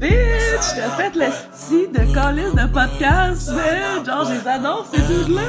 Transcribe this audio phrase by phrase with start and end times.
[0.00, 4.04] Bitch, t'as fait le style de calice de podcast, man.
[4.04, 5.42] Genre, je les adore, ces dudes-là.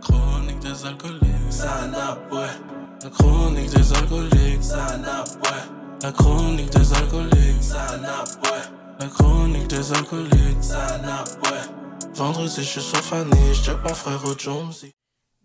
[0.00, 2.46] Chronique des alcooliques, ça n'a ouais.
[3.02, 5.62] La chronique des alcooliques, ça n'a ouais.
[6.02, 8.62] La chronique des alcooliques, ça n'a ouais.
[9.00, 11.60] La chronique des alcooliques, ça n'a ouais.
[12.14, 14.92] Vendredi, je suis sur Fanny, je mon frère au Jonesy.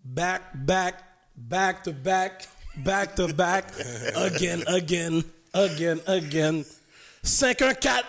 [0.04, 0.96] Back, back,
[1.36, 3.66] back to back, back to back,
[4.16, 5.24] again, again,
[5.54, 6.64] again, again.
[7.24, 8.04] 514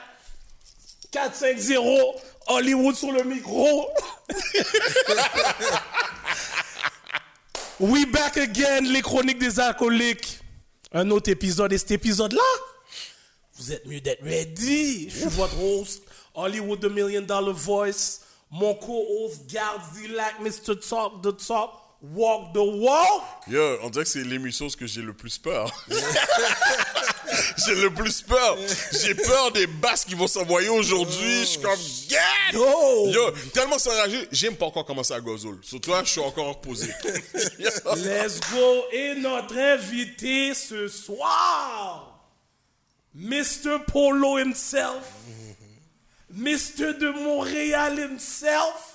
[1.13, 3.89] 450 Hollywood sur le micro.
[7.81, 10.39] We back again, les chroniques des alcooliques.
[10.93, 12.41] Un autre épisode et cet épisode-là,
[13.57, 15.11] vous êtes mieux d'être ready.
[15.11, 18.21] Je suis votre host, Hollywood The Million Dollar Voice.
[18.51, 20.79] Mon co-host, Gardilac, Mr.
[20.79, 21.73] Talk the Talk,
[22.13, 23.23] Walk the Walk?
[23.47, 25.71] Yo, on dirait que c'est l'émission que j'ai le plus peur.
[27.67, 28.59] j'ai le plus peur.
[28.93, 31.41] J'ai peur des basses qui vont s'envoyer aujourd'hui.
[31.41, 31.79] Je suis comme,
[32.11, 32.21] yeah!
[32.53, 33.09] Yo!
[33.09, 35.59] Yo, tellement ça enragé, j'aime pas encore commencer à gozoul.
[35.63, 36.93] Sur toi, je suis encore posé.
[37.97, 38.85] Let's go.
[38.93, 42.21] Et notre invité ce soir,
[43.15, 43.79] Mr.
[43.87, 45.09] Polo himself,
[46.31, 46.99] Mr.
[46.99, 48.94] de Montréal himself.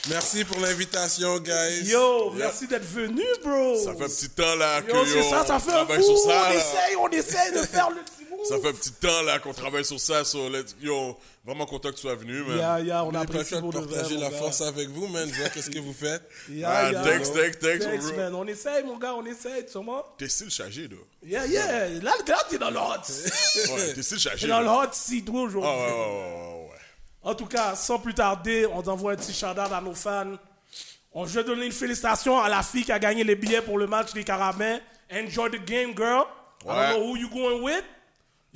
[0.09, 1.83] Merci pour l'invitation, guys.
[1.89, 3.75] Yo, merci d'être venu, bro.
[3.83, 6.03] Ça fait un petit temps là que Yo, ça, ça on fait un travaille bout.
[6.05, 6.29] sur ça.
[6.29, 6.53] on là.
[6.55, 7.97] essaye, on essaye de faire le.
[8.49, 10.23] Ça fait un petit temps là qu'on travaille sur ça.
[10.23, 12.57] So let's- yo, vraiment content que tu sois venu, man.
[12.57, 14.37] Yeah, yeah, on apprécie choix de vrai, partager la gars.
[14.37, 15.29] force avec vous, man.
[15.31, 16.21] Je vois qu'est-ce que vous faites.
[16.49, 17.03] Yeah, Ah, yeah.
[17.03, 18.15] thanks, thanks, thanks, Thanks, bro.
[18.17, 18.35] man.
[18.35, 20.15] On essaye, mon gars, on essaye, tu vois.
[20.17, 20.95] T'es style chargé, là.
[21.23, 21.89] Yeah, yeah.
[22.01, 23.01] Là, le gars, t'es dans le hot.
[23.73, 24.41] Ouais, t'es style chargé.
[24.41, 25.61] T'es dans le hot seat, aujourd'hui.
[25.63, 26.69] Ah ouais.
[27.23, 30.37] En tout cas, sans plus tarder, on t'envoie un petit shout-out à nos fans.
[31.13, 33.87] On vais donner une félicitation à la fille qui a gagné les billets pour le
[33.87, 34.79] match des Carabins.
[35.11, 36.23] Enjoy the game, girl.
[36.63, 36.75] I Ouais.
[36.75, 37.83] don't know who you going with.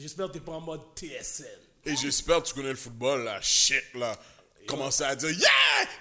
[0.02, 1.46] J'espère que t'es pas en mode TSN.
[1.86, 4.18] Et j'espère que tu connais le football, là, shit, là.
[4.68, 5.50] Commencer à dire, yeah,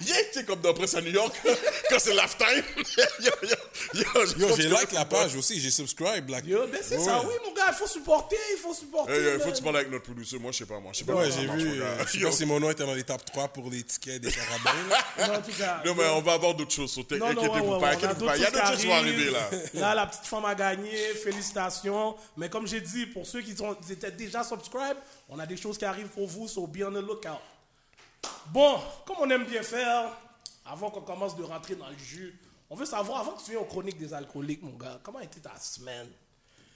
[0.03, 1.35] yeah, tu sais, comme dans Presse à New York,
[1.91, 2.63] quand c'est halftime.
[2.97, 3.57] yo, yo,
[3.95, 4.05] yo,
[4.37, 6.29] Yo, j'ai like la page aussi, j'ai subscribe.
[6.29, 7.05] Like, Yo, ben c'est Ouais.
[7.05, 9.13] ça, oui, mon gars, il faut supporter, il faut supporter.
[9.13, 10.39] Hey, il faut que tu parles avec notre producer.
[10.39, 10.93] Moi, je sais pas, moi.
[10.93, 11.83] Je sais pas Ouais, j'ai vu.
[11.83, 12.29] euh, Je sais Yo.
[12.29, 14.71] pas si mon nom était dans les top 3 pour les tickets des carabins.
[15.19, 15.83] Non, en tout cas.
[15.85, 16.93] Non, mais on va avoir d'autres choses.
[16.93, 18.37] So, Non, non, ouais, Inquiétez-vous pas, inquiétez-vous pas.
[18.37, 19.51] Il y a d'autres choses qui vont arriver, là.
[19.75, 22.15] Là, la petite femme a gagné, félicitations.
[22.37, 23.55] Mais comme j'ai dit, pour ceux qui
[23.91, 24.97] étaient déjà subscribe,
[25.29, 27.41] on a des choses qui arrivent pour vous, so be on the lookout.
[28.53, 30.17] Bon, comme on aime bien faire,
[30.67, 32.39] avant qu'on commence de rentrer dans le jus,
[32.69, 35.25] on veut savoir, avant que tu viennes aux chroniques des alcooliques, mon gars, comment a
[35.25, 36.09] été ta semaine?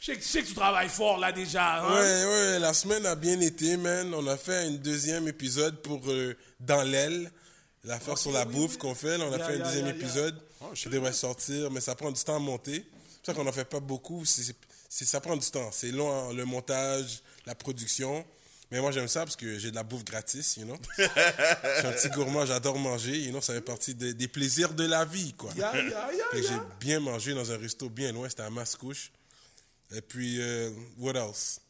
[0.00, 1.80] Je sais, que- je sais que tu travailles fort là déjà.
[1.82, 1.92] Hein?
[1.94, 4.12] Ouais, ouais, la semaine a bien été, man.
[4.14, 7.30] On a fait un deuxième épisode pour euh, Dans l'aile,
[7.84, 9.16] l'affaire sur la bouffe qu'on fait.
[9.18, 10.40] là, on a Yeah, fait un deuxième yeah, épisode
[10.74, 12.84] qui devrait sortir, mais ça prend du temps à monter.
[12.84, 14.24] C'est pour ça qu'on n'en fait pas beaucoup.
[14.26, 14.54] c'est-
[14.90, 15.70] ça prend du temps.
[15.72, 18.24] C'est long, hein, le montage, la production.
[18.74, 20.76] Mais moi, j'aime ça parce que j'ai de la bouffe gratis, you know.
[20.98, 23.40] Je suis un petit gourmand, j'adore manger, you know.
[23.40, 25.52] Ça fait partie des- des plaisirs de la vie, quoi.
[25.56, 25.72] Ya.
[26.34, 26.48] j'ai
[26.80, 29.12] bien mangé dans un resto bien loin, c'était à Mascouche.
[29.94, 31.60] Et puis, euh, what else?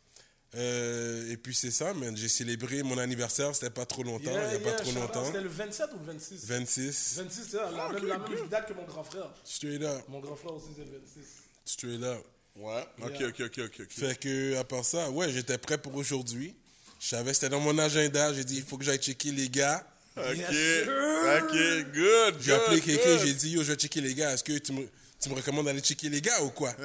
[0.54, 2.16] Euh, et puis c'est ça, man.
[2.16, 4.92] J'ai célébré mon anniversaire, c'était pas trop longtemps, Yeah, il y a yeah, pas trop
[4.92, 5.26] longtemps.
[5.26, 8.66] C'était le 27 ou le 26 26, 26, c'est la, Ah, même, la même date
[8.66, 9.30] que mon grand frère.
[9.44, 11.20] straight up, Mon grand frère aussi, c'est le 26.
[11.66, 12.24] straight up.
[12.56, 13.28] Ouais, ok, Yeah.
[13.28, 13.80] ok, ok, ok.
[13.80, 13.86] ok.
[13.90, 16.56] Fait que, à part ça, ouais, j'étais prêt pour aujourd'hui.
[17.04, 18.32] Je savais, c'était dans mon agenda.
[18.32, 19.86] J'ai dit, il faut que j'aille checker les gars.
[20.16, 22.36] Ok, Yes, ok, good.
[22.40, 24.32] J'ai appelé quelqu'un, j'ai dit, yo, je vais checker les gars.
[24.32, 24.88] Est-ce que tu me,
[25.20, 26.74] tu me recommandes d'aller checker les gars ou quoi?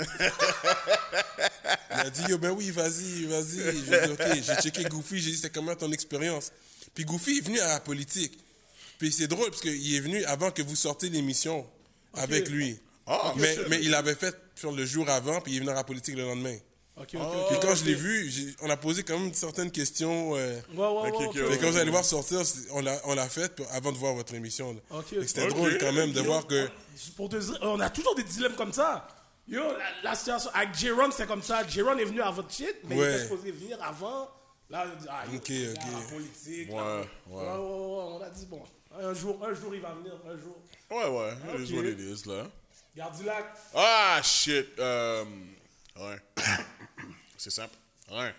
[1.94, 3.60] Il a dit, yo, ben oui, vas-y, vas-y.
[3.64, 3.72] J'ai
[4.08, 6.52] dit, ok, j'ai checké Goofy, j'ai dit, c'est comment ton expérience?
[6.94, 8.38] Puis Goofy est venu à la politique.
[8.98, 11.66] Puis c'est drôle, parce qu'il est venu avant que vous sortiez l'émission
[12.14, 12.78] avec lui.
[13.08, 15.76] Ah, mais, mais il avait fait sur le jour avant, puis il est venu à
[15.76, 16.58] la politique le lendemain.
[17.00, 17.40] Ok, ok, Oh.
[17.42, 17.48] ok.
[17.50, 20.36] Puis quand je l'ai vu, on a posé quand même certaines questions.
[20.36, 21.10] euh, Ouais, ouais, ouais.
[21.10, 21.50] Ok, ok, ok, ok.
[21.52, 24.14] fait que quand vous allez voir sortir, on l'a, on l'a fait avant de voir
[24.16, 24.76] votre émission.
[25.26, 26.70] C'était drôle quand même de voir que.
[27.16, 29.08] Pour te dire, on a toujours des dilemmes comme ça.
[29.48, 29.78] Yo, la,
[30.12, 31.66] la situation avec Jérôme, c'est comme ça.
[31.68, 33.14] Jérôme est venu à votre shit, mais il Ouais.
[33.16, 34.30] était supposé venir avant.
[34.70, 36.70] Là, on dit, ah, yo, il la politique.
[36.70, 36.98] Ouais, là.
[37.28, 37.36] ouais.
[37.36, 38.62] Ouais, ouais, ouais, On a dit, bon,
[39.02, 40.58] un jour, un jour, il va venir, un jour.
[40.92, 42.48] Ouais, ouais, it is what it is, là.
[42.96, 43.46] Gardilac.
[43.74, 44.68] Ah, shit.
[44.78, 45.26] euh,
[45.98, 46.18] ouais.
[47.42, 47.74] C'est simple.
[48.12, 48.36] Ouais.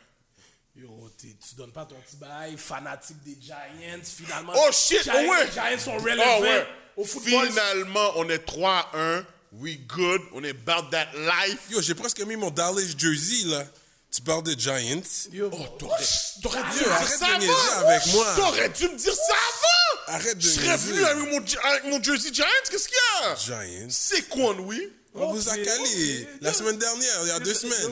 [0.76, 4.52] Yo, tu donnes pas ton petit bail, fanatique des Giants, finalement.
[4.54, 5.46] Oh, shit, Giants, oh ouais.
[5.46, 6.66] Les Giants sont Ah relevés ouais.
[6.96, 7.48] au football.
[7.48, 9.24] Finalement, on est 3-1.
[9.52, 10.20] We good.
[10.32, 11.58] On est about that life.
[11.70, 13.64] Yo, j'ai presque mis mon Dallas jersey là.
[14.12, 15.02] Tu parles de Giants?
[15.32, 16.04] Yo, Oh, t'aurais,
[16.42, 17.86] t'aurais dû me dire ça avant.
[17.88, 18.34] avec moi.
[18.36, 20.14] T'aurais dû me dire ça avant.
[20.18, 23.36] Arrête de Je serais venu avec mon, avec mon Jersey Giants, qu'est-ce qu'il y a?
[23.36, 23.86] Giants.
[23.90, 24.92] C'est quoi, oui?
[25.14, 27.90] On vous a calé la semaine dernière, il y a deux semaines.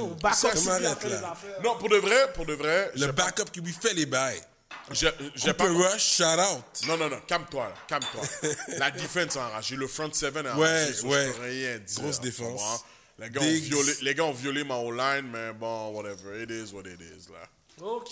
[0.80, 1.36] là.
[1.64, 4.40] Non, pour de vrai, pour de vrai, Le pas, backup qui lui fait les bails.
[4.88, 6.86] Cooper pas, Rush, shout out.
[6.86, 8.22] non, non, non, calme-toi, calme-toi.
[8.78, 11.26] La défense a enragé, le front seven a Ouais, enragé, ouais.
[11.26, 12.00] je peux rien dire.
[12.00, 12.84] Grosse défense.
[13.18, 16.72] Les gars, ont violé, les gars ont violé ma O-line, mais bon, whatever, it is
[16.72, 17.84] what it is, là.
[17.84, 18.08] Ok,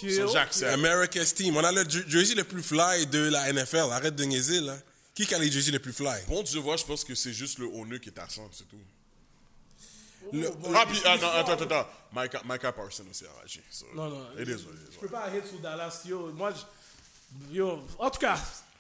[0.50, 0.64] So.
[0.67, 1.56] America's team.
[1.56, 3.91] On a le jer- jersey le plus fly de la NFL.
[3.93, 4.76] Arrête de niaiser, là.
[5.14, 6.20] Qui a les jerseys les plus fly?
[6.29, 8.69] Bon, tu vois, je pense que c'est juste le honneur qui est à 100, c'est
[8.69, 8.76] tout.
[10.32, 11.87] Le- Ah, puis, ah, non, attends, attends, attends.
[12.12, 13.62] Micah, Micah Parsons aussi a enragé.
[13.70, 14.26] so, Non, non.
[14.38, 14.99] It is what it Je is.
[15.00, 16.32] peux pas arrêter sur Dallas, yo.
[16.32, 17.81] Moi, je- yo.
[17.99, 18.37] En tout cas,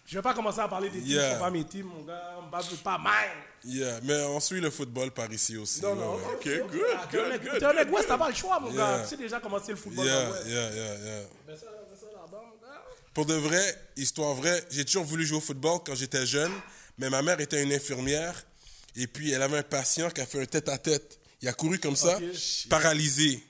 [0.06, 1.36] je vais pas commencer à parler des teams Yeah.
[1.38, 2.22] pas mes teams, mon gars.
[2.50, 3.72] Pas, pas mine.
[3.74, 5.82] Yeah, mais on suit le football par ici aussi.
[5.82, 6.14] Non, non.
[6.14, 8.22] Ok, good, Ah, good, mec- good, t'es un mec good, West, t'as good.
[8.22, 8.76] pas le choix, mon Yeah.
[8.98, 9.02] gars.
[9.02, 10.46] Tu sais déjà comment c'est le football dans Yeah, l'Ouest.
[10.46, 11.20] yeah, yeah, yeah.
[11.48, 12.82] Mets ça, mets ça là-bas, mon gars.
[13.12, 16.52] Pour de vrai, histoire vraie, j'ai toujours voulu jouer au football quand j'étais jeune,
[16.98, 18.34] mais ma mère était une infirmière
[18.94, 21.18] et puis elle avait un patient qui a fait un tête-à-tête.
[21.42, 22.68] Il a couru comme ça, Ok.
[22.70, 23.42] paralysé.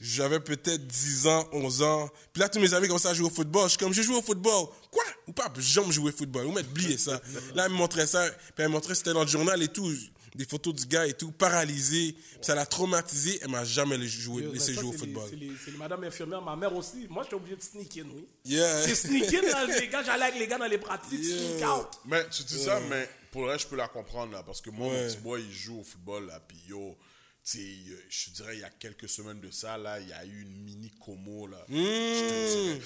[0.00, 2.10] J'avais peut-être 10 ans, 11 ans.
[2.32, 3.64] Puis là, tous mes amis commençaient à jouer au football.
[3.64, 4.66] Je suis comme, je joue au football.
[4.90, 5.04] Quoi?
[5.26, 5.50] Ou pas?
[5.58, 6.44] Jamais jouer au football.
[6.46, 7.20] Vous m'oubliez ça.
[7.54, 8.28] Là, elle me montrait ça.
[8.28, 9.90] Puis elle me montrait, c'était dans le journal et tout.
[10.34, 12.16] Des photos du gars et tout, paralysé.
[12.42, 13.38] Ça l'a traumatisé.
[13.42, 15.30] Elle m'a jamais laissé jouer, Yo, laissé ça, jouer au football.
[15.64, 17.06] C'est madame infirmière, ma mère aussi.
[17.08, 18.26] Moi, j'étais obligé de sneak in, oui.
[18.44, 18.82] Yeah.
[18.82, 20.02] C'est sneak in, là, les gars.
[20.02, 21.38] J'allais avec les gars dans les pratiques, Yeah.
[21.58, 21.86] sneak out.
[22.06, 24.42] Mais tu dis ça, mais pour le reste, je peux la comprendre, là.
[24.42, 25.02] Parce que moi, Ouais.
[25.02, 26.40] mon petit boy, il joue au football, là.
[26.40, 26.96] Puis yo,
[27.44, 27.58] tu sais,
[27.92, 30.42] euh, je dirais, il y a quelques semaines de ça, là, il y a eu
[30.42, 31.64] une mini como, là.
[31.68, 32.80] Je dirais.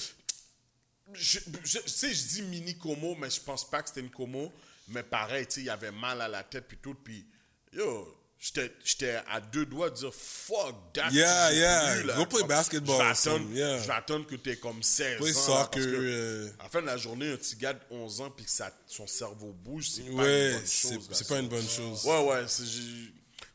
[1.15, 1.39] Je,
[1.87, 4.53] sais, je dis mini como, mais je pense pas que c'était une como.
[4.89, 6.95] Mais pareil, tu sais, il avait mal à la tête, puis tout.
[6.95, 7.27] Puis
[7.73, 11.11] yo, j'étais à deux doigts de dire fuck that.
[11.11, 11.95] Yeah, yeah.
[11.97, 12.17] plus, là.
[12.17, 13.79] Go play Comme, basketball Je vais attendre, yeah.
[13.83, 15.41] je vais attendre que tu comme 16 Play ans.
[15.41, 16.49] soccer, parce que euh.
[16.59, 18.71] À la fin de la journée, un petit gars de 11 ans, puis que ça,
[18.87, 21.09] son cerveau bouge, c'est pas une Ouais, bonne c'est chose.
[21.13, 22.05] c'est pas une bonne chose.
[22.05, 22.45] Ouais, ouais,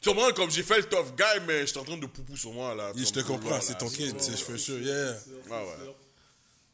[0.06, 2.75] comprends, comme j'ai fait le tough guy, mais j'étais en train de poupou sur moi,
[2.75, 2.92] là.
[2.95, 5.12] Yeah, je te comprends, c'est ton kid, c'est- je fais sûr, yeah.
[5.50, 5.95] Ouais, ouais.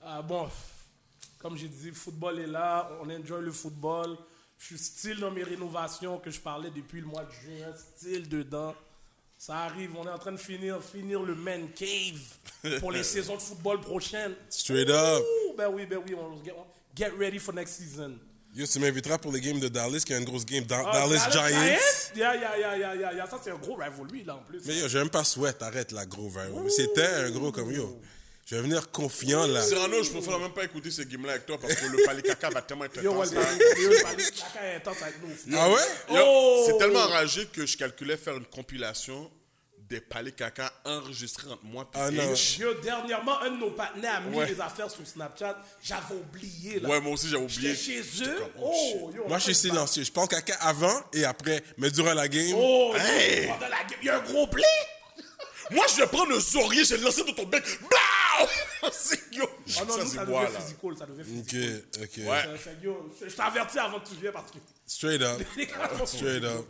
[0.02, 0.50] Ah, bon,
[1.38, 2.90] comme j'ai dit, le football est là.
[3.02, 4.18] On enjoy le football.
[4.60, 7.74] Je suis style dans mes rénovations que je parlais depuis le mois de juin.
[7.98, 8.76] Style dedans.
[9.38, 12.20] Ça arrive, on est en train de finir, finir le man cave
[12.82, 14.36] pour les saisons de football prochaines.
[14.50, 15.24] Straight up.
[15.58, 16.54] Ben oui, ben oui, on get,
[16.94, 18.20] get ready for next season.
[18.54, 20.66] Yo, tu m'inviteras pour les games de Dallas, qui a une grosse game.
[20.66, 21.52] Da- Ah, Dallas, Giants.
[22.16, 23.28] Yeah, yeah, yeah, yeah, yeah, yeah.
[23.30, 24.60] Ça, c'est un gros rivalry, là, en plus.
[24.66, 26.70] Mais yo, j'aime pas Sweat, arrête la gros rivalry.
[26.70, 28.02] C'était un gros comme yo.
[28.50, 29.62] Je vais venir confiant là.
[29.62, 32.50] Cyrano, je préfère même pas écouter ces games-là avec toi parce que le palais caca
[32.50, 35.56] va tellement être Yo, intense, ouais, caca est intense avec nous.
[35.56, 35.76] Ah ouais?
[36.10, 36.64] Yo, Oh!
[36.66, 39.30] C'est tellement enragé que je calculais faire une compilation
[39.88, 42.10] des palais caca enregistrés entre moi et Ah.
[42.60, 44.48] Yo, dernièrement, un de nos partenaires a mis Ouais.
[44.48, 45.56] les affaires sur Snapchat.
[45.84, 46.90] J'avais oublié, là.
[46.90, 47.76] Ouais, moi aussi, j'avais oublié.
[47.76, 48.36] J'étais chez eux.
[48.36, 48.74] comme, oh,
[49.04, 50.04] Oh, yo, Moi, je suis silencieux.
[50.04, 51.64] Je parle caca avant et après.
[51.78, 53.48] Mais durant la game, Oh, Hey!
[53.48, 54.64] pendant la game, il y a un gros blé.
[55.72, 57.64] Moi, je vais prendre un sourire, je vais le lancer dans ton bec.
[57.82, 58.00] Blau!
[59.32, 59.46] Yo.
[59.46, 61.84] Oh non, ça, nous, ça devait physical, ça devait ok, physical.
[62.04, 62.18] ok.
[62.18, 62.42] Ouais.
[62.44, 65.42] Ça fait, yo, je je t'avertis avant que tu viennes parce que Straight up.
[66.06, 66.66] Straight up.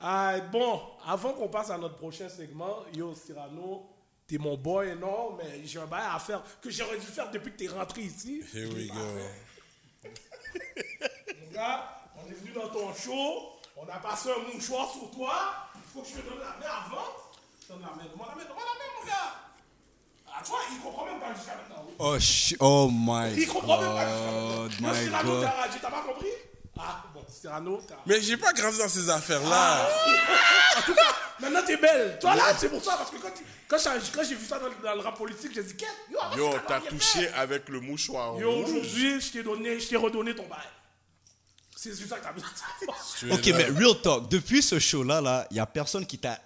[0.00, 3.88] Ah, bon, avant qu'on passe à notre prochain segment, yo, Cyrano,
[4.26, 7.52] t'es mon boy, non, mais j'ai un bail à faire que j'aurais dû faire depuis
[7.52, 8.42] que t'es rentré ici.
[8.54, 8.94] Here we go.
[11.40, 15.68] Mon gars, on est venu dans ton show, on a passé un mouchoir sur toi,
[15.76, 17.06] il faut que je te donne la main avant.
[17.68, 19.45] Donne la main, donne-moi la main, donne-moi la main, mon gars.
[20.38, 21.86] Ah, tu vois, il comprend même pas jusqu'à maintenant.
[21.98, 22.16] Oh,
[22.60, 25.02] oh my Il comprend même pas god, jusqu'à maintenant.
[25.02, 25.48] Cyrano, god.
[25.80, 26.26] t'as pas compris
[26.78, 27.94] Ah, bon, Cyrano, t'as...
[28.04, 29.88] Mais j'ai pas grandi dans ces affaires-là.
[30.78, 32.18] En tout cas, maintenant t'es belle.
[32.20, 34.74] Toi là, c'est pour ça, parce que quand, j'ai quand j'ai vu ça dans, le-
[34.84, 38.38] dans le rap politique, j'ai dit, Qu'est- yo, avant, Yo, t'as touché avec le mouchoir
[38.38, 38.64] Yo, rouge.
[38.68, 40.58] aujourd'hui, je t'ai donné, je t'ai redonné ton bail.
[41.74, 42.88] C'est juste ça que t'as besoin de
[43.28, 43.38] savoir.
[43.38, 46.38] Ok, mais real talk, depuis ce show-là, là, il y a personne qui t'a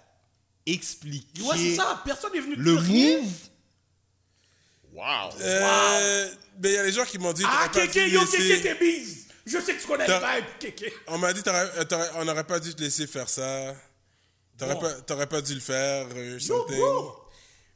[0.65, 3.31] expliqué Ouais, c'est ça, personne n'est venu te le move.
[4.93, 5.31] Wow.
[5.39, 6.29] Euh,
[6.61, 9.25] mais il y a des gens qui m'ont dit Ah, Kéké, yo, Kéké, t'es bise.
[9.45, 10.93] Je sais que tu connais les T'as- vibes, Kéké.
[11.07, 13.75] On m'a dit t'aurais- euh, t'aurais- on n'aurait pas dû te laisser faire ça.
[14.57, 14.81] T'aurais Bon.
[14.81, 16.07] pas, t'aurais pas dû le faire.
[16.15, 16.77] euh, Yo, something.
[16.77, 17.15] bro.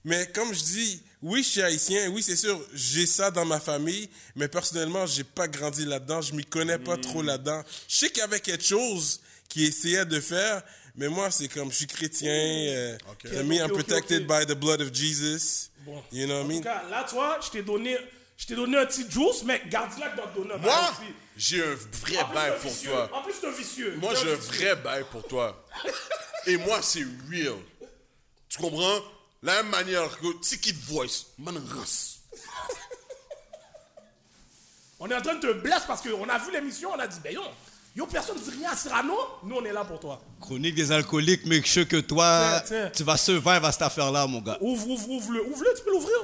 [0.03, 2.10] Mais comme je dis, oui, je suis haïtien.
[2.10, 4.07] Oui, c'est sûr, j'ai ça dans ma famille.
[4.36, 6.22] Mais personnellement, j'ai pas grandi là-dedans.
[6.22, 7.27] Je m'y connais pas trop Hmm.
[7.27, 7.63] là-dedans.
[7.88, 9.19] Je sais qu'il y avait quelque chose
[9.50, 10.62] qui essayait de faire.
[10.95, 12.29] Mais moi, c'est comme je suis chrétien.
[12.31, 13.31] Euh, Ok.
[13.31, 15.69] to me, I'm protected by the blood of Jesus.
[15.86, 16.04] Bon.
[16.12, 16.62] You know what I mean?
[16.63, 17.96] cas, là, toi, je t'ai donné,
[18.38, 21.13] je t'ai donné un petit juice, mais garde-la que dans un Moi, aussi.
[21.38, 22.89] j'ai un vrai bail pour vicieux.
[22.92, 23.10] toi.
[23.13, 23.96] En plus, t'es un vicieux.
[23.98, 25.63] Moi, j'ai un vrai bail pour toi.
[26.48, 27.56] Et moi, c'est real.
[28.50, 29.00] Tu comprends?
[29.44, 32.20] La même manière que Ticket Voice, man, race.
[35.00, 37.20] On est en train de te blesser parce qu'on a vu l'émission, on a dit,
[37.22, 37.38] ben
[37.96, 39.14] yo, personne ne dit rien à Cyrano.
[39.44, 40.22] Nous, on est là pour toi.
[40.42, 42.92] Chronique des alcooliques, make sure que toi, Tiens, tiens.
[42.94, 44.58] tu vas survivre à cette affaire-là, mon gars.
[44.62, 45.42] Ouvre, ouvre, ouvre-le.
[45.48, 46.18] Ouvre-le, tu peux l'ouvrir?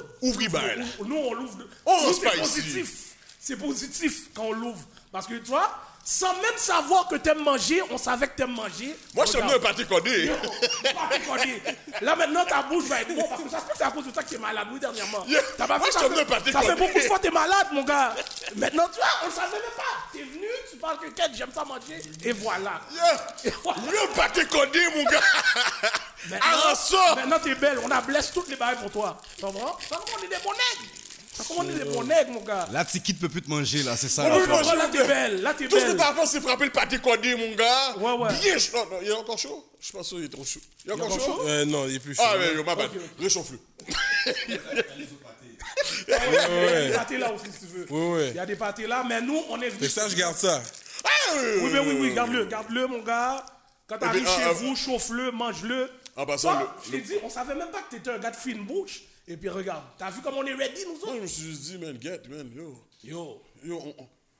[0.50, 0.82] Ben.
[1.00, 1.58] ouvre- Nous, on l'ouvre.
[1.86, 3.14] Reste c'est positif.
[3.40, 4.84] C'est positif quand on l'ouvre.
[5.10, 5.70] Parce que toi,
[6.04, 8.96] sans même savoir que t'aimes manger, on savait que t'aimes manger.
[9.14, 9.62] Moi, je bien un Regarde.
[9.62, 10.32] pâté codé.
[12.00, 13.90] Là maintenant ta bouche va être bon parce que ça se peut que c'est à
[13.90, 15.24] cause de toi que t'es malade, oui, dernièrement.
[15.26, 15.40] Yeah.
[15.56, 17.22] T'as pas Moi, je ça te veux pas fait, ça fait beaucoup de fois que
[17.22, 18.14] t'es malade, mon gars.
[18.56, 19.82] Maintenant, tu vois, on le savait même pas.
[20.12, 22.80] T'es venu, tu parles que quête, j'aime ça manger, et voilà.
[22.92, 23.52] Yeah.
[23.62, 23.80] Voilà.
[23.82, 25.20] Mieux pâté codé, mon gars.
[26.40, 27.14] Arrête ça.
[27.16, 29.18] maintenant t'es belle, on a blessé toutes les barres pour toi.
[29.36, 29.76] Tu comprends?
[29.88, 30.92] Ça on est des bons nègres.
[31.34, 32.68] Ça comment on est des bons nègres, mon gars.
[32.70, 34.24] Là, Tiki peut plus te manger, là, c'est ça.
[34.24, 34.56] On la peut affaire.
[34.56, 35.92] manger, là, mon t'es belle, là, t'es Tout ce belle.
[35.94, 37.96] que t'as fait, c'est frapper le pâté codé, mon gars.
[37.96, 38.38] Ouais, ouais.
[38.40, 38.76] Bien chaud.
[38.76, 39.64] Non, non, il est encore chaud?
[39.80, 40.60] Je suis pas sûr, il est trop chaud.
[40.84, 41.42] Il est encore chaud?
[41.46, 42.22] Euh, non, il est plus chaud.
[42.26, 42.90] Ah, mais ma bad.
[43.18, 43.58] Réchauffe-le.
[46.08, 47.86] Il y a des pâtés là aussi, si tu veux.
[47.90, 48.28] Ouais, ouais.
[48.30, 49.80] Il y a des pâtés là, mais nous, on est venus.
[49.80, 50.62] que ça, je garde ça.
[51.04, 51.08] Ah,
[51.62, 53.44] Oui, mais oui, oui, garde-le, garde-le, mon gars.
[53.86, 55.90] Quand t'arrives Eh chez ah, ah, vous, chauffe-le, mange-le.
[56.16, 58.30] En passant, Toi, le- je t'ai dit, on savait même pas que t'étais un gars
[58.30, 59.00] de fine bouche.
[59.28, 61.14] Et puis regarde, t'as vu comme on est ready, nous Moi, autres?
[61.16, 62.84] je me suis dit, man, get, man, yo.
[63.04, 63.94] Yo, Yo, on,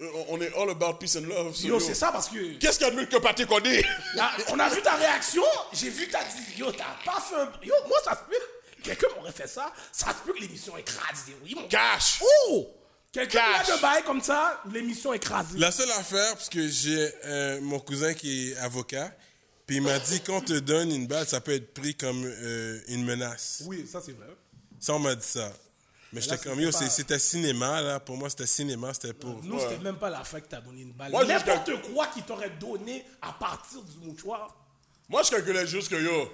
[0.04, 1.54] on- on est all about peace and love.
[1.54, 3.84] so, yo, c'est ça parce que Qu'est-ce qu'il y a de mieux que codé?
[4.16, 7.36] là, on a vu ta réaction, j'ai vu que t'as dit, yo, t'as pas fait
[7.36, 7.52] un...
[7.64, 8.44] Yo, moi, ça se peut,
[8.82, 11.26] quelqu'un m'aurait fait ça, ça se peut que l'émission écrase.
[11.44, 11.68] Oui, mon.
[11.68, 12.20] Cash.
[12.48, 12.66] Oh!
[13.12, 15.58] Quelqu'un a de bail comme ça, l'émission écrasée.
[15.58, 19.14] La seule affaire, parce que j'ai euh, mon cousin qui est avocat,
[19.66, 22.24] puis il m'a dit quand on te donne une balle, ça peut être pris comme
[22.24, 23.62] euh, une menace.
[23.66, 24.26] Oui, ça c'est vrai.
[24.82, 25.52] Ça, on m'a dit ça.
[26.12, 28.00] Mais j'étais comme, c'était yo, c'était cinéma, là.
[28.00, 29.42] Pour moi, c'était cinéma, c'était pour.
[29.44, 31.12] Nous, c'était même pas la fin que t'as donné une balle.
[31.12, 34.54] N'importe quoi qui t'aurait donné à partir du mouchoir.
[35.08, 36.30] Moi, je calculais juste que, yo,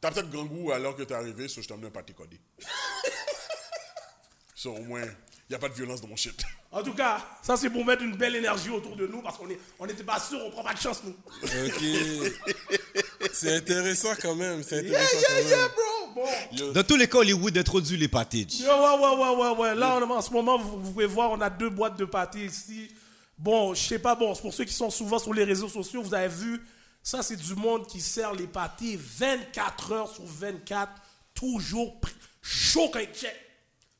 [0.00, 2.40] t'as peut-être grand goût alors que t'es arrivé, so je amené un pâté codé.
[4.54, 5.04] so, au moins,
[5.48, 6.42] y a pas de violence dans mon shit.
[6.72, 9.48] En tout cas, ça c'est pour mettre une belle énergie autour de nous parce qu'on
[9.48, 11.16] est, on n'était pas sûr, on prend pas de chance nous.
[11.42, 11.82] Ok.
[13.32, 14.62] c'est intéressant quand même.
[14.62, 15.68] C'est Yeah, intéressant yeah, quand yeah, même.
[15.68, 15.87] bro.
[16.74, 18.46] Dans tous les cas, Hollywood introduit les pâtés.
[18.60, 19.74] Ouais, ouais, ouais, ouais, ouais.
[19.74, 22.44] Là, on- en ce moment, vous, vous pouvez voir, on a deux boîtes de pâté
[22.46, 22.90] ici.
[23.36, 26.14] Bon, je sais pas, bon, pour ceux qui sont souvent sur les réseaux sociaux, vous
[26.14, 26.60] avez vu,
[27.02, 30.90] ça c'est du monde qui sert les pâtés 24 heures sur 24,
[31.34, 32.00] toujours
[32.42, 33.36] chaud quand check.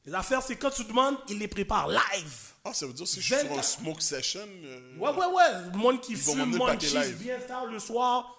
[0.05, 2.35] Les affaires, c'est quand tu demandes, il les prépare live.
[2.65, 3.65] Ah, ça veut dire si je suis sur un 24.
[3.65, 4.41] smoke session.
[4.65, 5.71] euh, Ouais, ouais, ouais.
[5.73, 7.17] Le monde qui fume, m'emmener monde live.
[7.19, 8.35] bien tard le soir.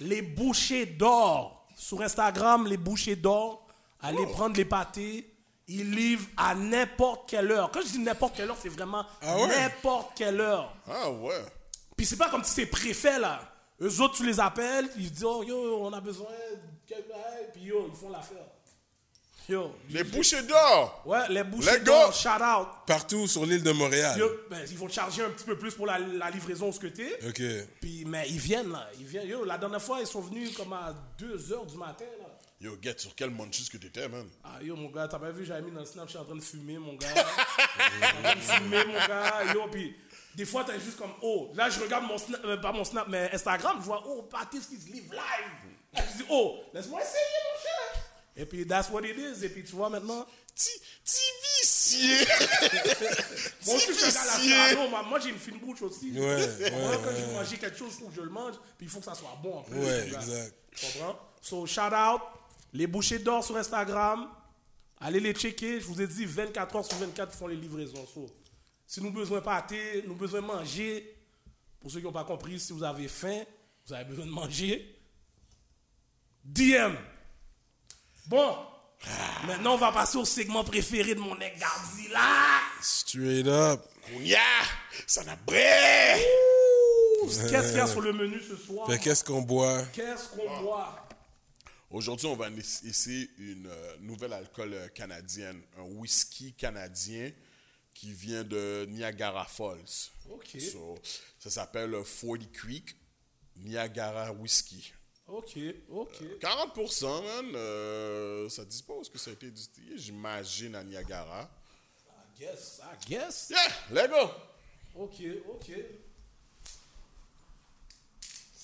[0.00, 1.57] Les bouchers d'or.
[1.78, 3.64] Sur Instagram, les bouchers d'or.
[4.02, 4.32] Allez Oh.
[4.32, 5.32] prendre les pâtés.
[5.68, 7.70] Ils livrent à n'importe quelle heure.
[7.70, 9.46] Quand je dis n'importe quelle heure, c'est vraiment Ah ouais?
[9.48, 10.74] n'importe quelle heure.
[10.90, 11.44] Ah, ouais.
[11.96, 13.40] Puis c'est pas comme si c'est préfet, là.
[13.80, 17.14] Eux autres, tu les appelles, ils disent, oh, yo, on a besoin de quelqu'un.
[17.52, 18.46] Puis yo, ils font l'affaire.
[19.48, 19.74] Yo.
[19.88, 21.02] Les bouchées d'or.
[21.06, 22.68] Ouais, les bouchers Les d'or, shout out.
[22.86, 24.18] Partout sur l'île de Montréal.
[24.18, 26.88] Yo, ben, ils vont charger un petit peu plus pour la, la livraison, ce que
[26.88, 27.18] t'es.
[27.26, 27.40] Ok.
[27.80, 28.86] Puis, mais ils viennent là.
[28.98, 29.26] Ils viennent.
[29.26, 32.26] Yo, la dernière fois, ils sont venus comme à 2 h du matin là.
[32.60, 34.28] Yo, get, sur quel munchies que t'étais, man?
[34.42, 36.24] Ah yo, mon gars, t'as pas vu, j'avais mis dans le snap, je suis en
[36.24, 37.06] train de fumer, mon gars.
[37.08, 39.54] Je suis en train de fumer, mon gars.
[39.54, 39.94] Yo, puis
[40.34, 43.06] des fois, t'as juste comme, oh, là, je regarde mon snap, euh, pas mon snap,
[43.08, 45.72] mais Instagram, je vois, oh, Patis qui se livre live.
[45.94, 48.07] Là, je dis, oh, laisse-moi essayer, mon cher.
[48.38, 49.44] Et puis, that's what it is.
[49.44, 50.24] Et puis, tu vois maintenant.
[50.54, 50.70] Ti
[51.04, 51.16] ti
[51.62, 54.50] suis un gars à la vicié.
[54.50, 56.12] Serrano, moi, j'ai une fine bouche aussi.
[56.12, 58.54] Ouais, ouais, Moi, quand je veux manger quelque chose, il faut que je le mange,
[58.76, 59.78] puis il faut que ça soit bon en plus.
[59.78, 60.54] Ouais, mon exact.
[60.74, 61.18] Tu comprends?
[61.40, 62.20] So, shout out,
[62.72, 64.28] les bouchers d'or sur Instagram.
[65.00, 65.80] Allez les checker.
[65.80, 68.06] Je vous ai dit 24 heures sur 24, ils font les livraisons.
[68.06, 68.26] So,
[68.86, 71.16] si nous besoin de pâté, nous besoin de manger,
[71.80, 73.42] pour ceux qui n'ont pas compris, si vous avez faim,
[73.86, 74.98] vous avez besoin de manger,
[76.44, 76.94] DM.
[78.28, 78.54] Bon,
[79.46, 82.60] maintenant on va passer au segment préféré de mon nec Godzilla.
[82.82, 83.80] Straight up.
[84.06, 84.38] Kounia,
[85.06, 85.64] ça n'a bré.
[87.22, 88.86] Qu'est-ce qu'il y a sur le menu ce soir?
[89.00, 89.82] Qu'est-ce qu'on boit?
[89.94, 91.08] Qu'est-ce qu'on boit?
[91.90, 92.50] Aujourd'hui, on va
[92.84, 97.32] essayer une euh, nouvelle alcool euh, canadienne, un whisky canadien
[97.94, 100.10] qui vient de Niagara Falls.
[100.30, 100.60] Ok.
[100.60, 100.98] So,
[101.38, 102.94] ça s'appelle euh, 40 Creek
[103.56, 104.92] Niagara Whisky.
[105.28, 105.58] Ok,
[105.90, 106.22] ok.
[106.40, 107.52] 40%, man.
[107.54, 111.50] euh, ça est-ce que ça a été distillé, j'imagine, à Niagara.
[112.08, 113.50] I guess, I guess.
[113.50, 114.30] Yeah, let's go.
[114.94, 115.20] Ok,
[115.50, 115.70] ok.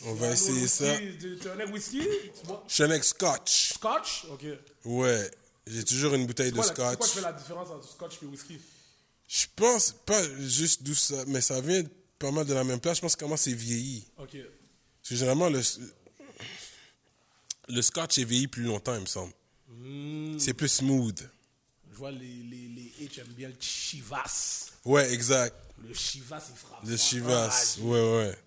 [0.07, 0.97] On va essayer ça.
[0.99, 2.01] Tu un whisky?
[2.69, 3.75] Je suis un scotch.
[3.75, 4.25] scotch?
[4.31, 4.45] Ok.
[4.85, 5.31] Ouais.
[5.67, 7.11] J'ai toujours une bouteille de quoi, la- c'est quoi qui scotch.
[7.15, 8.59] fait la différence entre scotch et whisky?
[9.29, 11.83] Je pense pas juste d'où ça, mais ça vient
[12.19, 12.97] pas mal de la même place.
[12.97, 14.07] Je pense comment c'est vieilli.
[14.19, 14.33] Ok.
[14.37, 15.61] Parce que généralement, le,
[17.69, 19.33] le scotch est vieilli plus longtemps, il me semble.
[19.69, 20.39] Hmm.
[20.39, 21.29] C'est plus smooth.
[21.91, 24.71] Je vois les, les, les H aiment bien le Chivas.
[24.85, 25.55] Ouais, exact.
[25.87, 26.81] Le Chivas, il frappe.
[26.85, 26.97] Le.
[26.97, 27.77] Chivas.
[27.79, 28.39] Ah, Ouais, ouais.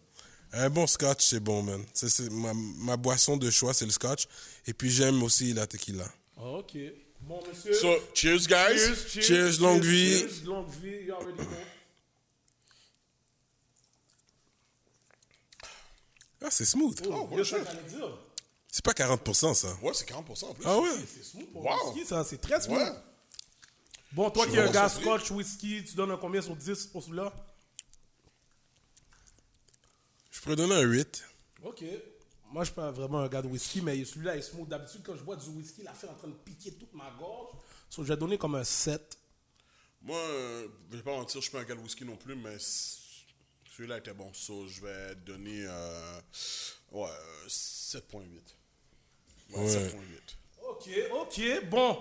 [0.54, 1.84] Un bon scotch, c'est bon, man.
[1.94, 4.28] C'est, c'est ma, ma boisson de choix, c'est le scotch.
[4.66, 6.08] Et puis j'aime aussi la tequila.
[6.38, 6.78] Ok.
[7.22, 7.74] Bon, monsieur.
[7.74, 8.78] So, cheers, guys.
[9.08, 10.20] cheers, Cheers, longue vie.
[10.20, 11.06] Cheers, longue vie.
[11.08, 11.48] You already know.
[16.44, 17.00] Ah, c'est smooth.
[17.10, 17.44] Oh, yo,
[18.78, 19.76] C'est pas 40%, ça.
[19.82, 20.64] Ouais, c'est 40% en plus.
[20.68, 20.88] Ah ouais?
[21.12, 21.72] C'est smooth pour Wow.
[21.72, 22.24] le whisky, ça.
[22.24, 22.78] C'est très smooth.
[22.78, 22.92] Ouais.
[24.12, 26.86] Bon, toi Je qui es un gars scotch, whisky, tu donnes un combien sur 10
[26.86, 27.34] pour celui-là?
[30.30, 31.24] Je pourrais donner un 8.
[31.64, 31.84] Ok.
[32.52, 34.68] Moi, je suis pas vraiment un gars de whisky, mais celui-là est smooth.
[34.68, 37.56] D'habitude, quand je bois du whisky, la fait en train de piquer toute ma gorge.
[37.90, 39.18] So, je vais donner comme un 7.
[40.04, 42.36] Moi, euh, je vais pas mentir, je suis pas un gars de whisky non plus,
[42.36, 44.32] mais celui-là était bon.
[44.36, 46.22] So, je vais donner euh,
[46.92, 48.54] ouais, euh, 7.8.
[49.54, 49.68] Ouais, Ouais.
[49.68, 49.94] 7.8.
[50.70, 50.90] Ok,
[51.22, 51.70] ok.
[51.70, 51.98] Bon,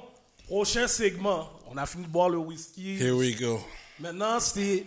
[0.47, 1.49] prochain segment.
[1.69, 2.97] On a fini de boire le whisky.
[2.99, 3.61] Here we go.
[3.99, 4.85] Maintenant, c'est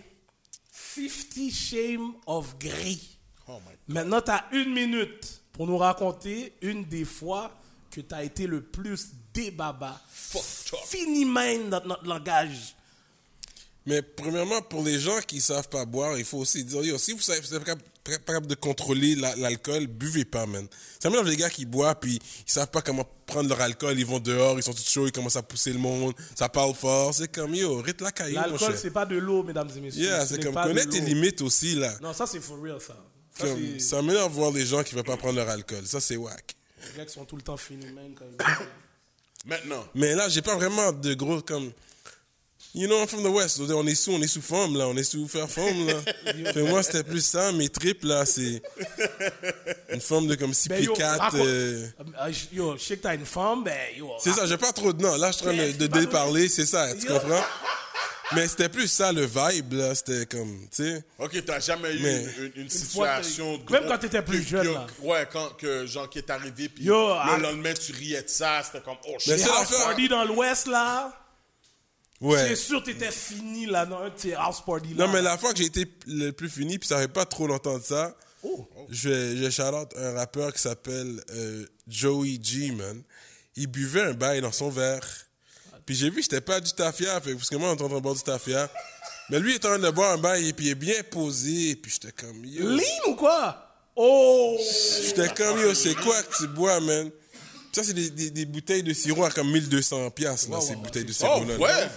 [0.72, 2.98] 50 Shame of Grey.
[3.48, 7.50] Oh my Maintenant, tu as une minute pour nous raconter une des fois
[7.90, 10.00] que tu as été le plus débaba.
[10.86, 12.76] Fini même dans notre langage.
[13.86, 17.12] Mais premièrement, pour les gens qui savent pas boire, il faut aussi dire, yo, si
[17.12, 17.64] vous savez, vous êtes
[18.04, 20.66] pas capable- de contrôler la- l'alcool, buvez pas, man.
[21.02, 24.06] Ça mélange les gars qui boivent, puis ils savent pas comment prendre leur alcool, ils
[24.06, 27.14] vont dehors, ils sont tout chauds, ils commencent à pousser le monde, ça parle fort,
[27.14, 30.02] c'est comme, yo, rite la caillou, mon L'alcool, c'est pas de l'eau, mesdames et messieurs.
[30.04, 31.92] Yeah, Ce c'est comme, connais tes limites aussi, là.
[32.02, 32.96] Non, ça, c'est for real, ça.
[33.38, 35.86] Ça, Comme, c'est ça m'énerve de voir les gens qui veulent pas prendre leur alcool.
[35.86, 36.56] Ça, c'est whack.
[36.92, 37.86] les gars qui sont tout le temps finis.
[38.18, 39.48] Quand ils...
[39.48, 41.70] Maintenant, Mais là, j'ai pas vraiment de gros comme.
[42.72, 43.58] You know, I'm from the West.
[43.60, 44.86] On est sous, on est sous forme, là.
[44.86, 45.94] On est sous faire forme, là.
[46.52, 47.50] Fait moi, c'était plus ça.
[47.50, 48.62] Mes tripes, là, c'est
[49.92, 51.20] une forme de comme 6 Ben, pieds yo, 4.
[51.20, 51.86] raconte- euh,
[52.20, 54.10] Euh, Yo, je sais que t'as une femme, ben yo.
[54.22, 55.02] C'est ça, j'ai pas trop de.
[55.02, 57.18] Non, là, je suis en train de, Mais de déparler, c'est ça, tu Yo.
[57.18, 57.42] comprends?
[58.36, 59.92] Mais c'était plus ça, le vibe, là.
[59.92, 61.02] C'était comme, tu sais.
[61.18, 63.58] ok, t'as jamais eu Mais- une, une, une fois, situation.
[63.58, 64.86] de même quand t'étais plus que- jeune, que- là.
[65.02, 67.36] Ouais, quand que, genre, qui est arrivé, puis Yo, le ah.
[67.42, 69.38] lendemain, tu riais de ça, c'était comme, oh Mais shit.
[69.44, 69.86] c'est house l'affaire.
[69.86, 71.12] party dans l'Ouest, là.
[72.20, 72.48] Ouais.
[72.48, 75.06] C'est sûr, t'étais fini, là, dans un house party, là?
[75.06, 77.46] Non, mais la fois que j'ai été le plus fini, puis ça fait pas trop
[77.46, 78.66] longtemps de ça, Oh.
[78.88, 83.02] je je out un rappeur qui s'appelle euh, Joey G, man.
[83.54, 85.06] Il buvait un bail dans son verre.
[85.84, 88.00] Puis j'ai vu c'était pas du tafia, parce que moi, on est en train de
[88.02, 88.70] boire du tafia.
[89.28, 91.02] Mais lui, il est en train de boire un bail, et puis il est bien
[91.10, 92.66] posé, puis j'étais comme, yo.
[92.66, 93.66] Lean ou quoi?
[93.94, 94.58] Oh!
[95.04, 97.10] J'étais comme, yo, c'est quoi que tu bois, man?
[97.72, 101.04] Ça, c'est des, des, des bouteilles de sirop à comme 1200 piastres, là, ces bouteilles
[101.04, 101.56] de Oh, sirop, là.
[101.56, 101.88] ouais.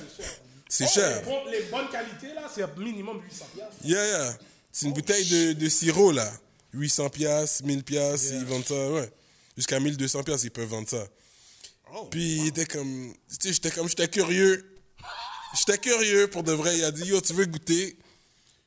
[0.70, 1.22] C'est Oh, cher.
[1.52, 3.76] les, bonnes qualités, là, c'est minimum 800 piastres.
[3.84, 4.38] Yeah, yeah.
[4.72, 6.32] C'est une bouteille de, de sirop, là.
[6.74, 9.12] 800 piastres, 1000 piastres, ils vendent ça, ouais.
[9.58, 11.08] Jusqu'à 1200 piastres, ils peuvent vendre ça.
[11.96, 12.06] Oh.
[12.06, 14.68] Puis il était comme, tu sais, j'étais comme, j'étais curieux.
[15.56, 16.78] J'étais curieux pour de vrai.
[16.78, 17.98] Il a dit, yo, tu veux goûter?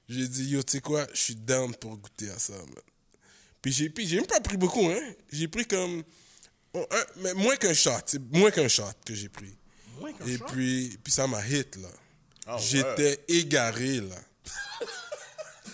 [0.08, 2.68] J'ai dit, yo, tu sais quoi, je suis down pour goûter à ça, man.
[3.60, 5.00] Puis j'ai, puis j'ai même pas pris beaucoup, hein.
[5.32, 6.04] J'ai pris comme,
[6.76, 9.54] oh, un- mais moins qu'un shot, c'est moins qu'un shot que j'ai pris.
[10.00, 10.44] Moins qu'un Et shot?
[10.52, 11.88] puis, puis ça m'a hit, là.
[12.46, 12.62] Ah ouais.
[12.62, 14.16] J'étais égaré, là.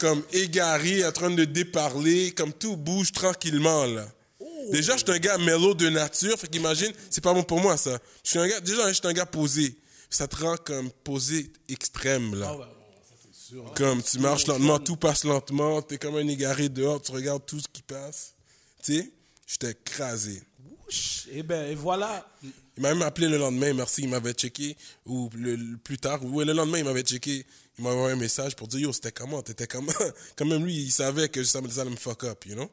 [0.00, 4.06] comme égaré, en train de déparler, comme tout bouge tranquillement, là.
[4.40, 4.46] Oh.
[4.72, 7.76] Déjà, je suis un gars mellow de nature, fait qu'imagine, c'est pas bon pour moi,
[7.76, 7.98] ça.
[8.24, 9.76] Je suis un gars, déjà, je suis un gars posé.
[10.10, 12.54] Ça te rend comme posé extrême, là.
[12.54, 12.68] Ah
[13.08, 13.72] ça c'est sûr.
[13.74, 17.60] Comme tu marches lentement, tout passe lentement, t'es comme un égaré dehors, tu regardes tout
[17.60, 18.34] ce qui passe.
[18.82, 19.10] Tu sais,
[19.46, 20.42] j'étais écrasé.
[20.86, 21.26] Ouch.
[21.30, 22.26] Et ben, et voilà.
[22.76, 26.24] Il m'a même appelé le lendemain, merci, il m'avait checké, ou le, le- plus tard,
[26.24, 27.44] ou le lendemain, il m'avait checké,
[27.78, 29.92] il m'a envoyé un message pour dire, yo, c'était comment, t'étais comment?
[30.36, 32.70] Quand même, lui, il savait que ça, allait me fuck up, you know?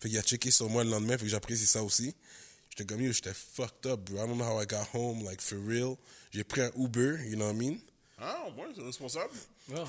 [0.00, 2.14] Fait qu'il a checké sur moi le lendemain, fait que j'apprécie ça aussi.
[2.70, 4.24] J'étais comme, yo, j'étais fucked up, bro.
[4.24, 5.96] I don't know how I got home, like, for real.
[6.30, 7.78] J'ai pris un Uber, you know what I mean?
[8.18, 9.32] Ah, ouais, c'est responsable.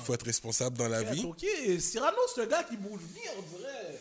[0.04, 1.24] Faut être responsable dans la vie.
[1.24, 1.44] Ok,
[1.78, 4.00] Cyrano, c'est un gars qui bouge bien, on dirait.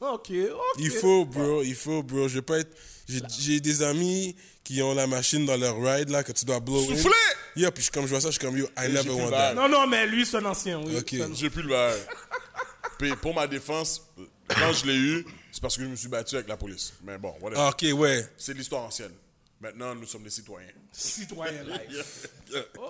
[0.00, 0.78] Ok, ok.
[0.78, 2.28] Il faut, bro, il faut, bro.
[2.28, 2.76] Je veux pas être.
[3.08, 4.34] J'ai des amis
[4.64, 6.82] qui ont la machine dans leur ride, là, que tu dois blow.
[6.84, 7.10] Souffler!
[7.56, 9.54] Yo, puis je- comme je vois ça, je suis comme, yo, I never want that.
[9.54, 10.96] Non, non, mais lui, c'est un ancien, oui.
[10.96, 11.14] Ok.
[11.34, 11.98] J'ai plus le bail.
[12.98, 14.00] Puis pour ma défense,
[14.48, 16.92] quand je l'ai eu, c'est parce que je me suis battu avec la police.
[17.02, 17.60] Mais bon, whatever.
[17.60, 18.26] Ah, ok, ouais.
[18.36, 19.12] C'est l'histoire ancienne.
[19.60, 20.68] Maintenant, nous sommes des citoyens.
[20.90, 22.28] Citoyen life.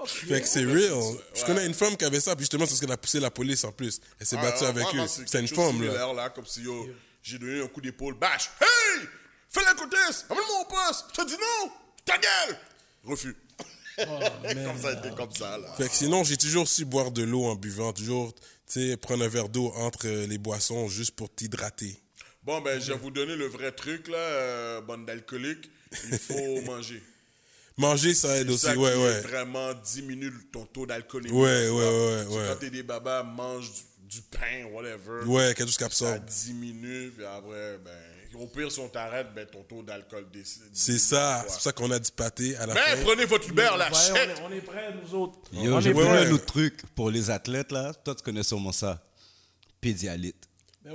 [0.06, 1.16] Fait que c'est real.
[1.34, 3.30] Je connais une femme qui avait ça, puis justement, c'est parce qu'elle a poussé la
[3.30, 4.00] police en plus.
[4.20, 5.06] Elle s'est battue avec eux.
[5.26, 6.12] c'est une femme, là.
[6.14, 6.30] là.
[6.30, 6.88] Comme si yo,
[7.22, 8.14] j'ai donné un coup d'épaule.
[8.14, 8.50] Bâche!
[8.60, 9.06] Hey!
[9.52, 10.24] Fais la côtesse!
[10.30, 11.06] Amène-moi au poste!
[11.16, 11.70] Je te dis non!
[12.04, 12.56] Ta gueule!
[13.04, 13.36] Refus.
[13.96, 15.72] comme ça a été comme ça, là.
[15.76, 17.92] Fait que sinon, j'ai toujours su boire de l'eau en buvant.
[17.92, 22.00] Toujours, tu sais, prendre un verre d'eau entre euh, les boissons juste pour t'hydrater.
[22.42, 25.70] Bon, ben, je vais vous donner le vrai truc, là, euh, bande d'alcoolique.
[26.10, 27.02] Il faut manger.
[27.76, 28.64] Manger, ça aide aussi.
[28.66, 29.20] ça Ouais, qui ouais.
[29.20, 31.36] vraiment diminue ton taux d'alcoolémie.
[31.36, 32.46] Ouais, ouais, ouais, Parce que ouais.
[32.48, 33.80] Quand t'es des babas, mange du,
[34.16, 35.24] du pain, whatever.
[35.26, 36.24] Ouais, quelque chose qui Ça absorbe.
[36.24, 37.90] diminue, puis après, ben,
[38.34, 40.62] au pire, si on t'arrête, ben, ton taux d'alcool décide.
[40.72, 41.40] C'est ça.
[41.46, 43.02] C'est pour ça qu'on a du pâté à la Mais fin.
[43.04, 44.30] prenez votre Uber, la Ouais, on, chèque.
[44.30, 45.38] est, on est prêts, nous autres.
[45.52, 47.92] Yo, on j'ai est pris un autre truc pour les athlètes, là.
[48.04, 49.02] Toi, tu connais sûrement ça.
[49.80, 50.48] Pédialyte.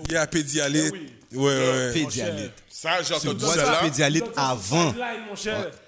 [0.06, 0.91] Il y a pédialyte.
[0.91, 1.93] Ben Ouais, ouais.
[1.93, 2.52] Pédialyte.
[2.69, 3.80] Ça, j'ai entendu celle-là.
[3.82, 4.93] pédialyte avant.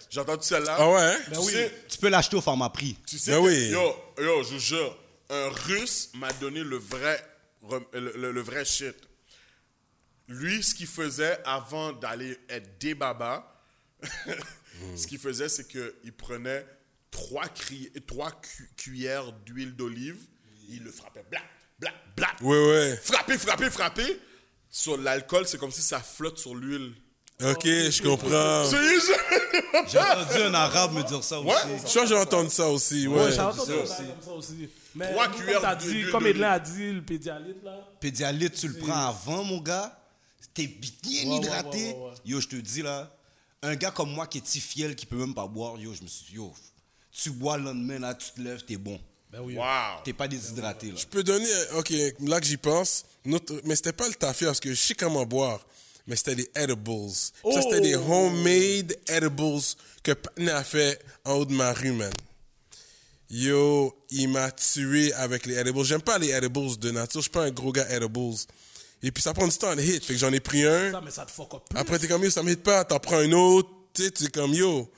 [0.09, 0.75] J'ai entendu celle-là.
[0.79, 1.01] Ah ouais?
[1.01, 1.17] hein?
[1.33, 1.51] Tu oui.
[1.53, 2.97] sais, Tu peux l'acheter au format prix.
[3.05, 3.69] tu sais Ben que- oui.
[3.69, 4.97] yo, yo, je vous jure,
[5.29, 7.23] un Russe m'a donné le vrai,
[7.93, 8.95] le, le- le vrai shit.
[10.29, 13.43] Lui, ce qu'il faisait avant d'aller être des babas,
[14.95, 16.65] ce qu'il faisait, c'est qu'il prenait
[17.11, 20.17] trois, cri- trois cu- cuillères d'huile d'olive,
[20.69, 21.43] il le frappait, blac,
[21.79, 22.97] blac, blac, Ouais, ouais.
[23.03, 24.19] frapper, frapper, frapper.
[24.69, 26.93] Sur l'alcool, c'est comme si ça flotte sur l'huile.
[27.41, 28.69] Ok, je comprends.
[29.87, 31.51] J'ai entendu un arabe me dire ça aussi.
[31.87, 33.07] Je j'ai entendu ça aussi.
[33.07, 33.31] Ouais, Ouais.
[33.31, 34.03] j'ai entendu ça ça aussi.
[34.09, 34.69] comme ça aussi.
[34.93, 36.27] Mais Trois comme cuillères de- dit, comme.
[36.27, 37.77] Edlin a dit, le pédialyte, là.
[37.99, 39.95] Pédialyte, tu le prends avant, mon gars.
[40.67, 40.67] T'es
[41.09, 41.77] bien Ouais, hydraté.
[41.77, 42.15] ouais, ouais, ouais, ouais.
[42.25, 43.09] Yo, je te dis là,
[43.61, 46.07] un gars comme moi qui est tifiel, qui peut même pas boire, yo, je me
[46.07, 46.53] suis dit, yo,
[47.11, 48.99] tu bois le lendemain, là, tu te lèves, t'es bon.
[49.31, 49.55] Ben oui.
[49.55, 50.01] Wow.
[50.03, 50.97] T'es pas déshydraté, là.
[50.97, 54.59] Je peux donner, ok, là que j'y pense, notre, mais c'était pas le tafia parce
[54.59, 55.65] que je sais comment boire,
[56.07, 57.09] mais c'était des edibles.
[57.09, 58.11] Ça, c'était des Oh!
[58.11, 59.61] homemade edibles
[60.03, 62.11] que Patna a fait en haut de ma rue, man.
[63.29, 65.83] Yo, il m'a tué avec les edibles.
[65.83, 68.35] J'aime pas les edibles de nature, je suis pas un gros gars edibles.
[69.01, 70.91] Et puis ça prend du temps à hit, fait que j'en ai pris un.
[70.91, 71.79] Ça, mais ça te fuck up plus.
[71.79, 74.53] Après, t'es comme, yo, ça me hit pas, t'en prends un autre, tu t'es comme,
[74.53, 74.91] yo,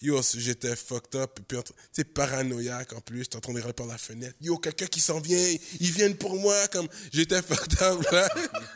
[0.00, 3.60] yo, j'étais fucked up, et puis, tu sais, paranoïaque en plus, t'es en train de
[3.72, 7.82] par la fenêtre, yo, quelqu'un qui s'en vient, ils viennent pour moi, comme, j'étais fucked
[7.82, 8.28] up, là.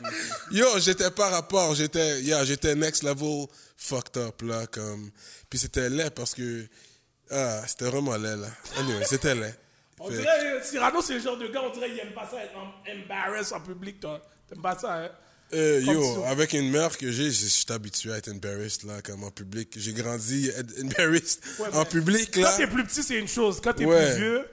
[0.51, 5.09] yo, j'étais par rapport, j'étais, yeah, j'étais next level fucked up, là, comme,
[5.49, 6.67] puis c'était laid parce que,
[7.31, 8.49] ah, c'était vraiment laid, là.
[8.77, 9.55] Anyway, c'était laid.
[9.99, 12.43] On dirait, euh, Cyrano, c'est le genre de gars, on dirait qu'il aime pas ça
[12.43, 14.21] être em- embarrass en public, toi.
[14.47, 15.09] T'aimes pas ça, hein?
[15.53, 19.23] Euh, yo, avec une mère que j'ai, je suis habitué à être embarrassed, là, comme
[19.23, 19.73] en public.
[19.77, 22.57] J'ai grandi être embarrassed Ouais, en public, Quand là.
[22.57, 23.61] t'es plus petit, c'est une chose.
[23.61, 24.11] Quand t'es Ouais.
[24.11, 24.49] plus vieux.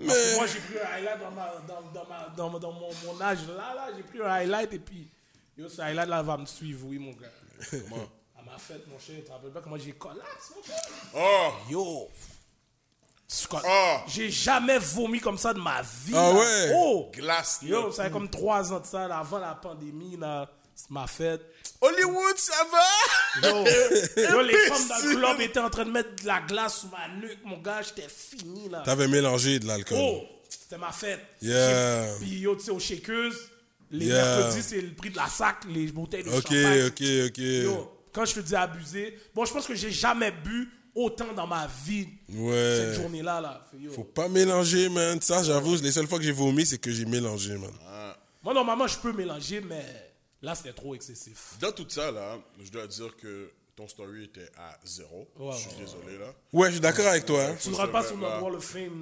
[0.00, 2.72] Mais- Parce que moi, j'ai pris un highlight dans, ma, dans, dans, ma, dans, dans
[2.72, 3.88] mon, mon âge là, là.
[3.96, 5.08] J'ai pris un highlight et puis.
[5.56, 7.26] Yo, ce highlight là va me suivre, oui, mon gars.
[7.70, 8.08] Comment?
[8.38, 10.80] À ma fête, mon cher, tu te rappelles pas comment j'ai collapse, mon gars?
[11.16, 11.52] Oh!
[11.68, 12.08] Yo!
[13.64, 14.04] Ah.
[14.08, 16.12] J'ai jamais vomi comme ça de ma vie.
[16.14, 16.32] Ah là.
[16.34, 16.72] ouais?
[16.74, 17.10] Oh!
[17.12, 17.58] Glace.
[17.62, 20.48] Yo, ça fait comme trois ans de ça, là, avant la pandémie, là.
[20.74, 21.42] C'est ma fête.
[21.80, 23.48] Hollywood, ça va?
[23.48, 23.56] Yo,
[24.32, 26.88] yo, les femmes dans le club étaient en train de mettre de la glace sur
[26.90, 28.82] ma nuque, mon gars, j'étais fini, là.
[28.84, 29.98] T'avais mélangé de l'alcool.
[30.00, 31.20] Oh, c'était ma fête.
[31.42, 32.06] Yeah.
[32.20, 33.32] Puis yo, tu sais, aux shakers,
[33.90, 34.24] les Yeah.
[34.38, 36.86] mercredis, c'est le prix de la sac, les bouteilles de Ok, champagne.
[36.86, 37.38] ok, ok.
[37.38, 41.46] Yo, quand je te dis abusé, bon, je pense que j'ai jamais bu autant dans
[41.46, 42.76] ma vie Ouais.
[42.92, 43.40] cette journée-là.
[43.40, 43.66] Là.
[43.94, 45.20] Faut pas mélanger, man.
[45.20, 47.70] Ça, j'avoue, les seules fois que j'ai vomi, c'est que j'ai mélangé, man.
[48.42, 49.84] Moi, normalement, je peux mélanger, mais
[50.42, 51.54] là, c'était trop excessif.
[51.60, 55.28] Dans tout ça, là, je dois dire que ton story était à zéro.
[55.38, 56.32] Ouais, je suis ouais, désolé, là.
[56.52, 57.44] Ouais, je suis d'accord avec toi.
[57.44, 57.56] hein.
[57.60, 59.00] Tu ne rentres pas sur notre Wall of Fame.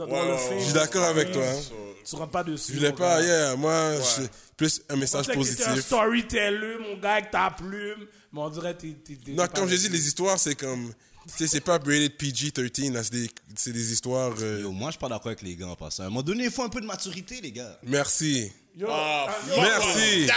[0.59, 1.45] Je suis d'accord avec toi.
[1.45, 1.61] hein.
[2.05, 2.73] Tu rentres pas dessus.
[2.73, 3.27] Je voulais mon pas, gars.
[3.27, 5.81] yeah, moi, je- plus un message t'étais un positif.
[5.81, 8.07] storyteller, mon gars, avec ta plume.
[8.33, 9.33] Mais on dirait que t'es.
[9.33, 10.93] Non, comme j'ai dit, les histoires, c'est comme.
[11.27, 14.33] Tu sais, c'est pas rated PG-13, là, c'est des, c'est des histoires.
[14.41, 16.05] euh, Yo, moi, je suis pas d'accord avec les gars en passant.
[16.05, 17.77] À un moment donné, il faut un peu de maturité, les gars.
[17.83, 18.53] Merci.
[18.77, 20.29] Yo, Ah, ah, yo, Merci.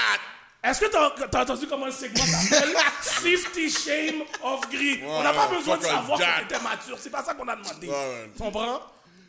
[0.61, 2.75] Est-ce que t'as as entendu comment le segment s'appelle?
[3.01, 6.25] 50 Shame of Gris On n'a pas besoin de savoir that.
[6.39, 6.97] qu'on était mature.
[6.99, 7.87] C'est pas ça qu'on a demandé.
[8.35, 8.81] Tu comprends?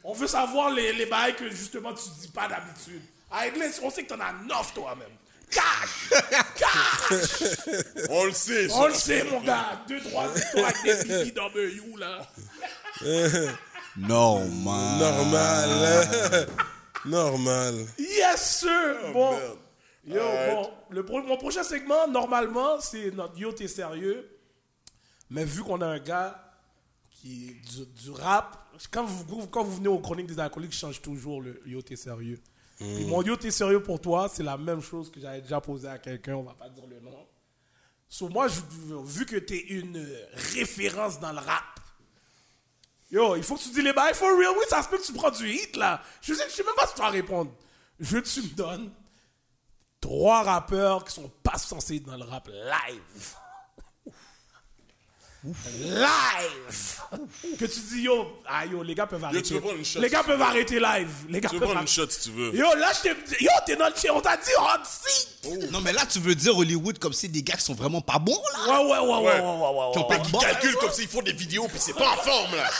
[0.02, 3.02] On veut savoir les, les bails que justement tu dis pas d'habitude.
[3.30, 3.42] À
[3.82, 5.06] on sait que t'en as 9 toi-même.
[5.50, 6.10] Cash
[6.56, 8.74] Cash On le sait, ça.
[8.76, 9.82] On le sait, mon gars.
[9.88, 12.26] 2-3 victoires avec des BBW, là.
[13.96, 14.98] Non, man.
[14.98, 16.46] Normal.
[17.04, 17.86] Normal.
[17.98, 19.32] Yes, sir Bon.
[19.32, 19.56] merde.
[20.06, 20.16] Yo,
[20.50, 24.26] bon, le pro- mon prochain segment, normalement, c'est notre Yo, t'es sérieux.
[25.28, 26.42] Mais vu qu'on a un gars
[27.10, 28.56] qui est du, du rap,
[28.90, 31.96] quand vous, quand vous venez aux chroniques des alcooliques, je change toujours le Yo, t'es
[31.96, 32.40] sérieux.
[32.80, 35.86] Puis mon Yo, t'es sérieux pour toi, c'est la même chose que j'avais déjà posé
[35.86, 37.26] à quelqu'un, on va pas dire le nom.
[38.08, 38.60] Sur moi, je-
[39.04, 40.02] vu que t'es une
[40.54, 41.62] référence dans le rap,
[43.10, 44.52] Yo, il faut que tu dis les bails for real.
[44.56, 46.00] Oui, ça se peut que tu prends du hit, là.
[46.22, 47.50] Je sais, je sais même pas si tu vas répondre.
[47.98, 48.90] Je tu me donnes
[50.00, 53.34] trois rappeurs qui sont pas censés être dans le rap live.
[55.44, 57.00] Live.
[57.58, 59.42] Que tu dis, yo, ah, yo, les gars peuvent arrêter.
[59.42, 60.00] tu peux prendre une shot?
[60.00, 61.08] Les gars peuvent arrêter live.
[61.28, 61.92] Les gars Tu veux peuvent prendre une arrêter.
[61.92, 62.54] shot si tu veux.
[62.54, 63.44] Yo, là, je t'ai.
[63.44, 64.12] Yo, t'es dans le chien.
[64.14, 65.70] On t'a dit hot seat.
[65.72, 68.18] Non, mais là, tu veux dire Hollywood comme c'est des gars qui sont vraiment pas
[68.18, 68.80] bons, là?
[68.82, 69.40] Ouais, ouais, ouais, ouais, ouais, Ouais.
[69.40, 70.30] ouais, ouais, Qui ont ouais, pas ouais.
[70.30, 70.38] bon.
[70.38, 72.70] calculent comme s'ils font des vidéos, puis c'est pas en forme, là.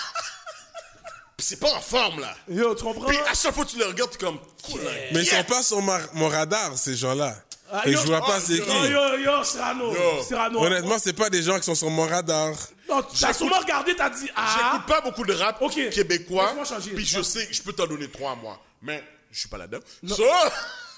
[1.37, 2.35] Puis c'est pas en forme, là.
[2.51, 3.07] Yo, tu comprends?
[3.09, 4.91] Puis à chaque fois que tu les regardes, t'es comme, cool, là.
[5.13, 7.35] Mais ils sont pas sur ma- mon radar, ces gens-là.
[7.73, 8.71] Ah, Et yo, je vois pas oh, c'est yo, qui.
[8.71, 9.93] Yo, yo, yo, Cyrano.
[9.95, 10.23] Yo.
[10.27, 10.61] Cyrano.
[10.65, 12.53] Honnêtement, c'est pas des gens qui sont sur mon radar.
[12.89, 14.57] Non, t'as sûrement regardé, t'as dit, ah.
[14.73, 15.91] J'écoute pas beaucoup de rap Ok.
[15.91, 16.53] québécois.
[16.97, 18.59] Puis je sais, je peux t'en donner trois, moi.
[18.83, 19.79] Mais je suis pas là-dedans.
[20.09, 20.15] Ça,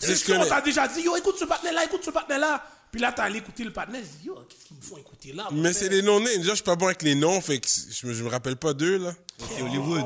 [0.01, 2.11] C'est ce Si que on les- t'a déjà dit, yo, écoute ce partenaire-là, écoute ce
[2.11, 2.63] partenaire-là.
[2.91, 5.33] Puis là, t'as allé écouter le partenaire, tu dis, yo, qu'est-ce qu'ils me font écouter
[5.33, 5.49] là?
[5.53, 6.37] Mais c'est des non-names.
[6.39, 8.57] Déjà, je suis pas bon avec les noms, fait que je me, je me rappelle
[8.57, 9.15] pas d'eux, là.
[9.41, 10.05] Ok, Hollywood.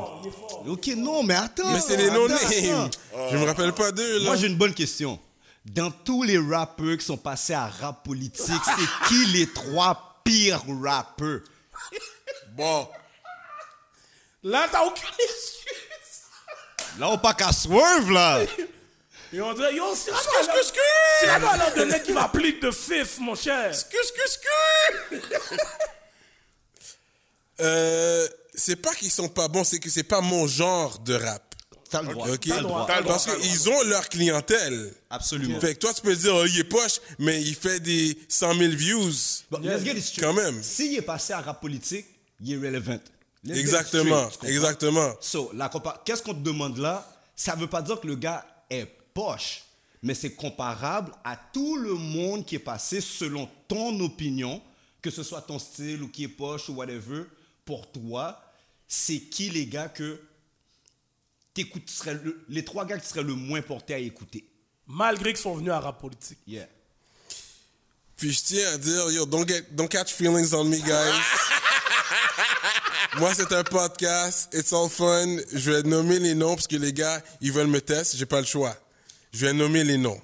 [0.68, 1.70] Ok, non, mais attends.
[1.72, 2.38] Mais c'est des non-names.
[2.38, 2.90] attends.
[3.32, 4.24] Je me rappelle pas d'eux, là.
[4.26, 5.18] Moi, j'ai une bonne question.
[5.66, 10.62] Dans tous les rappeurs qui sont passés à rap politique, c'est qui les trois pires
[10.82, 11.40] rappeurs?
[12.52, 12.88] bon.
[14.44, 16.22] Là, t'as aucune excuse.
[16.98, 18.42] Là, on pas qu'à swerve, là.
[19.32, 20.14] Et on dirait, yo, alors- excuse.
[21.20, 23.68] Cyrano, alors de mec qui va plead de fifth, mon cher.
[23.70, 24.38] Excuse, excuse,
[25.10, 25.30] excuse.
[27.58, 31.45] Euh, c'est pas qu'ils sont pas bons, c'est que c'est pas mon genre de rap.
[31.90, 32.28] T'as le droit.
[32.28, 32.40] Ok?
[32.46, 32.86] T'as le droit.
[32.86, 34.92] T'as le droit, Parce qu'ils ont leur clientèle.
[35.10, 35.60] Absolument.
[35.60, 38.54] Fait que toi, tu peux dire, oh, il est poche, mais il fait des 100
[38.54, 39.12] 000 views.
[39.50, 40.20] Bon, let's get it straight.
[40.24, 40.62] Quand même.
[40.62, 42.06] S'il est passé à rap politique,
[42.40, 42.98] il est relevant.
[43.44, 45.14] Let's Exactement, straight, exactement.
[45.20, 47.08] So, la compa- qu'est-ce qu'on te demande là?
[47.36, 49.62] Ça veut pas dire que le gars est poche,
[50.02, 54.60] mais c'est comparable à tout le monde qui est passé selon ton opinion,
[55.00, 57.22] que ce soit ton style ou qui est poche ou whatever.
[57.64, 58.40] Pour toi,
[58.88, 60.20] c'est qui les gars que
[61.56, 64.48] t'écoutes, seraient le- les trois gars qui seraient le moins portés à écouter
[64.86, 66.38] Malgré qu'ils sont venus à rap politique.
[66.46, 66.68] Yeah.
[68.16, 71.12] Puis je tiens à dire, yo, don't, get, don't catch feelings on me, guys.
[73.18, 74.48] Moi, c'est un podcast.
[74.54, 75.38] It's all fun.
[75.52, 78.16] Je vais nommer les noms parce que les gars, ils veulent me tester.
[78.16, 78.76] J'ai pas le choix.
[79.32, 80.20] Je vais nommer les noms.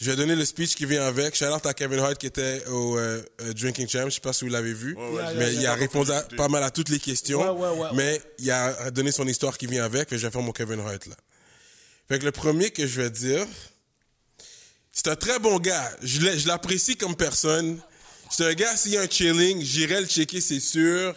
[0.00, 1.34] Je vais donner le speech qui vient avec.
[1.34, 4.04] Shout out à Kevin Hart qui était au euh, euh, Drinking Champ.
[4.08, 4.94] Je sais pas si vous l'avez vu.
[4.96, 7.40] ouais, mais il a répondu à- pas mal à toutes les questions.
[7.40, 7.88] Ouais, ouais, ouais.
[7.94, 10.08] mais il a donné son histoire qui vient avec.
[10.08, 11.16] Que je vais faire mon Kevin Hart là.
[12.08, 13.46] Fait que le premier que je vais dire,
[14.92, 15.90] c'est un très bon gars.
[16.02, 17.80] Je l'apprécie comme personne.
[18.30, 21.14] C'est un gars, s'il y a un chilling, j'irai le checker, c'est sûr.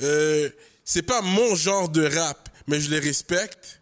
[0.00, 0.48] Euh,
[0.84, 3.80] c'est pas mon genre de rap, mais je le respecte.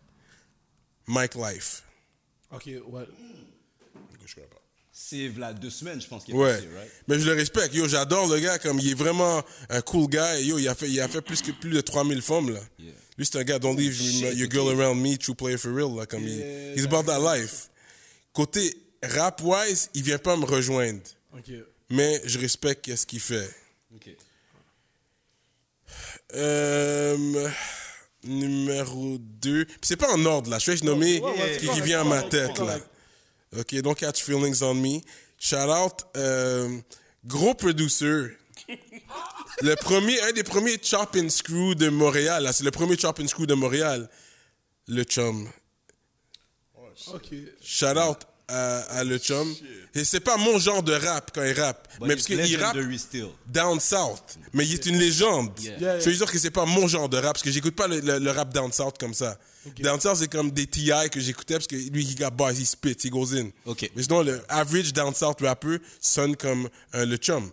[1.07, 1.85] Mike Life.
[2.51, 3.07] Ok, ouais.
[5.11, 6.53] C'est là deux semaines, je pense qu'il est Ouais.
[6.55, 6.90] passé, right?
[7.07, 7.75] Mais je le respecte.
[7.75, 10.44] Yo, j'adore le gars, comme il est vraiment un cool guy.
[10.44, 12.61] Yo, il a fait, il a fait plus que plus de 3000 femmes, là.
[12.79, 12.92] Yeah.
[13.16, 13.99] Lui, c'est un gars, don't leave
[14.37, 16.05] your girl around me, true player for real, là.
[16.05, 17.71] Comme il- he's about that life.
[18.35, 21.01] Côté rap-wise, il vient pas me rejoindre.
[21.88, 23.49] Mais je respecte ce qu'il fait.
[26.35, 27.49] Euh,
[28.25, 29.66] numéro 2.
[29.81, 30.59] C'est pas en ordre, là.
[30.59, 32.79] Je vais nommer ouais, ouais, ce qui, qui vient à ma tête, là.
[33.56, 35.00] OK, don't catch feelings on me.
[35.38, 36.78] Shout out, euh,
[37.24, 38.37] gros producer.
[39.62, 42.52] le premier, un des premiers Chop and Screw de Montréal, là.
[42.52, 44.08] C'est le premier Chop and Screw de Montréal.
[44.88, 45.48] Le chum.
[47.14, 47.28] Ok.
[47.62, 49.54] Shout out à, à le chum.
[49.94, 51.88] Et c'est pas mon genre de rap quand il rappe.
[52.00, 52.76] But mais parce qu'il rappe
[53.46, 54.38] down south.
[54.52, 55.52] Mais il est une légende.
[55.61, 55.78] Yeah.
[55.78, 57.87] Yeah, Je veux dire que c'est pas mon genre de rap parce que j'écoute pas
[57.87, 59.38] le, le- le rap down south comme ça.
[59.78, 62.66] Down south c'est comme des TI que j'écoutais parce que lui il got bars, il
[62.66, 63.48] spit, il goes in.
[63.96, 67.50] Mais sinon le average down south rapper sonne comme euh, le chum.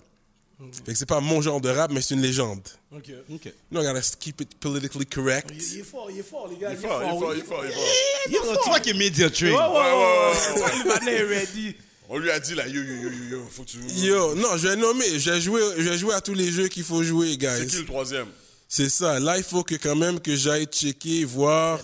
[0.85, 2.61] Fait que c'est pas mon genre de rap mais c'est une légende.
[2.95, 3.11] Ok.
[3.29, 3.45] Ok.
[3.45, 5.49] You know, I gotta keep it politically correct.
[5.51, 6.71] Il, il est fort, il est fort, les gars.
[6.71, 7.83] Il est fort, il est fort, il est fort, il est fort.
[8.29, 8.61] Il est fort.
[8.63, 9.47] Tu vois qu'il est media train.
[9.47, 10.83] Ouais, ouais, ouais.
[10.83, 11.75] Le Matin est ready.
[12.07, 13.77] On lui a dit là, yo, yo, yo, yo, yo, faut que tu.
[13.97, 16.67] Yo, non, je vais nommer, je vais jouer, je vais jouer à tous les jeux
[16.67, 17.67] qu'il faut jouer, C'est guys.
[17.67, 18.27] qui le troisième?
[18.69, 19.19] C'est ça.
[19.19, 21.79] Là, il faut que quand même que j'aille checker, voir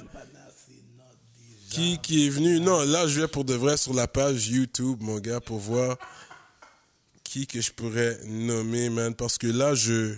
[1.72, 2.60] qui, qui est venu?
[2.60, 5.98] Non, là, je vais pour de vrai sur la page YouTube, mon gars, pour voir
[7.24, 9.16] qui que je pourrais nommer, man.
[9.16, 10.16] Parce que là, je...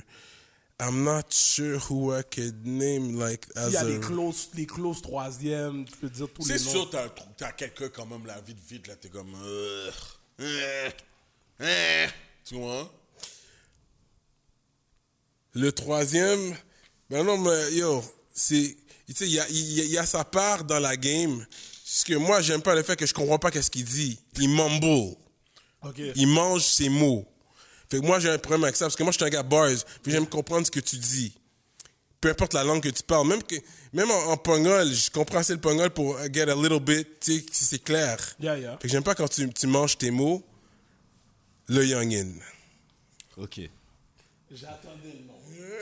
[0.81, 3.85] I'm not sure who I could name, like, Il as y a a...
[3.85, 6.71] des clauses, des clauses troisième, tu peux dire tous les C'est noms.
[6.71, 9.33] sûr, t'as, t'as quelqu'un quand même, la vite, vite, là, t'es comme.
[9.45, 9.91] Euh,
[10.41, 10.89] euh,
[11.61, 12.07] euh,
[12.43, 12.91] tu vois
[15.53, 16.55] Le troisième,
[17.09, 18.75] ben non, mais yo, c'est,
[19.13, 21.45] tu sais, il y a, y a- il y a sa part dans la game.
[21.85, 24.19] Parce que moi, j'aime pas le fait que je comprends pas qu'est-ce qu'il dit.
[24.39, 25.15] Il mumble.
[25.83, 26.01] Ok.
[26.15, 27.27] Il mange ses mots.
[27.91, 29.43] Fait que moi, j'ai un problème avec ça, parce que moi, je suis un gars
[29.43, 29.69] bars,
[30.01, 31.33] puis j'aime comprendre ce que tu dis.
[32.21, 33.27] Peu importe la langue que tu parles.
[33.27, 33.55] Même, que,
[33.91, 37.33] même en, en pongol, je comprends assez le pongol pour get a little bit, tu
[37.39, 38.17] sais, si c'est clair.
[38.39, 38.71] Yeah, yeah.
[38.77, 40.41] Fait que j'aime pas quand tu, tu manges tes mots,
[41.67, 42.31] le youngin.
[43.37, 43.59] Ok.
[44.51, 45.32] J'attendais le.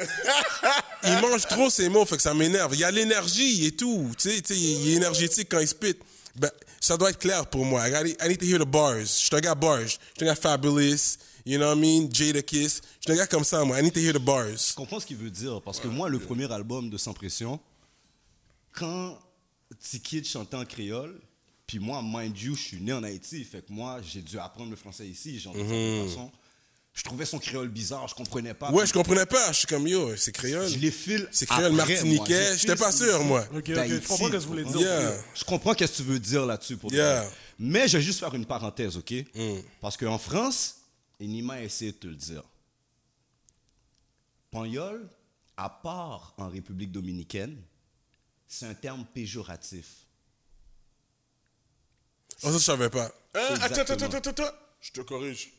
[1.04, 2.74] Il mange trop ses mots, fait que ça m'énerve.
[2.76, 4.10] Il y a l'énergie et tout.
[4.18, 5.96] Tu sais, il est énergétique quand il spit.
[6.36, 7.88] Ben, ça doit être clair pour moi.
[7.88, 9.00] I, gotta- I need to hear the bars.
[9.02, 9.82] Je suis un gars bars.
[9.82, 11.18] Je suis un gars fabulous.
[11.46, 12.10] You know what I mean?
[12.12, 12.82] Jada Kiss.
[13.00, 13.80] Je suis un gars comme ça, moi.
[13.80, 14.56] I need to hear the bars.
[14.70, 17.60] Je comprends ce qu'il veut dire parce que moi, le premier album de Sans Pression,
[18.74, 19.18] quand
[19.92, 21.20] T-Kid chantait en créole,
[21.68, 24.70] puis moi, mind you, je suis né en Haïti, fait que moi, j'ai dû apprendre
[24.70, 26.32] le français ici, j'entends de façon.
[26.94, 28.70] Je trouvais son créole bizarre, je comprenais pas.
[28.72, 29.52] Ouais, je comprenais pas.
[29.54, 30.68] Je suis comme, yo, c'est créole.
[30.68, 31.28] Je les file.
[31.32, 32.54] C'est créole martiniquais.
[32.54, 33.46] Je J'étais pas sûr, moi.
[33.56, 34.80] Ok, ok, je comprends ce que vous voulez dire.
[34.82, 35.24] Yeah.
[35.34, 37.22] Je comprends qu'est-ce que tu veux dire là-dessus pour Yeah.
[37.22, 37.32] toi.
[37.60, 39.12] Mais je vais juste faire une parenthèse, OK?
[39.34, 39.60] Mm.
[39.80, 40.76] Parce qu'en France,
[41.20, 42.44] et Nima a essayé de te le dire,
[44.52, 45.08] Pagnol,
[45.56, 47.56] à part en République dominicaine,
[48.50, 49.88] c'est un terme péjoratif.
[52.44, 53.12] Oh, ça, je savais pas.
[53.34, 54.56] Hein, attends, attends, attends, attends.
[54.82, 55.54] Je te corrige.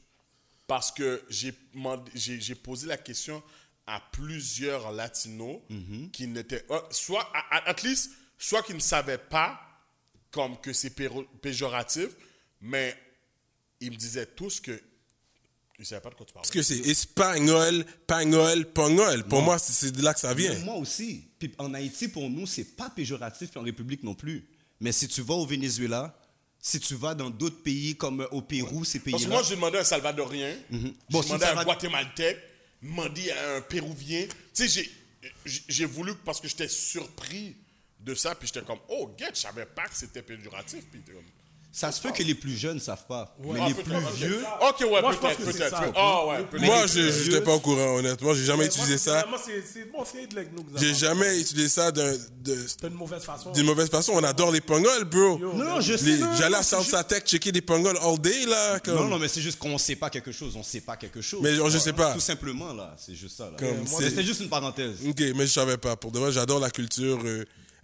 [0.73, 3.43] Parce que j'ai posé la question
[3.87, 6.11] à plusieurs latinos Mhm.
[6.11, 9.61] qui n'étaient euh, soit à, à- at least soit qui ne savaient pas
[10.31, 10.95] comme que c'est
[11.43, 12.09] péjoratif,
[12.63, 12.97] mais
[13.83, 14.81] ils me disaient tous que
[15.79, 16.49] ils savaient pas de quoi tu parlais.
[16.49, 19.25] Parce que c'est espagnol, pagnol, pongol.
[19.25, 20.59] Pour moi, c'est- de là que ça vient.
[20.61, 21.29] Moi aussi.
[21.39, 24.49] Puis en Haïti, pour nous, c'est pas péjoratif, puis en République non plus.
[24.81, 26.19] Mais si tu vas au Venezuela,
[26.65, 29.57] si tu vas dans d'autres pays comme euh, au Pérou, ces Parce que moi, j'ai
[29.57, 30.95] demandé à un Salvadorien, Mhm.
[31.11, 32.39] Bon, j'ai demandé à un Guatémaltèque,
[32.81, 34.27] demandé à un Péruvien.
[34.55, 34.89] Tu sais,
[35.45, 37.57] j'ai- voulu, parce que j'étais surpris
[38.01, 40.85] de ça, puis j'étais comme, oh, get, je savais pas que c'était péjoratif.
[40.91, 41.25] Puis comme,
[41.75, 43.35] Ça se peut que les plus jeunes savent pas.
[43.41, 44.13] Mais ah, les plus ok.
[44.15, 44.45] vieux.
[44.69, 45.93] Ok, ouais, peut-être.
[45.97, 46.65] Ah, ouais, peut-être.
[46.67, 48.35] Moi, je n'étais pas au courant, honnêtement.
[48.35, 49.25] J'ai jamais utilisé ça.
[49.27, 50.05] Moi, c'est bon,
[50.79, 53.53] J'ai jamais utilisé ça d'un- de- C'est une mauvaise façon.
[53.53, 54.13] d'une mauvaise façon.
[54.15, 55.39] On adore les pongols, bro.
[55.39, 56.19] Non, je sais.
[56.39, 58.79] J'allais à Salsa Tech checker des pongols all day, là.
[58.89, 60.55] Non, non, mais c'est juste qu'on sait pas quelque chose.
[60.57, 61.41] On sait pas quelque chose.
[61.43, 62.13] Mais je sais pas.
[62.13, 62.95] Tout simplement, là.
[62.99, 63.57] C'est juste ça, là.
[63.99, 64.97] C'était juste une parenthèse.
[65.09, 65.97] Ok, mais je savais pas.
[65.97, 67.19] Pour de vrai, j'adore la culture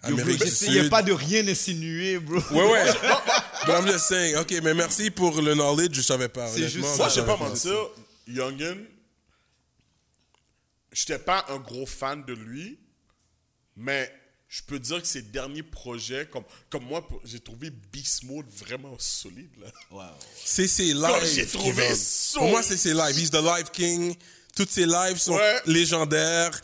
[0.03, 2.39] J'essayais pas de rien insinuer, bro.
[2.51, 2.85] Ouais, ouais.
[3.65, 4.35] But I'm just saying.
[4.37, 5.93] Ok, mais merci pour le knowledge.
[5.95, 6.47] Je savais pas.
[6.47, 6.95] C'est juste.
[6.97, 7.75] Moi, je savais pas mentir,
[8.27, 8.77] Youngin,
[10.93, 12.79] j'étais pas un gros fan de lui,
[13.75, 14.11] mais
[14.47, 18.95] je peux dire que ses derniers projets, comme, comme moi, j'ai trouvé Beast Mode vraiment
[18.97, 19.51] solide.
[19.91, 20.17] Là.
[20.43, 21.25] C'est ses lives.
[21.35, 21.87] J'ai trouvé.
[22.35, 23.17] Pour moi, c'est ses lives.
[23.19, 24.15] He's the live king.
[24.55, 25.61] Toutes ses lives sont Ouais.
[25.67, 26.59] légendaires.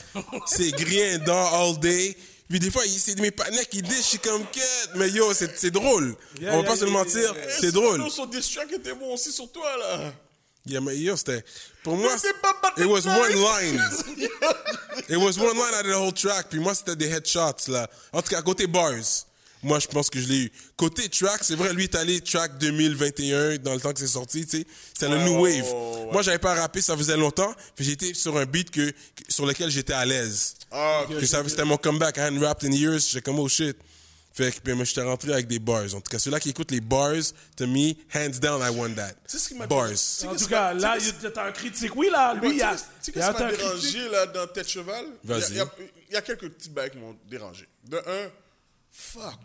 [0.48, 2.18] C'est grindant all day.
[2.50, 4.90] Puis des fois, c'est mes panneaux qui disent, je suis comme quête.
[4.96, 6.16] Mais yo, c'est drôle.
[6.40, 7.36] Yeah, On va yeah, pas se le mentir.
[7.60, 7.96] C'est drôle.
[7.96, 10.14] sinon, Son diss track était bon aussi sur toi, là.
[10.68, 11.44] Yeah, mais yo, c'était.
[11.84, 12.16] Pour moi,
[12.78, 13.80] it was one line.
[15.10, 16.48] It was one line out of the whole track.
[16.50, 17.88] Puis moi, c'était des headshots, là.
[18.12, 18.94] En tout cas, côté bars.
[19.66, 20.52] Moi, je pense que je l'ai eu.
[20.78, 24.46] Côté track, c'est vrai, lui est allé track 2021 dans le temps que c'est sorti,
[24.46, 24.68] tu sais.
[24.94, 25.72] C'était le Ouais, new ouais, wave.
[25.74, 26.12] ouais, ouais.
[26.12, 27.54] Moi, j'avais pas rappé, ça faisait longtemps.
[27.76, 28.96] Puis j'étais sur un beat que, que-
[29.28, 30.54] sur lequel j'étais à l'aise.
[30.72, 31.20] Ah, ok.
[31.20, 32.18] Que ça- C'était mon comeback.
[32.18, 33.00] I hadn't rapped in years.
[33.08, 33.76] J'étais comme, oh shit.
[34.34, 35.86] Fait que, ben, moi, j'étais rentré avec des bars.
[35.96, 37.14] En tout cas, ceux-là qui écoutent les bars,
[37.56, 39.14] to me, hands down, I won that.
[39.26, 39.90] Sais ce qui m'a Bars.
[40.28, 40.98] En tout cas, là,
[41.38, 41.96] a un critique.
[41.96, 42.76] Oui, là, lui, il y a.
[42.76, 43.58] Tu sais qui m'a critique.
[43.58, 45.52] dérangé là, dans Tête Cheval Il y a- Vas-y.
[45.52, 45.72] Il y, a-
[46.10, 47.66] il y a quelques petits bails qui m'ont dérangé.
[47.90, 48.30] De un,
[48.98, 49.40] fuck,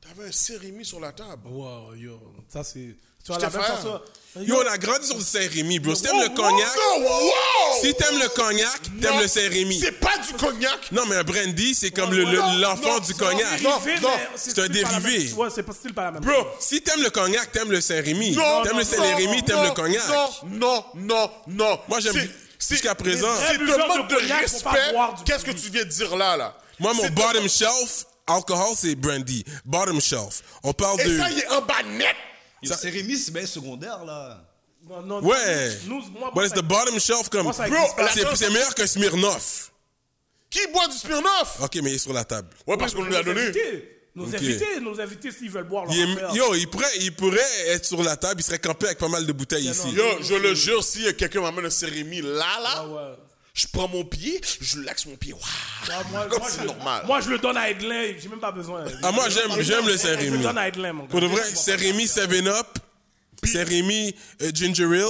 [0.00, 1.42] t'avais un cérémie sur la table.
[1.48, 2.20] Wow, yo.
[2.48, 2.96] Ça, c'est.
[3.24, 4.00] Tu vois, la même façon.
[4.36, 5.94] Yo, on a grandi sur le Saint-Rémy, bro.
[5.94, 7.80] Si t'aimes le cognac, wow, wow!
[7.80, 9.80] si t'aimes le cognac, t'aimes Non, le Saint-Rémy.
[9.80, 10.92] C'est pas du cognac.
[10.92, 13.60] Non, mais un brandy, c'est comme le- le- non, l'enfant non, du non, cognac.
[13.62, 13.78] non.
[13.80, 15.32] Dérivé, mais c'est un la dérivé.
[15.32, 16.22] Ouais, c'est pas style pas la même.
[16.22, 18.32] Bro, Si t'aimes le cognac, t'aimes le Saint-Rémy.
[18.36, 20.02] non, T'aimes le non, Saint-Rémy, t'aimes non, le cognac.
[20.08, 21.80] Non, non, non, non.
[21.88, 22.28] Moi, j'aime
[22.60, 23.26] jusqu'à présent.
[23.48, 24.94] C'est buveurs manque de respect.
[25.24, 26.56] Qu'est-ce que tu viens de dire là, là?
[26.78, 29.44] Moi, mon bottom shelf, alcohol, c'est brandy.
[29.64, 30.42] Bottom shelf.
[30.62, 31.18] On parle Et de...
[31.18, 32.16] ça, il est en bas net.
[32.62, 34.42] Yo, Cérémy, c'est bien secondaire, là.
[34.88, 35.78] Non, non, Ouais.
[35.86, 37.52] Nous, moi, What is the bottom shelf comme...
[37.52, 37.66] Ça
[38.14, 39.72] c'est c'est meilleur que Smirnoff.
[40.48, 41.58] Qui boit du Smirnoff?
[41.60, 42.48] Ok, mais il est sur la table.
[42.66, 43.52] Ouais, parce qu'on nous l'a donné.
[44.14, 44.34] Nos Ok.
[44.34, 47.84] invités, nos invités, s'ils veulent boire leur Il est- yo, il pourrait, il pourrait être
[47.84, 49.90] sur la table, il serait campé avec pas mal de bouteilles ici.
[49.90, 53.16] Yo, je le jure, si quelqu'un m'amène un cérémy là, là, Ah ouais.
[53.56, 55.32] Je prends mon pied, je laxe mon pied.
[55.32, 55.42] Waouh!
[55.90, 57.02] Ah, moi, Comme moi, c'est je, normal.
[57.06, 58.12] Moi, je le donne à Edlin.
[58.20, 58.84] J'ai même pas besoin.
[59.02, 60.38] Ah, moi, j'aime, j'aime le Je le Saint-Rémy.
[60.42, 61.08] donne à Edlin, mon gars.
[61.10, 62.78] Pour de vrai, Saint-Rémy 7-Up,
[63.42, 65.06] Saint-Rémy euh, Ginger Ale.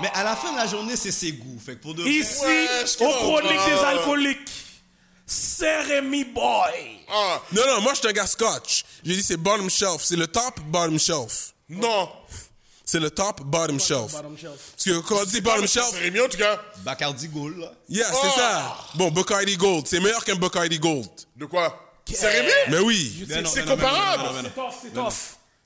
[0.00, 1.58] Mais à la fin de la journée, c'est ses goûts.
[1.64, 3.18] Fait que pour de vrai- Ici, Ouais, comprends.
[3.40, 4.50] chronique des alcooliques,
[5.26, 7.00] Saint-Rémy Boy.
[7.08, 8.84] Ah, Non, non, moi, je suis un gars scotch.
[9.04, 10.02] J'ai dit, c'est bottom shelf.
[10.02, 11.52] C'est le top bottom shelf.
[11.68, 12.08] non.
[12.90, 14.12] C'est le top bottom shelf.
[14.12, 14.52] Bottom shelf.
[14.72, 16.58] Parce que quand on dit bottom shelf, Cérémy, en tout cas.
[16.78, 17.70] Bacardi Gold, là.
[17.90, 18.76] yeah, c'est ça.
[18.94, 19.86] Bon, Bacardi Gold.
[19.86, 21.06] C'est meilleur qu'un Bacardi Gold.
[21.36, 21.78] De quoi?
[22.70, 23.26] Mais oui.
[23.28, 24.22] Mais non, C'est comparable.
[24.42, 25.12] C'est tough, c'est tough.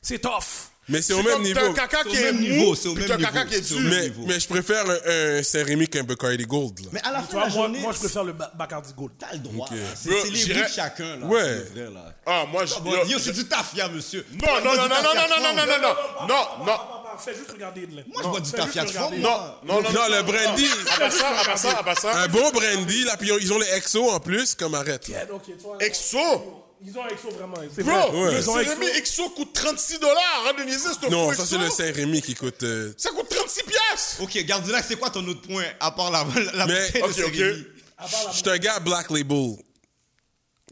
[0.02, 0.68] C'est tough.
[0.88, 1.60] Mais c'est au même niveau.
[1.60, 3.54] un caca C'est au qui est même mou, niveau, c'est au même caca niveau, qui
[3.54, 3.88] est c'est au dur.
[3.88, 4.24] même Mais, niveau.
[4.26, 6.80] mais je préfère un, Saint-Rémy qu'un Bacardi Gold.
[6.80, 6.86] Là.
[6.90, 9.12] Mais à la fin de la moi, journée, moi, je préfère le Ba- Bacardi Gold.
[9.16, 9.68] t'as le droit.
[9.94, 11.26] C'est c'est les j'irais- goûts de chacun, là.
[11.26, 11.64] Ouais.
[11.72, 12.12] C'est vrai, là.
[12.26, 12.74] Ah, moi, je.
[12.74, 14.26] Ah, yo, c'est du tafia, monsieur.
[14.32, 16.78] Non, non, non, non, non, non, non, non, non, non, non, non, non.
[17.24, 17.86] Fais juste regarder.
[17.86, 18.02] là.
[18.06, 19.18] Moi, je bois du tafia de regarder.
[19.18, 19.90] Non, non, non.
[19.92, 20.66] Non, le brandy.
[20.94, 22.16] À part ça, à part ça, à part ça.
[22.22, 25.08] Un bon brandy, là, puis ils ont les exos en plus, comme arrête.
[25.08, 25.24] là.
[25.80, 26.18] Exo?
[26.84, 27.54] Ils ont un exo vraiment.
[27.56, 28.32] Bro, vrai.
[28.32, 28.98] le Ils ont un Cérémy exo.
[28.98, 30.16] Exo coûte 36 dollars.
[30.44, 31.44] Arrête de Non, ça, Exo.
[31.46, 32.62] c'est le Saint-Rémy qui coûte.
[32.64, 34.20] euh, Ça coûte 36 piastres.
[34.22, 37.28] Ok, Gardilac, c'est quoi ton autre point, à part la, la Mais- bouteille de Ok,
[37.28, 37.34] ok.
[37.34, 37.66] Cérémy?
[38.32, 39.56] Je suis un gars Black Label.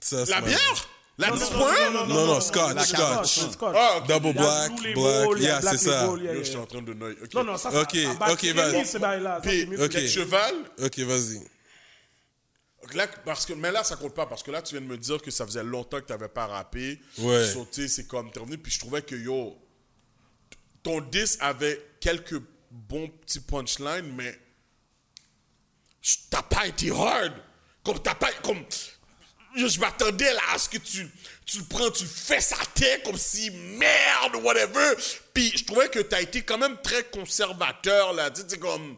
[0.03, 0.89] Ça, c'est La bière?
[1.21, 1.91] La Non, non, 10 non, points?
[1.91, 3.29] non, Non, non, Scotch, Scotch.
[3.29, 3.77] Scotch, Scotch.
[3.77, 4.01] Ah.
[4.09, 6.11] Double black, black, yeah, Black c'est ça.
[6.19, 7.17] Je suis en train de noyer.
[7.23, 7.35] Ok.
[7.35, 7.83] Non, non, ça, ça.
[7.83, 7.95] Ok,
[8.31, 9.83] ok, vas-y.
[9.85, 9.99] ok.
[10.07, 10.55] cheval?
[10.83, 11.43] Ok, vas-y.
[12.95, 14.97] Là, parce que, mais là, ça compte pas parce que là, tu viens de me
[14.97, 16.99] dire que ça faisait longtemps que tu n'avais pas rappé.
[17.19, 17.47] Ouais.
[17.47, 18.57] Sauté, c'est comme t'es revenu.
[18.57, 19.57] Puis je trouvais que yo,
[20.83, 22.41] ton disque avait quelques
[22.71, 24.37] bons petits punchlines, mais
[26.31, 27.35] t'as pas été hard.
[27.85, 28.33] Comme t'as pas.
[28.43, 28.65] Comme,
[29.57, 31.09] je m'attendais là à ce que tu,
[31.47, 34.95] tu le prends, tu le fais sa tête comme si merde, whatever.
[35.35, 38.31] Puis je trouvais que t'as été quand même très conservateur là.
[38.31, 38.97] Tu sais, comme.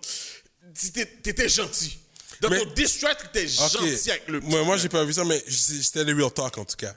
[1.23, 1.99] T'étais gentil.
[2.41, 3.71] Dans Mais- ton diss track, t'étais Ok.
[3.73, 6.65] gentil avec le Moi, moi j'ai pas vu ça, mais c'était les real talk en
[6.65, 6.95] tout cas.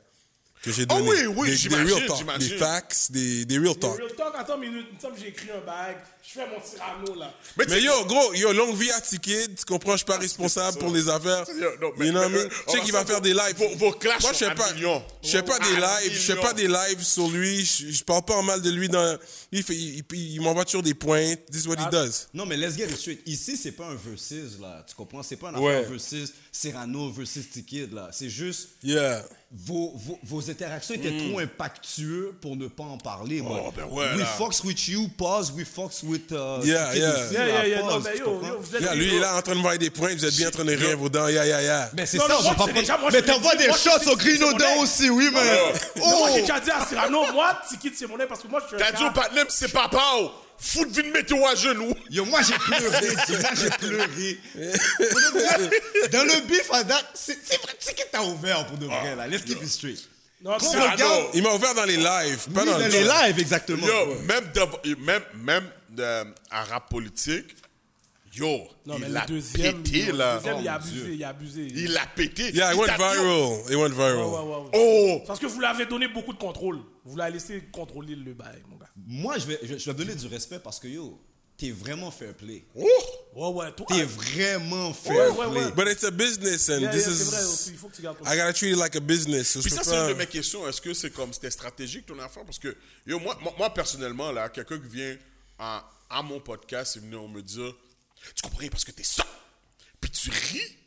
[0.65, 1.09] Que j'ai Ah donné.
[1.09, 2.49] oui, oui, des, des j'imagine, real talk, j'imagine.
[2.49, 3.97] des facts, des, des real talk.
[3.97, 4.87] Real talk, attends une minute.
[4.91, 5.97] Il me semble que j'ai écrit un bag.
[6.27, 7.31] Je fais mon Cyrano, là.
[7.55, 10.79] Mais, Mais yo, gros, yo, longue vie à T-Kid, tu comprends, je suis pas responsable
[10.79, 11.45] pour les affaires.
[11.55, 12.49] Yo, non, mais- you know what I mais- mean?
[12.65, 13.55] on Je sais qu'il va faire des lives.
[13.57, 14.69] vos- vos clashs Moi, je fais pas,
[15.21, 18.23] je fais pas des lives, je fais pas des lives sur lui, je, je parle
[18.25, 19.19] pas en mal de lui dans,
[19.51, 21.87] il, fait- il, il- il m'envoie toujours des points, this is what Ah.
[21.87, 22.27] he does.
[22.33, 23.21] Non, mais let's get it straight.
[23.27, 24.83] Ici, c'est pas un versus, là.
[24.89, 25.21] Tu comprends?
[25.21, 25.83] C'est pas un Ouais.
[25.83, 28.07] versus Cyrano versus T-Kid, là.
[28.13, 29.21] C'est juste Yeah.
[29.51, 33.61] vos, vos, vos interactions étaient trop impactueux pour ne pas en parler, moi.
[33.67, 34.25] Oh, ben ouais, We là.
[34.25, 37.11] fucks with you, pause, we fucks with uh, Yeah, yeah.
[37.25, 37.79] aussi, Yeah, yeah, yeah.
[37.81, 38.47] pause, Non, mais yo, comprends?
[38.47, 40.25] yo, vous êtes Yeah, lui, il est là en train de voir des points, vous
[40.25, 41.91] êtes bien en train de rire vos dents, yeah, yeah, yeah.
[41.93, 44.51] Mais c'est ça, non, on va pas déjà- moi, Mais t'envoies des shots au Grino
[44.51, 44.63] ex.
[44.81, 45.41] aussi, oui, mais.
[45.97, 46.41] Mais Moi, j'ai Oh!
[46.41, 48.79] déjà dit à Cyrano, moi, Tiki, c'est mon nez parce que moi, je suis un
[48.79, 49.99] T'as dit au partenaire, c'est papa,
[50.57, 51.93] oh, fout de vie de météo à genoux.
[52.09, 54.39] Yo, moi j'ai pleuré, moi j'ai pleuré.
[54.55, 58.77] De Dans le beef à date, c'est c'est vrai, tu sais que t'as ouvert pour
[58.77, 59.27] de vrai, là.
[59.27, 60.09] Let's keep it straight.
[60.41, 63.39] Non, regarde- Il m'a ouvert dans les lives, pas Oui, dans dans le les lives,
[63.39, 63.87] exactement.
[63.87, 65.67] Yo, même, dev- même, même
[65.99, 67.55] euh, en rap politique,
[68.35, 70.33] yo, Non, il le a deuxième, pété, il- là.
[70.35, 71.67] le deuxième, il a Oh, abusé, il a abusé.
[71.73, 72.51] Il a pété.
[72.53, 73.71] Yeah, it Il went viral.
[73.71, 74.15] It went viral.
[74.17, 74.69] Ouais, ouais, ouais.
[74.73, 76.79] Oh, Parce que vous l'avez donné beaucoup de contrôle.
[77.05, 78.89] Vous l'avez laissé contrôler le bail, mon gars.
[79.07, 81.19] Moi, je vais, je, je vais donner du respect parce que yo,
[81.57, 82.65] t'es vraiment fair play.
[82.75, 82.85] oh.
[83.35, 83.85] Ouais, ouais, toi.
[83.89, 85.45] T'es vraiment fair play.
[85.47, 85.71] ouais.
[85.75, 87.45] But it's a business and Yeah, this yeah, c'est vrai is...
[87.53, 87.69] aussi.
[87.71, 89.57] Il faut que tu gardes I gotta treat it like a business.
[89.61, 90.67] Puis ça, c'est une de mes questions.
[90.67, 92.43] Est-ce que c'est comme c'était stratégique ton affaire?
[92.43, 92.75] Parce que
[93.05, 95.15] yo, moi, moi, moi, personnellement, là, quelqu'un qui vient
[95.59, 97.73] à, à mon podcast et venu me dire
[98.33, 98.67] Tu comprends?
[98.69, 99.25] Parce que t'es ça.
[100.01, 100.77] Puis tu ris.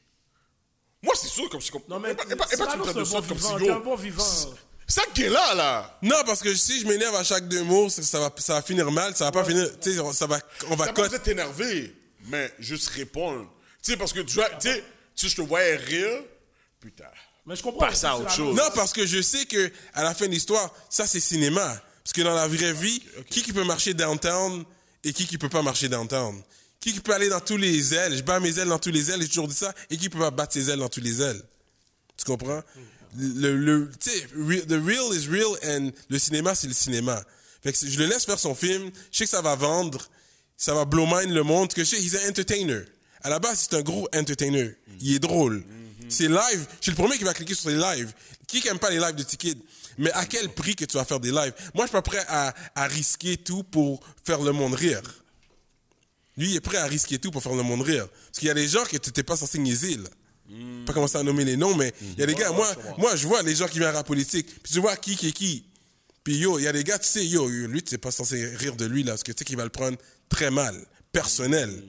[1.02, 1.70] Moi, c'est sûr, comme si.
[1.70, 3.20] Comme, Non, mais et pas, et pas- et pas tu me traites c'est de ça
[3.20, 3.58] bon comme si vivant.
[3.58, 3.64] yo.
[3.66, 4.24] T'es un bon vivant.
[4.90, 5.98] Ça qui est là, là.
[6.02, 8.62] Non, parce que si je m'énerve à chaque deux mots, ça, ça va, ça va
[8.62, 11.94] finir mal, ça va pas finir, tu sais, ça va, on va besoin de t'énerver,
[12.24, 13.50] mais juste répondre.
[13.82, 16.22] Tu sais, parce que tu vois, tu sais, je te voyais rire,
[16.80, 17.04] putain.
[17.44, 17.86] Mais je comprends.
[17.86, 18.56] Passe à autre chose.
[18.56, 21.80] Non, parce que je sais que à la fin de l'histoire, ça c'est cinéma.
[22.02, 24.64] Parce que dans la vraie vie, qui qui peut marcher downtown
[25.04, 26.42] et qui qui peut pas marcher downtown?
[26.80, 28.16] Qui peut aller dans tous les ailes?
[28.16, 29.74] Je bats mes ailes dans tous les ailes, j'ai toujours dit ça.
[29.90, 31.42] Et qui peut pas battre ses ailes dans tous les ailes?
[32.16, 32.62] Tu comprends?
[33.16, 34.20] Le, le, tu sais,
[34.66, 37.22] the real is real and le cinéma, c'est le cinéma.
[37.62, 38.90] Fait que je le laisse faire son film.
[39.10, 40.08] Je sais que ça va vendre.
[40.56, 41.72] Ça va blow mind le monde.
[41.72, 42.82] Que je sais, he's an entertainer.
[43.22, 44.76] À la base, c'est un gros entertainer.
[45.00, 45.64] Il est drôle.
[46.08, 46.66] C'est live.
[46.78, 48.12] Je suis le premier qui va cliquer sur les lives.
[48.46, 49.58] Qui aime pas les lives de T-Kid?
[49.98, 51.52] Mais à quel prix que tu vas faire des lives?
[51.74, 55.02] Moi, je suis pas prêt à, à risquer tout pour faire le monde rire.
[56.38, 58.08] Lui, il est prêt à risquer tout pour faire le monde rire.
[58.08, 60.08] Parce qu'il y a des gens que tu n'étais pas censé niaiser, là.
[60.86, 62.66] Pas commencer à nommer les noms, mais il y a des gars, moi,
[62.96, 65.28] moi, je vois les gens qui viennent à la politique, puis tu vois qui qui
[65.28, 65.66] est qui.
[66.24, 68.46] Puis yo, il y a des gars, tu sais, yo, lui, tu n'es pas censé
[68.56, 69.98] rire de lui, là, parce que tu sais qu'il va le prendre
[70.30, 70.74] très mal,
[71.12, 71.82] personnel.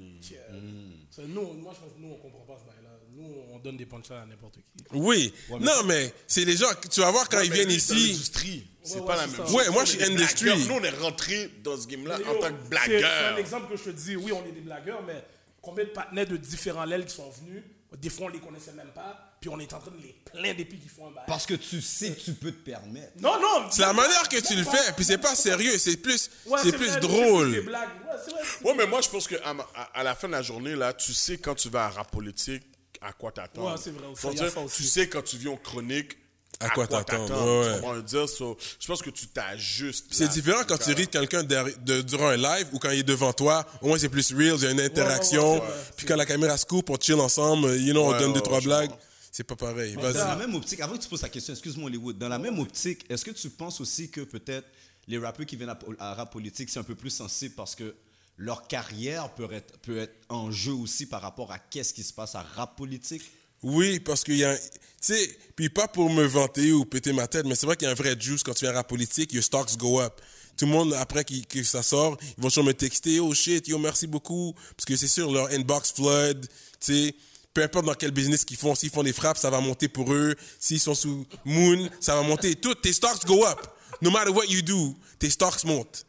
[1.28, 3.00] Nous, moi, je pense que nous, on comprend pas ce bail-là.
[3.16, 4.84] Nous, on donne des punchlines à n'importe qui.
[4.94, 5.34] Oui.
[5.60, 7.94] non, mais c'est les gens, tu vas voir quand ils viennent ici.
[7.94, 9.46] l'industrie, c'est Ouais, pas ouais, la même ça.
[9.46, 9.54] chose.
[9.56, 10.46] Ouais, moi, je suis industry.
[10.46, 10.68] blagueurs.
[10.68, 13.78] Nous, on est rentré dans ce game-là en tant que C'est c'est un exemple que
[13.78, 14.16] je te dis.
[14.16, 15.24] Oui, on est des blagueurs, mais
[15.62, 17.64] combien de partenaires de différents lèvres qui sont venus
[17.98, 20.58] Des fois, on les connaissait même pas, puis on est en train de les plaindre
[20.60, 21.24] depuis qu'ils font un bail.
[21.28, 23.14] Parce que tu sais que tu peux te permettre.
[23.20, 26.30] Non, non C'est la manière que tu le fais, puis c'est pas sérieux, c'est plus,
[26.46, 27.52] Ouais, c'est plus vrai, drôle.
[27.52, 27.90] des blagues.
[28.08, 28.42] Ouais, c'est vrai.
[28.64, 31.14] Ouais, mais moi, je pense qu'à à, à la fin de la journée, là, tu
[31.14, 32.64] sais quand tu vas à rap politique,
[33.02, 33.66] à quoi t'attends.
[33.72, 34.78] Ouais, c'est vrai aussi, Faut il y a dire, ça aussi.
[34.78, 36.18] Tu sais quand tu viens aux chroniques,
[36.62, 37.34] À quoi t'attendre,
[37.82, 38.02] ouais, ouais.
[38.04, 38.28] Dire?
[38.28, 40.08] So, je pense que tu t'ajustes.
[40.12, 43.32] C'est différent quand tu ris de quelqu'un durant un live ou quand il est devant
[43.32, 43.66] toi.
[43.82, 45.54] Au moins, c'est plus real, il y a une interaction.
[45.54, 45.68] ouais, ouais.
[45.96, 48.42] Puis quand la caméra se coupe, on chill ensemble, you know, on Ouais, donne deux,
[48.42, 48.92] trois blagues.
[49.32, 49.96] C'est pas pareil.
[49.96, 52.60] Dans la même optique, avant que tu poses ta question, excuse-moi Hollywood, dans la même
[52.60, 54.68] optique, est-ce que tu penses aussi que peut-être
[55.08, 57.96] les rappeurs qui viennent à, à rap politique, c'est un peu plus sensible parce que
[58.40, 62.14] leur carrière peut être, peut être en jeu aussi par rapport à qu'est-ce qui se
[62.14, 63.22] passe à rap politique?
[63.62, 64.64] Oui, parce qu'il y a, tu
[65.02, 67.90] sais, puis pas pour me vanter ou péter ma tête, mais c'est vrai qu'il y
[67.90, 70.22] a un vrai juice quand tu viens à la politique, your stocks go up.
[70.56, 73.68] Tout le monde, après qu'il- que ça sort, ils vont toujours me texter, oh shit,
[73.68, 76.48] yo, merci beaucoup, parce que c'est sûr, leur inbox flood,
[76.80, 77.16] tu sais,
[77.54, 80.14] peu importe dans quel business qu'ils font, s'ils font des frappes, ça va monter pour
[80.14, 83.60] eux, s'ils sont sous Moon, ça va monter, tout, tes stocks go up.
[84.02, 86.06] No matter what you do, tes stocks montent.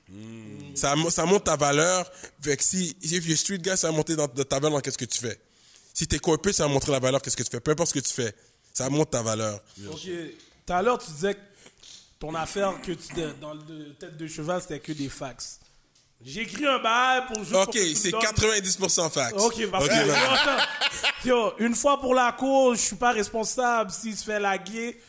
[0.74, 2.11] Ça, mo- ça monte ta valeur.
[2.41, 4.99] Fait que si, if you're street guy, ça va monter dans, ta valeur dans qu'est-ce
[4.99, 5.41] que tu fais?
[5.93, 7.61] Si t'es corporate, ça va montrer la valeur qu'est-ce que tu fais?
[7.61, 8.34] Peu importe ce que tu fais,
[8.72, 9.61] ça monte ta valeur.
[9.91, 10.01] Ok.
[10.66, 11.41] Tout à l'heure, tu disais que
[12.20, 15.59] ton affaire que tu dans le tête de cheval, c'était que des fax.
[16.22, 17.55] J'ai écrit un bail pour juste.
[17.55, 19.32] Ok, c'est donnes- 90% fax.
[19.43, 21.26] Ok, parce Ok, que.
[21.28, 25.01] Yo, une fois pour la cause, je suis pas responsable s'il se fait laguer.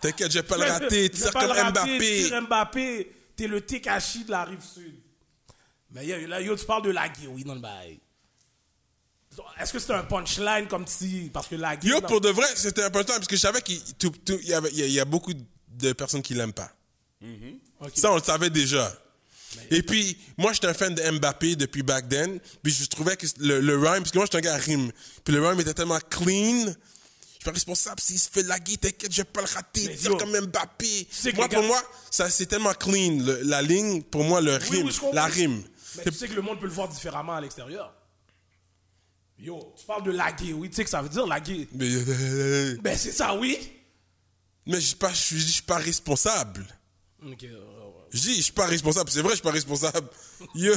[0.00, 1.08] T'inquiète, je vais pas le rater.
[1.08, 2.22] pas comme rater, Mbappé.
[2.24, 4.94] tire Mbappé, t'es le Tekashi de la rive sud.
[5.90, 7.98] Mais là, yo, tu parles de laguer, oui, dans le bail.
[9.60, 11.30] Est-ce que c'était un punchline comme si.
[11.32, 11.88] Parce que laguer.
[11.88, 13.80] Yo, pour de vrai, c'était important parce que je savais qu'il
[14.42, 16.72] y, avait- il y a- il y a beaucoup de personnes qui l'aiment pas.
[17.80, 17.92] Ok.
[17.94, 18.92] Ça, on le savait déjà.
[19.70, 22.38] Et puis, moi, j'étais un fan de Mbappé depuis back then.
[22.62, 24.90] Puis, je trouvais que le, le rhyme, parce que moi, j'étais un gars à rime.
[25.24, 26.74] Puis, le rhyme était tellement clean.
[27.48, 29.96] Suis pas responsable s'il se fait laguer, t'inquiète, je vais pas le rater.
[30.02, 31.08] Yo, comme Mbappé.
[31.34, 33.20] Moi, pour moi, ça, c'est tellement clean.
[33.24, 34.86] le- la ligne, pour moi, le Oui, rime.
[34.88, 35.62] oui, la rime.
[35.96, 37.94] Mais tu sais que le monde peut le voir différemment à l'extérieur.
[39.38, 41.68] Yo, tu parles de laguer, oui, tu sais que ça veut dire laguer.
[41.72, 43.56] Mais, euh, Ben, c'est ça, oui.
[44.66, 46.66] mais je suis pas, je suis- pas responsable.
[47.24, 47.48] Ok, ouais.
[48.10, 49.10] Je dis, je suis pas responsable.
[49.10, 50.08] C'est vrai, je suis pas responsable.
[50.54, 50.72] Yo,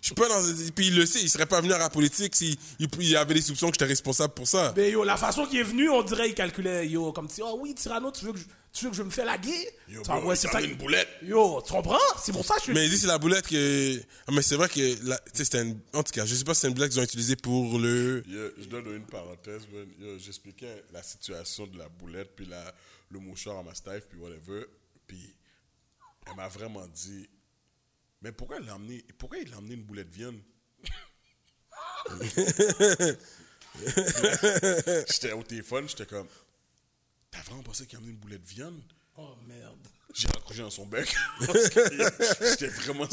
[0.00, 0.42] je suis pas dans.
[0.74, 3.34] Puis il le sait, il serait pas venu à la politique s'il il, il avait
[3.34, 4.72] des soupçons que j'étais responsable pour ça.
[4.72, 7.58] Ben, yo, la façon qu'il est venu, on dirait qu'il calculait, yo, comme si, oh
[7.60, 9.68] oui, Cyrano, tu veux que je, tu veux que je me fais laguer?
[9.88, 10.60] Yo, bro, ouais, c'est ça.
[10.60, 11.08] une boulette.
[11.22, 11.96] Yo, tu comprends?
[12.22, 14.00] C'est pour ça que je Mais il dit c'est la boulette que.
[14.26, 15.06] Ah, mais c'est vrai que.
[15.06, 15.78] la- Tu sais, c'était une.
[15.94, 18.22] En tout cas, je sais pas si c'est une boulette qu'ils ont utilisée pour le.
[18.28, 19.86] Yo, je donne une parenthèse, man.
[20.00, 22.74] Yo, J'expliquais la situation de la boulette, puis la,
[23.10, 24.66] le mouchoir à ma staff, puis whatever.
[25.06, 25.34] Puis
[26.28, 27.28] elle m'a vraiment dit
[28.22, 30.40] Mais pourquoi il a emmené, pourquoi il a emmené une boulette viande?
[35.08, 36.26] J'étais au téléphone, j'étais comme
[37.30, 38.80] T'as vraiment pensé qu'il a emmené une boulette viande?
[39.16, 39.76] Oh, merde.
[40.14, 41.14] J'ai raccroché dans son bec.
[42.40, 43.06] J'étais vraiment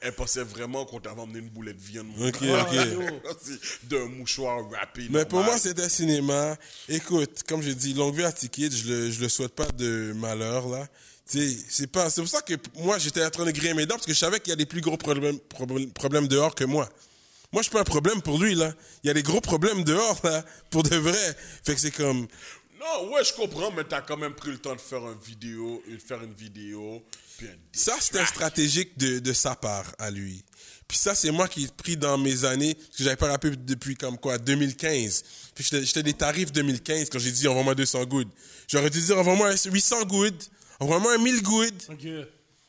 [0.00, 2.06] Elle pensait vraiment qu'on t'avait emmené une boulette viande.
[2.08, 3.42] mon Ok, ok.
[3.84, 5.10] D'un mouchoir rapide.
[5.10, 6.56] Mais pour moi, c'était cinéma.
[6.88, 10.12] Écoute, comme je dis, longue vie à Ticket, je le, je le souhaite pas de
[10.14, 10.86] malheur, là.
[11.26, 14.06] C'est pas, c'est pour ça que moi, j'étais en train de griller mes dents, parce
[14.06, 16.88] que je savais qu'il y a des plus gros problèmes, problèmes, problèmes dehors que moi.
[17.52, 18.74] Moi, je suis pas un problème pour lui, là.
[19.02, 21.36] Il y a des gros problèmes dehors, là, pour de vrai.
[21.64, 22.26] Fait que c'est comme,
[22.78, 25.82] Non, ouais, je comprends, mais t'as quand même pris le temps de faire une vidéo,
[25.88, 27.02] de faire une vidéo,
[27.38, 30.44] puis un Ça, c'était stratégique de, de sa part à lui.
[30.86, 33.50] Puis ça, c'est moi qui ai pris dans mes années, parce que j'avais pas rappé
[33.50, 35.24] depuis comme quoi, 2015.
[35.54, 38.28] Puis j'étais j'étais des tarifs 2015 quand j'ai dit envoie-moi 200 good.
[38.68, 40.34] J'aurais dû dire envoie-moi 800 good,
[40.80, 41.74] envoie-moi 1000 good.
[41.90, 41.98] Ok.
[41.98, 42.08] Tu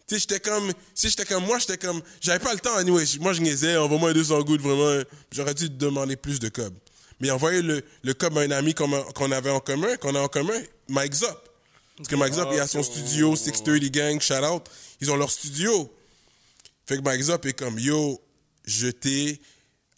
[0.08, 3.06] sais, j'étais comme, si j'étais comme moi, j'étais comme, j'avais pas le temps, anyway.
[3.20, 5.04] Moi, je niaisais, envoie-moi 200 good, vraiment.
[5.32, 6.74] J'aurais dû demander plus de cob.
[7.20, 10.28] Mais envoyer le, le cob à un ami qu'on avait en commun, qu'on a en
[10.28, 11.50] commun, Mike Zop.
[11.98, 14.64] Parce que Mike Zop, il a son studio, 630 Gang, shout out.
[15.02, 15.92] Ils ont leur studio.
[16.86, 18.22] Fait que Mike Zop est comme, yo,
[18.66, 19.42] je t'ai,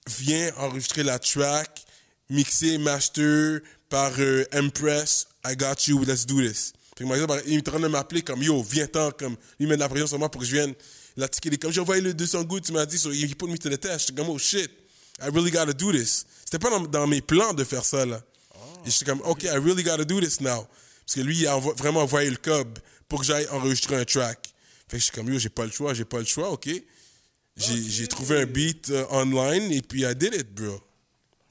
[0.08, 1.86] viens enregistrer la track,
[2.30, 6.74] mixer, master par euh, Empress, I got you, let's do this.
[6.98, 9.68] Fait que Mike Zop, il est en train de m'appeler comme, yo, viens-t'en, comme, lui
[9.68, 10.74] met de la pression sur moi pour que je vienne.
[11.16, 13.28] La ticket, il est comme, j'ai envoyé le 200 gouttes, tu m'as dit, so he
[13.36, 14.08] put me to the test.
[14.08, 14.72] J'étais comme, oh shit,
[15.22, 16.26] I really gotta do this.
[16.44, 18.22] C'était pas dans, dans mes plans de faire ça, là.
[18.86, 20.68] Et j'étais comme, ok, I really gotta do this now.
[21.06, 24.06] Parce que lui, il a envo- vraiment envoyé le cob pour que j'aille enregistrer un
[24.06, 24.54] track.
[24.88, 26.68] Fait que je suis comme, yo, j'ai pas le choix, j'ai pas le choix, ok.
[27.56, 30.80] J'ai trouvé un beat euh, online et puis I did it, bro.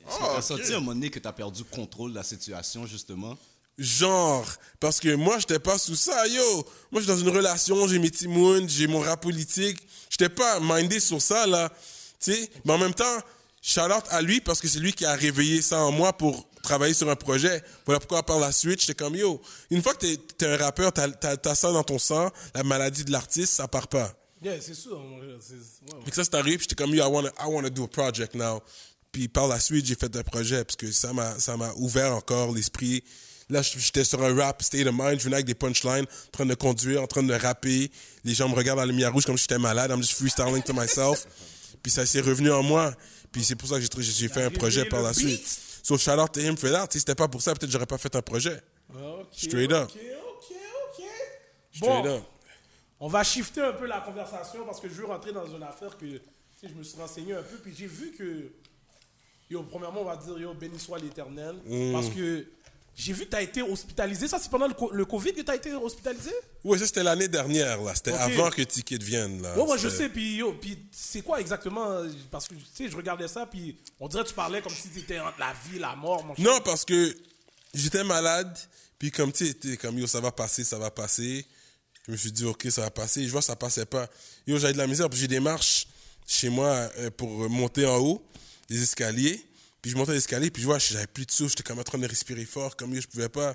[0.07, 3.37] T'as senti à un moment donné que t'as perdu contrôle de la situation, justement?
[3.79, 4.47] Genre,
[4.81, 6.67] parce que moi, j'étais pas sous ça, yo.
[6.91, 9.87] Moi, je suis dans une relation, j'ai mes timounes, j'ai mon rap politique.
[10.09, 11.71] J'étais pas mindé sur ça, là.
[12.19, 13.19] Tu sais, mais en même temps,
[13.61, 16.49] shout out à lui parce que c'est lui qui a réveillé ça en moi pour
[16.63, 17.63] travailler sur un projet.
[17.85, 20.93] Voilà pourquoi par la suite, j'étais comme, yo, une fois que t'es es un rappeur,
[20.93, 21.09] t'as
[21.45, 24.15] as, ça dans ton sang, la maladie de l'artiste, ça part pas.
[24.43, 24.99] Yeah, c'est sûr.
[24.99, 26.05] ouais.
[26.05, 27.89] Fait que ça, c'est arrivé, puis j'étais comme, yo, I wanna, I wanna do a
[27.89, 28.63] project now.
[29.13, 32.15] Puis par la suite, j'ai fait un projet, parce que ça m'a, ça m'a ouvert
[32.15, 33.05] encore l'esprit,
[33.49, 36.47] Là, j'étais sur un rap state of mind, je venais avec des punchlines, en train
[36.47, 37.91] de conduire, en train de rapper.
[38.25, 39.91] Les gens me regardent dans la lumière rouge comme si j'étais malade.
[39.93, 41.25] I'm just freestyling to myself.
[41.83, 42.93] Puis ça s'est revenu en moi.
[43.31, 45.47] Puis c'est pour ça que j'ai- fait un projet par la suite.
[45.85, 46.89] So shout out to him for that.
[46.91, 48.61] Si c'était pas pour ça, peut-être j'aurais pas fait un projet.
[48.93, 49.89] Ok, Straight up.
[49.89, 50.57] Ok, ok,
[50.99, 51.05] ok.
[51.73, 52.23] Straight Bon, up.
[52.99, 55.97] on va shifter un peu la conversation parce que je veux rentrer dans une affaire
[55.97, 56.07] que
[56.63, 57.57] je me suis renseigné un peu.
[57.59, 58.51] Puis j'ai vu que,
[59.49, 61.55] yo, premièrement, on va dire, yo, béni soit l'éternel.
[61.65, 61.93] Mm.
[61.93, 62.47] Parce que
[62.99, 64.27] j'ai vu que tu as été hospitalisé.
[64.27, 66.31] Ça, c'est pendant le, co- le Covid que tu as été hospitalisé?
[66.65, 67.95] Ouais, ça c'était l'année dernière, là.
[67.95, 69.55] C'était avant que Ticket vienne, là.
[69.57, 70.09] Ouais, ouais, je sais.
[70.09, 71.91] Puis, puis c'est quoi exactement?
[71.91, 74.73] euh, Parce que, tu sais, je regardais ça, puis on dirait que tu parlais comme
[74.73, 76.45] si tu étais entre la vie, la mort, mon cher.
[76.45, 77.15] Non, parce que
[77.75, 78.57] j'étais malade,
[78.99, 81.45] puis comme tu sais, t'es comme yo, ça va passer, ça va passer.
[82.07, 83.25] Je me suis dit, ok, ça va passer.
[83.27, 84.09] Je vois, ça passait pas.
[84.47, 85.87] Yo, j'avais de la misère, puis j'ai des marches
[86.27, 88.25] chez moi euh, pour monter en haut,
[88.71, 89.45] des escaliers.
[89.87, 91.97] Puis je montais l'escalier, puis je vois, j'avais plus de souffle, j'étais comme en train
[91.97, 93.55] de respirer fort, comme je pouvais pas.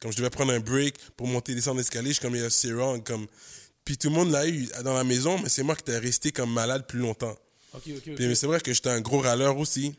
[0.00, 2.70] Comme je devais prendre un break pour monter et descendre l'escalier, je suis comme, c'est
[2.70, 3.02] wrong.
[3.02, 3.26] Comme...
[3.84, 6.30] Puis tout le monde l'a eu dans la maison, mais c'est moi qui étais resté
[6.30, 7.36] comme malade plus longtemps.
[7.74, 8.14] Ok, ok, ok.
[8.14, 9.92] Puis mais c'est vrai que j'étais un gros râleur aussi.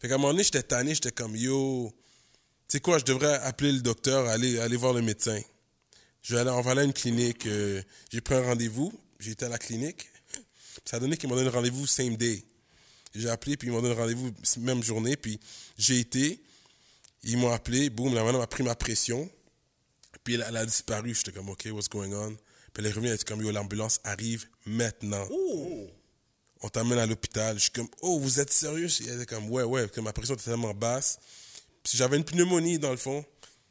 [0.00, 1.90] Fait qu'à un moment donné, j'étais tanné, j'étais comme yo.
[2.68, 5.40] Tu sais quoi, je devrais appeler le docteur, aller, aller voir le médecin.
[6.20, 7.46] Je vais aller, on va aller à une clinique.
[7.46, 7.80] euh,
[8.12, 10.10] j'ai pris un rendez-vous, j'ai été à la clinique.
[10.84, 12.44] Ça a donné qu'ils m'ont donné un rendez-vous same day.
[13.14, 15.40] J'ai appelé, puis ils m'ont donné rendez-vous même journée, puis
[15.76, 16.40] j'ai été.
[17.24, 19.28] Ils m'ont appelé, boum, la madame a pris ma pression.
[20.24, 21.14] Puis elle, elle a disparu.
[21.14, 22.34] J'étais comme, OK, what's going on?
[22.72, 25.26] Puis elle est revenue, elle était comme, yo, l'ambulance arrive maintenant
[26.60, 27.56] on t'amène à l'hôpital.
[27.56, 28.88] Je suis comme, oh, vous êtes sérieux?
[29.00, 31.18] Elle était comme, ouais, ouais, que ma pression était tellement basse.
[31.82, 33.24] Puis j'avais une pneumonie, dans le fond.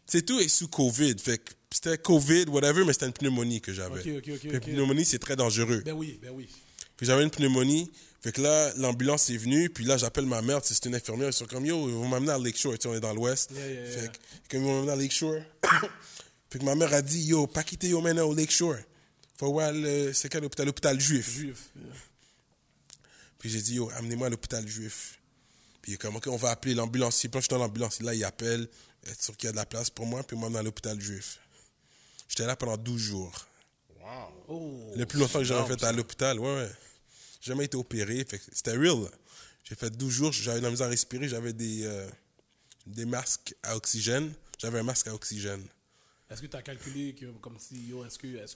[0.05, 1.15] C'est tout est sous COVID.
[1.19, 3.99] Fait que c'était COVID, whatever, mais c'était une pneumonie que j'avais.
[3.99, 4.63] Ok, ok, ok, Puis Une ok.
[4.63, 5.81] pneumonie, c'est très dangereux.
[5.85, 6.47] Ben oui, ben oui.
[6.95, 7.91] Puis j'avais une pneumonie.
[8.22, 9.70] Fait que là, l'ambulance est venue.
[9.70, 10.61] Puis là, j'appelle ma mère.
[10.61, 11.30] tu sais, C'est une infirmière.
[11.30, 12.74] Ils sont comme, yo, vous m'amenez à Lakeshore.
[12.74, 13.51] Tu sais, on est dans l'ouest.
[13.51, 14.01] Yeah, yeah, yeah.
[14.01, 14.11] Fait
[14.47, 15.41] que, ils m'ont amené à Lakeshore.
[16.49, 18.78] fait que ma mère a dit, yo, pas quitter yo maintenant au Lakeshore.
[19.38, 20.65] Faut voir le, c'est quel hôpital?
[20.65, 21.30] L'hôpital juif.
[21.30, 21.70] Juif.
[23.38, 25.20] Puis j'ai dit, yo, amenez-moi à l'hôpital juif.
[25.82, 27.30] Puis il est comme, OK, on va appeler l'ambulancier.
[27.30, 28.01] Puis là, je suis dans l'ambulance.
[28.01, 28.68] Là, il appelle,
[29.05, 31.39] être sûr qu'il y a de la place pour moi, puis moi, à l'hôpital juif.
[32.28, 33.47] J'étais là pendant 12 jours.
[34.47, 34.93] Oh.
[34.95, 36.72] Le plus longtemps que j'avais fait à l'hôpital, ouais, ouais.
[37.47, 38.25] J'ai jamais été opéré.
[38.51, 39.09] C'était real.
[39.63, 42.05] J'ai fait 12 jours, j'avais de la misère à respirer, j'avais des, euh,
[42.85, 44.33] des masques à oxygène.
[44.57, 45.65] J'avais un masque à oxygène.
[46.29, 48.53] Est-ce que tu as calculé que, comme si, yo, est-ce que, est-ce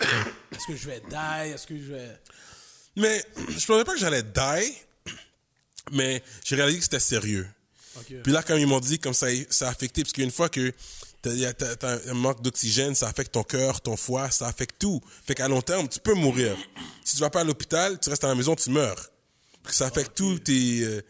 [0.68, 1.54] que, je vais die?
[1.54, 2.20] Est-ce que je vais.
[2.98, 3.24] Mais
[3.58, 4.78] je pensais pas que j'allais die,
[5.94, 7.48] mais j'ai réalisé que c'était sérieux.
[8.24, 10.74] Puis là, quand ils m'ont dit, comme ça, ça a affecté, parce qu'une fois que
[11.22, 15.00] t'as un manque d'oxygène, ça affecte ton cœur, ton foie, ça affecte tout.
[15.26, 16.56] Fait qu'à long terme, tu peux mourir.
[17.04, 19.10] Si tu vas pas à l'hôpital, tu restes à la maison, tu meurs.
[19.70, 20.84] Ça affecte tous tes...
[20.84, 21.02] euh,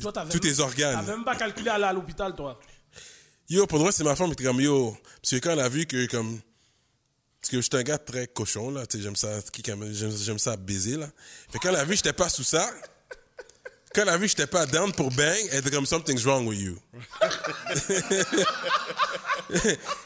[0.00, 0.94] toi, tous tes même- organes.
[0.94, 2.58] T'avais même pas calculé aller à l'hôpital, toi.
[3.48, 4.96] Yo, pour vrai, c'est ma femme qui était comme, yo...
[5.20, 6.40] Parce que quand elle a vu que, comme...
[7.40, 9.40] Parce que j'étais un gars très cochon, là, j'aime ça,
[9.92, 11.10] j'aime ça baiser, là.
[11.50, 12.72] Fait quand elle a vu j'étais pas sous ça...
[13.94, 16.46] Quand elle a vu que j'étais pas down pour bang, elle était comme, something's wrong
[16.46, 16.78] with you.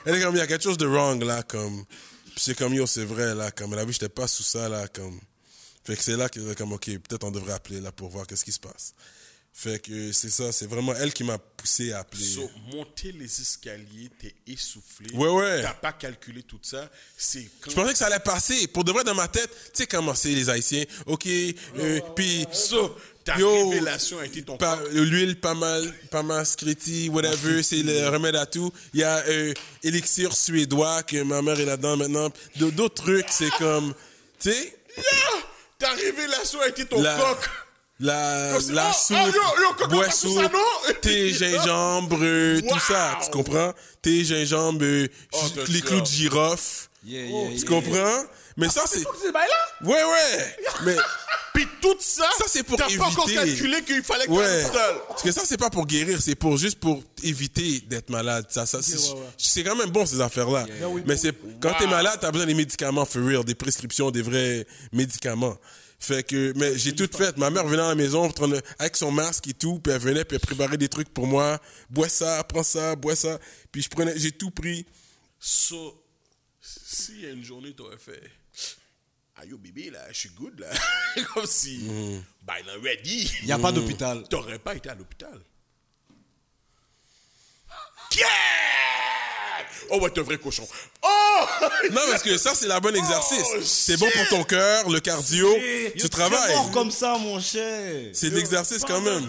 [0.05, 1.85] Elle est comme, il y a quelque chose de wrong, là, comme.
[2.35, 4.43] Puis c'est comme, yo, c'est vrai, là, comme, elle a vu que j'étais pas sous
[4.43, 5.21] ça, là, comme.
[5.85, 8.45] Fait que c'est là est comme, ok, peut-être on devrait appeler, là, pour voir qu'est-ce
[8.45, 8.93] qui se passe.
[9.59, 12.23] Fait que c'est ça, c'est vraiment elle qui m'a poussé à appeler.
[12.23, 15.11] So, monter les escaliers, t'es essoufflé.
[15.15, 15.63] Ouais, ouais.
[15.63, 16.91] T'as pas calculé tout ça.
[17.17, 17.49] C'est.
[17.67, 18.67] Je pensais que ça allait passer.
[18.67, 20.85] Pour de vrai, dans ma tête, tu sais comment c'est, les Haïtiens.
[21.07, 22.47] OK, euh, puis...
[22.53, 24.89] So, ta Yo, révélation a été ton pas- corps.
[24.93, 28.71] L'huile, pas mal, pas mal, scriti, whatever, c'est le remède à tout.
[28.93, 32.29] Il y a euh, élixir suédois que ma mère est là-dedans maintenant.
[32.57, 33.95] D'autres trucs, c'est comme,
[34.39, 35.43] tu sais, Yeah!
[35.79, 37.51] Ta révélation a été ton la, coq.
[38.01, 39.33] La, Yo, c'est- la soupe, oh, yo,
[39.63, 40.95] yo, comment bois t'as tout soupe, ça, non?
[41.01, 43.73] thé, gingembre, tout ça, tu comprends?
[44.03, 45.39] Thé, gingembre, Oh,
[45.69, 47.69] les clous de girofle, Yeah, yeah, tu yeah.
[47.69, 48.23] comprends?
[48.57, 49.01] Mais ça, c'est...
[49.03, 49.89] Tout ces bails-là?
[49.89, 50.97] Ouais, ouais, mais...
[51.55, 53.47] Puis tout ça, Ça, c'est pour t'as pas encore éviter.
[53.47, 54.63] calculé qu'il fallait que Ouais.
[55.09, 58.45] Parce que ça, c'est pas pour guérir, c'est pour juste pour éviter d'être malade.
[58.51, 59.27] Ça, ça, c'est, ouais, ouais.
[59.39, 60.67] c'est quand même bon, ces affaires-là.
[61.07, 64.67] Mais c'est, quand t'es malade, t'as besoin des médicaments for real, des prescriptions, des vrais
[64.93, 65.57] médicaments.
[65.99, 67.37] Fait que, mais j'ai tout fait.
[67.37, 68.31] Ma mère venait à la maison
[68.79, 71.59] avec son masque et tout, puis elle venait, puis elle préparait des trucs pour moi.
[71.91, 73.39] Bois ça, prends ça, bois ça.
[73.73, 74.87] Puis je prenais, j'ai tout pris.
[75.39, 76.05] So,
[76.61, 78.23] s'il y a une journée, t'aurais fait.
[79.39, 80.71] Ah yo bébé là, je suis good là.
[81.35, 81.79] Comme si.
[81.79, 82.23] Mm.
[82.43, 83.31] Bah il est ready.
[83.43, 84.27] Il n'y a pas d'hôpital.
[84.29, 85.41] T'aurais pas été à l'hôpital.
[88.17, 88.27] Yeah!
[89.91, 90.67] Oh ouais, t'es un vrai cochon.
[91.03, 91.09] Oh!
[91.93, 93.47] Non, parce que ça, c'est la bonne exercice.
[93.57, 95.53] Oh, c'est bon pour ton cœur, le cardio.
[95.55, 95.97] Shit.
[95.97, 96.55] Tu travailles.
[96.57, 98.11] mort comme ça, mon cher.
[98.13, 99.27] C'est de l'exercerce quand même.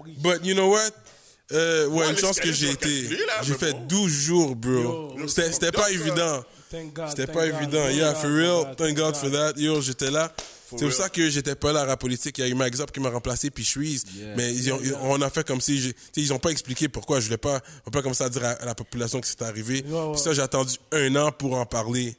[0.00, 0.16] Pris.
[0.18, 0.90] But you know what?
[1.52, 3.08] Euh, ouais, Ouais, une chance que j'ai été.
[3.42, 3.86] J'ai fait bon.
[3.86, 5.14] 12 jours, bro.
[5.28, 6.42] C'était pas évident.
[6.70, 7.88] Thank God, C'était pas God, évident.
[7.90, 8.64] Yeah, for real.
[8.64, 9.52] God, Thank God for that.
[9.56, 10.32] Yo, j'étais là.
[10.70, 12.38] C'est pour ça que j'étais pas là à la politique.
[12.38, 14.04] Il y a eu Mike Zop qui m'a remplacé, puis Shreeze.
[14.36, 15.94] Mais ils ont- on a fait comme si...
[16.16, 17.20] Ils ont pas expliqué pourquoi.
[17.20, 17.60] Je voulais pas...
[17.86, 19.84] On peut pas comme ça dire à, à la population que c'était arrivé.
[19.88, 22.16] Ouais, ça, j'ai attendu un an pour en parler.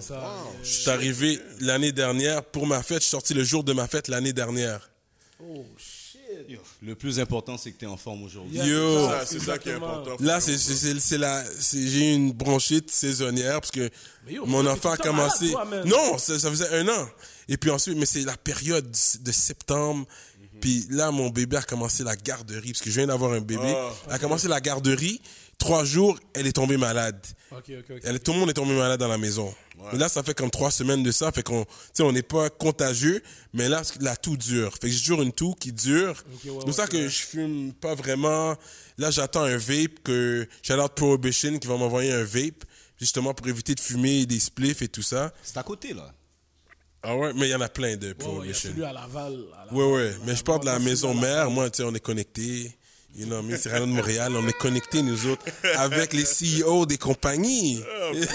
[0.00, 0.36] C'est ça.
[0.62, 2.98] Je suis arrivé l'année dernière pour ma fête.
[2.98, 4.90] Je suis sorti le jour de ma fête l'année dernière.
[5.42, 5.96] Oh shit.
[6.48, 8.56] Yo, Le plus important, c'est que tu es en forme aujourd'hui.
[8.58, 9.08] Yo.
[9.08, 10.16] Ça, C'est ça qui est important.
[10.20, 13.90] Là, c'est c'est- c'est- c'est la, c'est- j'ai eu une bronchite saisonnière parce que
[14.28, 15.52] yo, mon enfant a commencé.
[15.52, 17.08] malade, toi, non, ça, ça faisait un an.
[17.48, 20.06] Et puis ensuite, mais c'est la période de septembre.
[20.60, 23.74] Puis là, mon bébé a commencé la garderie parce que je viens d'avoir un bébé.
[24.06, 25.20] Elle a commencé la garderie.
[25.58, 27.20] Trois jours, elle est tombée malade.
[27.50, 28.00] Ok, ok, ok.
[28.02, 29.54] Elle, tout le monde est tombé malade dans la maison.
[29.92, 31.30] Mais là, ça fait comme trois semaines de ça.
[31.32, 33.22] Fait qu'on, tu sais, on n'est pas contagieux,
[33.52, 34.72] mais là, la toux dure.
[34.72, 36.10] Fait que j'ai toujours une toux qui dure.
[36.10, 38.56] ouais, c'est pour ouais, ça que je fume pas vraiment.
[38.98, 42.64] Là, j'attends un vape que, shout out Prohibition qui va m'envoyer un vape,
[42.98, 45.32] justement pour éviter de fumer des spliffs et tout ça.
[45.42, 46.12] C'est à côté, là.
[47.02, 48.84] Ah ouais, mais il y en a plein de Ouais, ouais, il y a celui
[48.84, 49.38] à Laval.
[49.54, 49.74] à Laval.
[49.74, 50.12] Ouais, ouais.
[50.26, 51.50] Mais je parle de la maison mère.
[51.50, 52.76] Moi, tu sais, on est connectés.
[53.16, 54.32] You know, mais c'est rien de Montréal.
[54.36, 55.44] On est connectés, nous autres,
[55.76, 57.82] avec les CEO des compagnies.
[58.12, 58.26] Laval.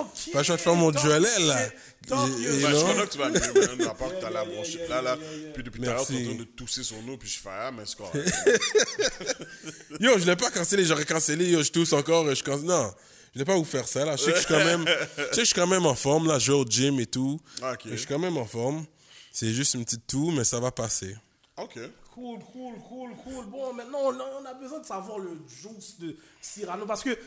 [0.00, 0.32] Ok.
[0.32, 1.68] Pas le choix de faire mon Joël, là.
[2.08, 3.88] Bah, je content que tu vas mieux, man.
[3.88, 5.16] À part que t'as la bronchite là, là.
[5.54, 6.24] Puis depuis tout à l'heure, t'es en Merci.
[6.36, 8.32] train de tousser sur nous, puis je fais, ah, mais c'est correct.
[10.00, 12.66] Yo, je l'ai pas cancellé, j'aurais cancellé, yo, je tousse encore, je cancelle.
[12.66, 12.92] Non,
[13.34, 14.16] je n'ai pas vous faire ça, là.
[14.16, 14.84] Je sais que je suis quand même,
[15.16, 17.06] je sais que je suis quand même en forme, là, je vais au gym et
[17.06, 17.38] tout.
[17.62, 17.80] Ok.
[17.86, 18.84] Je suis quand même en forme.
[19.32, 21.16] C'est juste une petite toux, mais ça va passer.
[21.56, 21.78] Ok.
[22.12, 23.46] Cool, cool, cool, cool.
[23.46, 27.10] Bon, maintenant, on a, on a besoin de savoir le juice de Cyrano parce que,
[27.10, 27.18] tu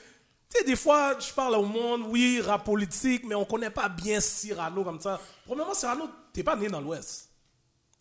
[0.49, 4.19] sais, des fois, je parle au monde, oui, rap politique, mais on connaît pas bien
[4.19, 5.19] Cyrano comme ça.
[5.45, 7.29] Premièrement, Cyrano, t'es pas né dans l'Ouest.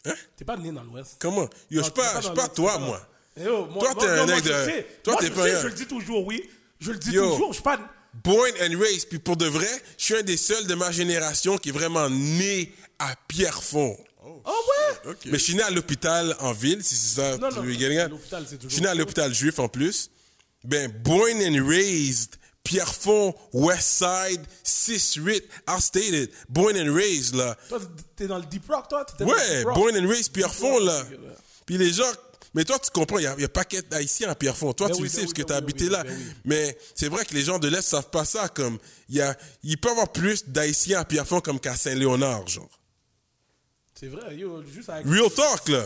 [0.04, 0.14] Hein?
[0.36, 1.16] T'es pas né dans l'Ouest.
[1.20, 1.48] Comment?
[1.70, 2.98] Yo, je pas, je suis dans pas l'Ouest, toi, pas moi.
[3.36, 4.86] dans- Eh yo, moi- Toi, t'es un je de- sais.
[5.04, 6.50] toi, Moi, t'es je pas Je le dis toujours, oui.
[6.82, 7.30] Je le dis Yo.
[7.30, 7.48] toujours.
[7.48, 7.78] Je suis pas.
[8.24, 11.56] Born and raised, puis pour de vrai, je suis un des seuls de ma génération
[11.56, 13.96] qui est vraiment né à Pierrefonds.
[14.24, 15.10] Oh, ouais!
[15.12, 15.18] Ok.
[15.26, 18.56] Mais je suis né à l'hôpital en ville, si c'est ça Non, non, l'hôpital, c'est
[18.56, 20.10] toujours Je suis né à l'hôpital juif en plus.
[20.62, 26.30] Ben, born and raised, Pierrefonds, Westside, 6-8, outstated.
[26.48, 27.56] Born and raised, là.
[27.68, 27.80] Toi,
[28.14, 29.06] t'es dans le Deep Rock, toi?
[29.20, 31.02] Ouais, born and raised, Pierrefonds, là.
[31.02, 31.18] Ouais.
[31.66, 32.04] Puis les gens...
[32.54, 34.74] Mais toi, tu comprends, il y a, a paquet d'Haïtiens à Pierrefonds.
[34.74, 36.04] Toi, Ben tu oui, le sais, ben parce oui, que tu as oui, habité là.
[36.04, 36.34] ben.
[36.44, 38.48] Mais c'est vrai que les gens de l'Est savent pas ça.
[38.48, 38.78] Comme,
[39.08, 42.68] il, y a, il peut y avoir plus d'Haïtiens à Pierrefonds comme qu'à Saint-Léonard, genre.
[43.98, 45.06] C'est vrai, yo, juste avec.
[45.06, 45.84] Real talk, là.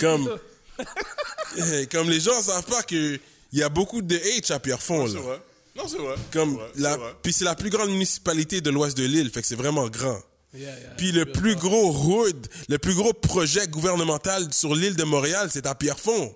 [0.00, 0.38] Comme,
[1.56, 3.18] eh, comme les gens savent pas que
[3.52, 5.20] il y a beaucoup de H à Pierrefonds, C'est là.
[5.20, 5.42] vrai.
[5.76, 6.14] Non, c'est vrai.
[6.32, 7.14] Comme C'est vrai, la, c'est vrai.
[7.22, 10.20] puis c'est la plus grande municipalité de l'ouest de l'île, fait que c'est vraiment grand.
[10.52, 15.04] Yeah, yeah, Puis le plus gros hood, le plus gros projet gouvernemental sur l'île de
[15.04, 16.34] Montréal, c'est à Pierrefonds.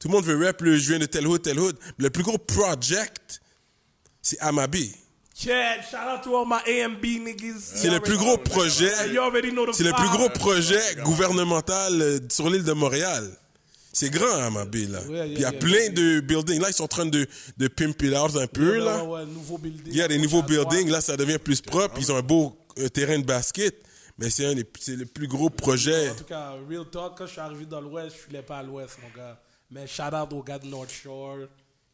[0.00, 1.76] Tout le monde veut rap le je viens de tel hood, tel hood.
[1.96, 3.40] Le plus gros project,
[4.20, 4.92] c'est Amabi.
[5.44, 7.60] Yeah, shout out to all my AMB niggas.
[7.74, 8.90] C'est le plus gros projet.
[9.12, 13.30] You already know the C'est le plus gros projet gouvernemental euh, sur l'île de Montréal.
[13.92, 15.00] C'est grand, Amabi, là.
[15.02, 15.88] Ouais, yeah, Puis il y a yeah, plein yeah.
[15.90, 16.60] de buildings.
[16.60, 17.26] Là, ils sont en train de,
[17.58, 19.04] de pimp it out un peu, Ouais, là.
[19.04, 19.82] ouais, ouais, nouveau building.
[19.86, 21.96] Il y a des nouveaux buildings, là, ça devient plus propre.
[21.98, 23.74] Ils ont un beau euh, terrain de basket.
[24.18, 26.10] Mais c'est un des- c'est le plus gros projet.
[26.10, 28.62] En tout cas, real talk, quand je suis arrivé dans l'Ouest, je filais pas à
[28.62, 29.40] l'Ouest, mon gars.
[29.70, 31.38] Mais shout out aux gars de North Shore,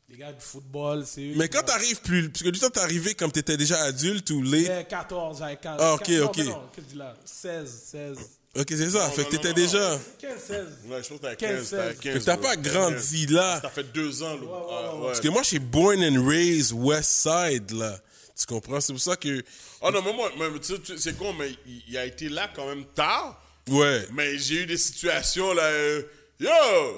[0.08, 1.34] les gars du football, c'est eux.
[1.36, 4.42] Mais quand t'arrives plus, parce que du temps t'es arrivé comme t'étais déjà adulte ou
[4.42, 4.66] late.
[4.68, 5.76] Ouais, 14, avec 15.
[5.80, 6.36] Ah, ok, non, ok.
[6.38, 7.16] mais Non, je dis là?
[7.24, 8.18] 16, 16.
[8.58, 9.10] Ok, c'est ça.
[9.10, 10.00] fait que non, t'étais non, déjà.
[10.18, 10.66] 15, 16.
[10.88, 11.70] Ouais, je pense que t'as 15, 15.
[11.70, 12.12] T'as 15.
[12.14, 12.44] Fait que t'as bro.
[12.46, 13.30] pas grandi 15.
[13.30, 13.60] là.
[13.62, 14.46] Ça fait deux ans, là.
[14.50, 15.06] Ah, ouais.
[15.06, 17.96] Parce que moi, je suis born and raised West Side, là.
[18.36, 18.80] Tu comprends?
[18.80, 19.42] C'est pour ça que.
[19.82, 22.48] Ah non, mais moi, mais, tu sais, c'est con, mais il, il a été là
[22.54, 23.40] quand même tard.
[23.68, 24.06] Ouais.
[24.12, 25.62] Mais j'ai eu des situations là.
[25.62, 26.02] euh,
[26.40, 26.48] Yo!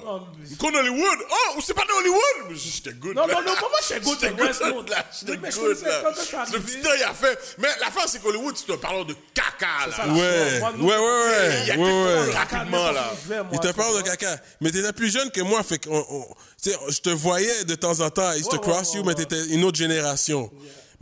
[0.05, 1.17] Non, mais- Qu'on Hollywood!
[1.31, 1.57] Oh!
[1.57, 2.21] Ou c'est pas dans Hollywood!
[2.51, 3.15] Mais J'étais good.
[3.15, 3.33] Non, là.
[3.33, 5.05] non, non, moi, j'étais good J'étais good, là.
[5.19, 6.01] J'étais Mais je good, là.
[6.03, 7.39] quand je suis Le petit temps, il a fait.
[7.57, 9.95] Mais l'affaire, c'est qu'Hollywood, c'est un parlant de caca, là.
[9.95, 10.61] ça, Ouais.
[10.61, 11.61] Ouais, ouais, ouais.
[11.63, 12.33] Il y a Ouais, quelqu'un ouais.
[12.35, 13.13] rapidement, là.
[13.51, 14.37] Il te parle de caca.
[14.61, 17.99] Mais t'étais plus jeune que moi, fait que tu sais, je te voyais de temps
[17.99, 18.31] en temps.
[18.33, 20.51] I used to Ouais, cross you, mais t'étais une autre génération.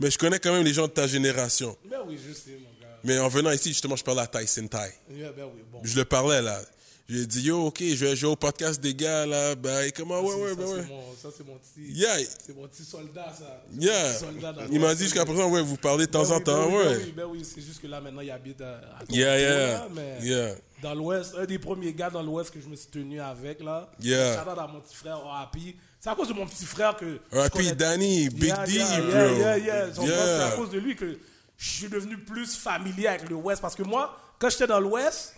[0.00, 1.76] Mais je connais quand même les gens de ta génération.
[1.88, 2.88] Ben oui, je sais, mon gars.
[3.04, 4.76] Mais en venant ici, justement, je parlais à Tyson Ty.
[5.14, 5.80] Yeah, ben oui, bon.
[5.82, 6.60] Je le parlais, là.
[7.08, 9.56] Je lui ai dit, yo, ok, je vais jouer au podcast des gars, là.
[9.56, 10.86] Ben, comment, ouais, Ça, ouais, ça, ben, c'est ouais.
[10.86, 11.92] mon- Ça, c'est mon petit.
[11.92, 13.62] Yeah, C'est mon petit soldat, ça.
[13.78, 14.14] Yeah.
[14.14, 16.68] soldat Il m'a dit jusqu'à présent, ouais, vous parlez de temps Ben en oui, temps,
[16.70, 16.96] ben oui, ben ouais.
[17.04, 18.80] oui, ben oui, c'est juste que là, maintenant, il habite à,
[19.10, 19.66] Yeah, yeah.
[19.72, 20.54] là, mais Yeah.
[20.82, 23.90] Dans l'Ouest, un des premiers gars dans l'Ouest que je me suis tenu avec, là.
[24.00, 24.42] Yeah.
[24.42, 25.74] Shout out à mon petit frère, Happy.
[26.00, 27.18] C'est à cause de mon petit frère que.
[27.50, 30.06] connais- Danny, Big Yeah, D, yeah, bro.
[30.06, 31.18] Yeah, C'est à cause de lui que
[31.58, 33.60] je suis devenu plus familier avec le Ouest.
[33.60, 35.34] Parce que moi, quand j'étais dans l'Ouest,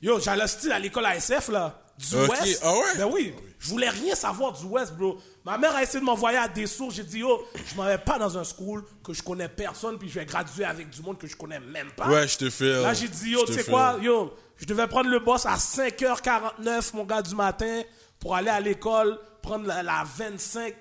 [0.00, 1.76] Yo, j'allais style à l'école ASF, là.
[1.98, 2.28] Du Ok.
[2.30, 2.60] Ouest.
[2.62, 2.96] Ah ouais?
[2.98, 3.34] Ben oui.
[3.58, 5.18] Je voulais rien savoir du Ouest, bro.
[5.44, 6.94] Ma mère a essayé de m'envoyer à des sources.
[6.94, 10.08] J'ai dit, yo, je m'en vais pas dans un school que je connais personne, puis
[10.08, 12.06] je vais graduer avec du monde que je connais même pas.
[12.08, 12.80] Ouais, je te fais.
[12.82, 16.92] Là, j'ai dit, yo, tu sais quoi, yo, je devais prendre le boss à 5h49,
[16.94, 17.82] mon gars, du matin,
[18.20, 20.74] pour aller à l'école, prendre la, la 25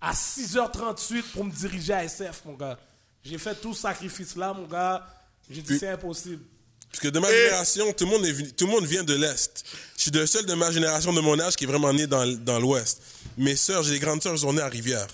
[0.00, 2.78] à 6h38 pour me diriger à SF, mon gars.
[3.24, 5.06] J'ai fait tout ce sacrifice-là, mon gars.
[5.48, 6.42] J'ai dit, c'est impossible.
[6.90, 9.64] Parce que de ma génération, tout le, monde est tout le monde vient de l'Est.
[9.96, 12.26] Je suis le seul de ma génération de mon âge qui est vraiment né dans,
[12.38, 13.00] dans l'Ouest.
[13.38, 15.08] Mes sœurs, j'ai des grandes sœurs, elles sont nées à Rivière.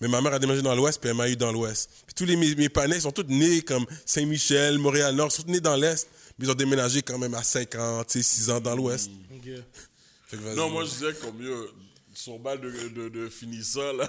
[0.00, 1.90] Mais ma mère a déménagé dans l'Ouest, puis elle m'a eu dans l'Ouest.
[2.06, 5.50] Puis tous les, mes, mes panais sont tous nés comme Saint-Michel, Montréal-Nord, ils sont tous
[5.50, 6.08] nés dans l'Est.
[6.38, 9.10] Mais ils ont déménagé quand même à 50, tu sais, 6 ans dans l'Ouest.
[10.56, 11.70] Non, moi je disais comme mieux,
[12.14, 14.08] son bal de, de, de finissant là,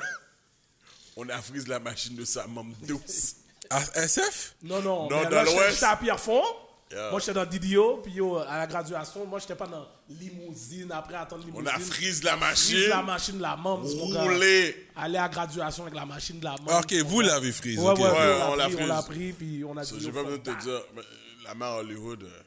[1.17, 3.35] on a frise la machine de sa maman douce.
[3.69, 4.55] À SF?
[4.63, 5.09] Non, non.
[5.09, 5.73] Non, mais dans l'Ouest.
[5.73, 6.43] J'étais à Pierrefonds.
[6.91, 7.09] Yeah.
[7.09, 7.97] Moi, j'étais dans Didio.
[8.03, 10.91] Puis, yo, à la graduation, moi, j'étais pas dans limousine.
[10.91, 11.67] Après, attendre On limousine.
[11.69, 14.21] a frise la Frise machine, la machine de la gars.
[14.23, 14.87] roulé.
[14.95, 16.67] Aller à la graduation avec la machine de la mame.
[16.69, 17.79] Ah, ok, vous l'avez frise.
[17.79, 17.97] Ouais, ok.
[17.97, 19.93] ouais, ouais, on on l'a pris, on l'a pris, puis on a dit.
[19.99, 20.61] J'ai pas besoin de te pas.
[20.61, 21.01] dire, mais
[21.43, 22.21] la mère Hollywood.
[22.23, 22.41] euh,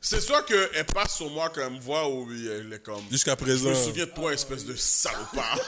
[0.00, 3.02] C'est soit qu'elle passe sur moi quand elle me voit ou elle est comme.
[3.10, 3.70] Jusqu'à Je présent.
[3.70, 5.58] me souviens de toi, espèce de salopard.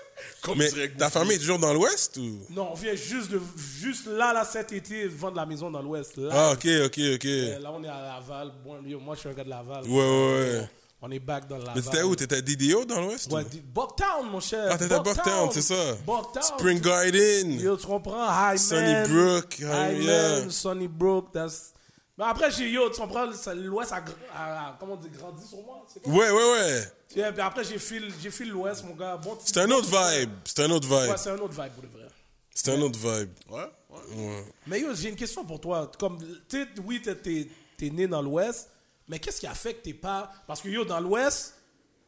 [0.42, 2.40] comme Mais ta famille est toujours dans l'Ouest ou?
[2.50, 3.40] Non, on vient juste, de,
[3.80, 6.16] juste là, là, cet été, vendre la maison dans l'Ouest.
[6.16, 7.24] Là, Ah, ok, ok, ok.
[7.26, 8.52] Euh, là, on est à Laval.
[8.64, 9.84] Bon, yo, moi, je suis un gars de Laval.
[9.84, 10.68] Ouais, ouais, ouais.
[11.02, 11.72] On est back dans Laval.
[11.76, 12.16] Mais t'étais où?
[12.16, 13.30] T'étais à DDO dans l'Ouest?
[13.32, 13.48] Ouais, ou?
[13.48, 14.68] di- Bucktown, mon cher.
[14.70, 15.94] Ah, t'étais à Bucktown, c'est ça.
[16.06, 16.42] Bucktown.
[16.42, 17.52] Spring Garden.
[17.60, 18.26] Yo, tu comprends?
[18.28, 18.58] Highman.
[18.58, 20.50] Sunnybrook, Highman, yeah.
[20.50, 21.32] Sunnybrook.
[21.32, 21.72] That's...
[22.18, 23.26] Mais après, j'ai, yo, tu comprends?
[23.54, 25.84] L'Ouest a, gr- a- a- comment on dit, grandi sur moi.
[26.02, 26.12] Quoi?
[26.12, 26.82] Ouais, ouais, ouais.
[27.14, 29.16] Yeah, puis après, j'ai fil, j'ai fil l'Ouest, mon gars.
[29.18, 30.30] Bon, C'est un autre vibe.
[30.44, 31.10] C'est un autre vibe.
[31.10, 32.08] Ouais, c'est un autre vibe, pour de vrai.
[32.54, 33.30] C'est un autre vibe.
[33.50, 33.70] Ouais,
[34.16, 34.44] ouais.
[34.66, 35.90] Mais yo, j'ai une question pour toi.
[35.98, 38.70] Comme, tu oui, t'es, t'es, t'es né dans l'Ouest,
[39.08, 40.32] mais qu'est-ce qui a fait que t'es pas.
[40.46, 41.54] Parce que yo, dans l'Ouest,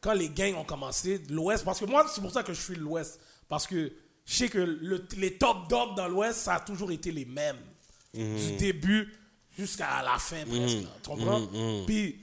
[0.01, 2.73] quand les gangs ont commencé, l'Ouest, parce que moi, c'est pour ça que je suis
[2.75, 3.19] de l'Ouest.
[3.47, 3.91] Parce que
[4.25, 7.57] je sais que le- les top dogs dans l'Ouest, ça a toujours été les mêmes.
[8.11, 9.13] Du début
[9.59, 10.75] jusqu'à la fin, presque.
[10.83, 10.89] là.
[11.03, 11.47] tu comprends?
[11.85, 12.19] Puis,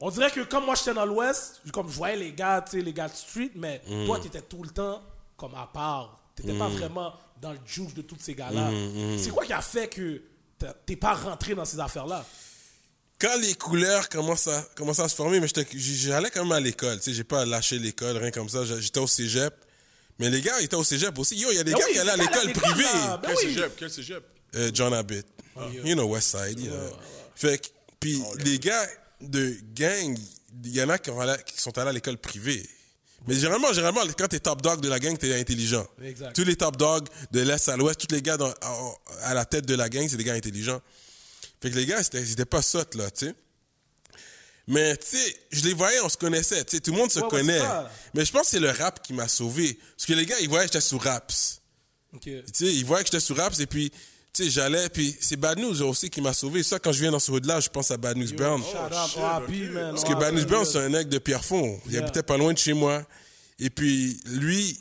[0.00, 2.82] on dirait que comme moi, j'étais dans l'Ouest, comme je voyais les gars, tu sais,
[2.84, 5.02] les gars de street, mais toi, t'étais tout le temps
[5.36, 6.20] comme à part.
[6.34, 8.70] T'étais pas vraiment dans le juice de tous ces gars-là.
[9.18, 10.20] C'est quoi qui a fait que
[10.86, 12.24] t'es pas rentré dans ces affaires-là?
[13.20, 16.60] Quand les couleurs commencent à, commencent à se former, mais j'étais- j'allais quand même à
[16.60, 16.96] l'école.
[16.98, 18.64] Tu sais, j'ai pas lâché l'école, rien comme ça.
[18.64, 19.54] J'étais au cégep.
[20.18, 21.36] Mais les gars, ils étaient au cégep aussi.
[21.36, 22.82] Yo, il y a des Ben gars oui, qui allaient à l'école l'école, privée.
[22.84, 23.54] là, ben Quel oui.
[23.54, 23.72] cégep?
[23.78, 24.24] Quel cégep?
[24.56, 25.26] Euh, John Abbott.
[25.84, 26.58] You know, West Side.
[26.60, 26.72] yeah.
[27.34, 27.68] Fait que,
[28.00, 28.86] puis les gars
[29.20, 30.16] de gang,
[30.64, 32.68] il y en a qui, sont allés à l'école privée.
[33.26, 35.86] Mais généralement, généralement, quand t'es top dog de la gang, t'es intelligent.
[36.02, 36.34] Exact.
[36.36, 39.44] Tous les top dogs de l'Est à l'Ouest, tous les gars dans- à, à la
[39.46, 40.80] tête de la gang, c'est des gars intelligents.
[41.62, 43.34] Fait que les gars, c'était pas sottes, là, tu sais.
[44.66, 47.20] Mais, tu sais, je les voyais, on se connaissait, tu sais, tout le monde se
[47.20, 47.60] Ouais, connaît.
[48.14, 49.78] Mais je pense que c'est le rap qui m'a sauvé.
[49.96, 51.60] Parce que les gars, ils voyaient que j'étais sous raps.
[52.20, 53.90] Tu sais, ils voyaient que j'étais sous raps et puis,
[54.34, 56.62] tu sais, j'allais, puis c'est Bad News aussi qui m'a sauvé.
[56.62, 58.60] Ça, quand je viens dans ce hood-là, je pense à Bad News Brown.
[58.60, 59.90] Man.
[59.92, 61.80] Parce que Bad News Brown, c'est un mec de Pierrefonds.
[61.86, 62.02] Il Yeah.
[62.02, 63.04] habitait pas loin de chez moi.
[63.60, 64.78] Et puis, lui,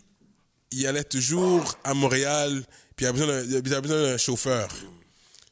[0.72, 2.64] il allait toujours à Montréal,
[2.96, 4.68] puis il avait besoin d'un- chauffeur.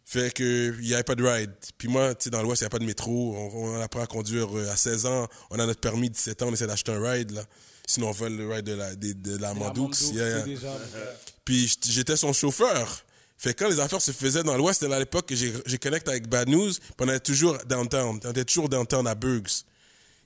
[0.06, 1.52] Fait que, il n'y avait pas de ride.
[1.78, 3.34] Puis moi, tu sais, dans l'Ouest, il n'y a pas de métro.
[3.34, 5.28] On, on apprend à conduire euh, à 16 ans.
[5.52, 7.44] On a notre permis 17 ans, on essaie d'acheter un ride, là.
[7.88, 9.90] Sinon, on vole le ride de la, de, de la Mandoux.
[10.14, 10.44] Yeah.
[11.46, 13.06] Puis j'étais son chauffeur.
[13.44, 16.12] Fait que quand les affaires se faisaient dans l'Ouest, c'était à l'époque que j'ai connecté
[16.12, 18.20] avec Bad News, puis on était toujours downtown.
[18.24, 19.64] On était toujours downtown à Burgs.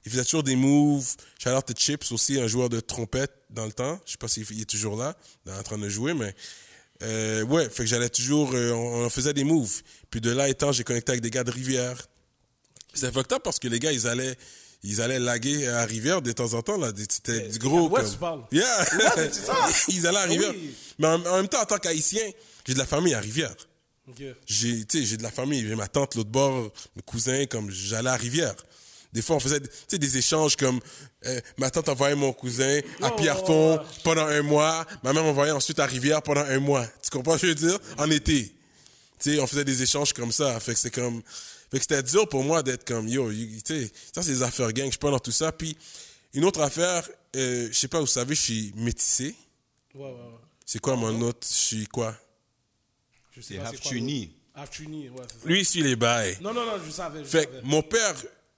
[0.06, 1.16] Il faisait toujours des moves.
[1.42, 4.00] Shout out to Chips aussi, un joueur de trompette dans le temps.
[4.06, 5.16] Je sais pas s'il est toujours là,
[5.50, 6.36] en train de jouer, mais
[7.04, 9.82] euh, ouais, fait que j'allais toujours, euh, on, on faisait des moves.
[10.10, 12.06] Puis de là étant, j'ai connecté avec des gars de Rivière.
[12.94, 14.36] C'était fucked up parce que les gars, ils allaient,
[14.84, 16.92] ils allaient laguer à Rivière de temps en temps là.
[17.10, 17.88] C'était du gros.
[17.88, 18.44] l'Ouest, comme- tu parles?
[18.52, 18.86] Yeah.
[19.16, 19.56] c'est ça.
[19.88, 20.52] ils allaient à Ah Rivière.
[20.54, 20.76] oui.
[21.00, 22.30] Mais en, en même temps, en tant qu'haïtien,
[22.66, 23.56] j'ai de la famille à Rivière.
[24.46, 24.84] J'ai,
[25.18, 25.68] de la famille.
[25.68, 28.56] J'ai ma tante l'autre bord, mes cousins, comme j'allais à Rivière.
[29.14, 29.60] Des fois, on faisait
[29.98, 30.80] des échanges comme
[31.26, 34.86] euh, ma tante envoyait mon cousin à Oh, Pierrefonds pendant un mois.
[35.04, 36.86] Ma mère m'envoyait ensuite à Rivière pendant un mois.
[37.02, 37.80] Tu comprends ce que je veux dire?
[37.98, 38.54] En été.
[39.20, 40.60] Tu sais, on faisait des échanges comme ça.
[40.60, 41.22] Fait que c'est comme.
[41.72, 43.32] Fait que c'était dur pour moi d'être comme yo.
[43.32, 44.86] you- ça, c'est des affaires gang.
[44.88, 45.52] Je suis pas dans tout ça.
[45.54, 45.76] Puis,
[46.34, 47.08] une autre affaire,
[47.38, 49.34] euh, je sais pas, vous savez, je suis métissé.
[49.94, 50.40] Ouais, ouais, ouais.
[50.66, 51.48] C'est quoi mon autre?
[51.50, 52.16] Je suis quoi?
[53.36, 53.70] Je sais C'est pas
[55.10, 55.48] ouais, c'est ça.
[55.48, 56.38] Lui, il suit les bails.
[56.42, 57.20] Non, non, non, je savais.
[57.20, 57.62] Je Fait savais.
[57.64, 58.16] mon père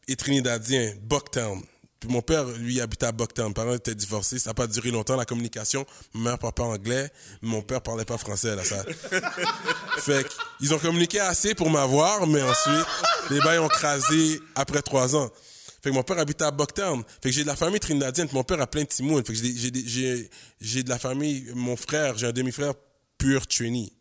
[0.08, 1.64] est trinidadien, Bucktown.
[2.00, 3.48] Puis mon père, lui, habitait à Bucktown.
[3.48, 4.38] Mes parents étaient divorcés.
[4.38, 5.84] Ça n'a pas duré longtemps, la communication.
[6.14, 7.10] Ma mère parlait pas anglais.
[7.42, 8.86] Mon père parlait pas français, là, ça.
[9.98, 10.26] fait
[10.60, 12.86] qu'ils ont communiqué assez pour m'avoir, mais ensuite,
[13.32, 15.32] les bails ont crasé après trois ans.
[15.82, 17.04] Fait que mon père habitait à Bucktown.
[17.24, 18.28] Fait que j'ai de la famille trinidadienne.
[18.32, 19.24] Mon père a plein de Timounes.
[19.26, 20.30] Fait que j'ai, j'ai, des- j'ai,
[20.62, 22.74] j'ai de la famille, mon frère, j'ai un demi-frère
[23.18, 23.92] pur Trini.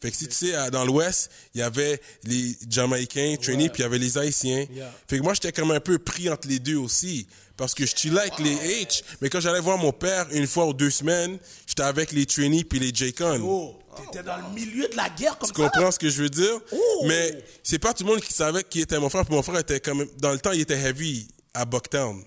[0.00, 3.82] Fait que si tu sais, dans l'Ouest, il y avait les Jamaïcains, Trini, puis il
[3.82, 4.66] y avait les Haïtiens.
[4.70, 4.92] Yeah.
[5.08, 7.26] Fait que moi, j'étais comme un peu pris entre les deux aussi.
[7.56, 10.66] Parce que je chillais avec les H, mais quand j'allais voir mon père une fois
[10.66, 13.40] ou deux semaines, j'étais avec les Trini puis les J-Con.
[13.42, 15.70] Oh, t'étais dans le milieu de la guerre comme Tu ça?
[15.70, 16.52] comprends ce que je veux dire?
[16.72, 17.04] Oh!
[17.06, 19.24] Mais c'est pas tout le monde qui savait qui était mon frère.
[19.24, 22.22] Puis mon frère était quand même, dans le temps, il était heavy à Bucktown.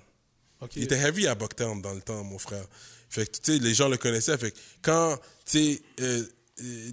[0.61, 0.71] Ok.
[0.77, 2.65] Il était heavy à Bucktown dans le temps, mon frère.
[3.11, 4.35] Fait que, tu sais, les gens le connaissaient.
[4.37, 5.15] Fait que quand,
[5.45, 6.23] tu sais, euh,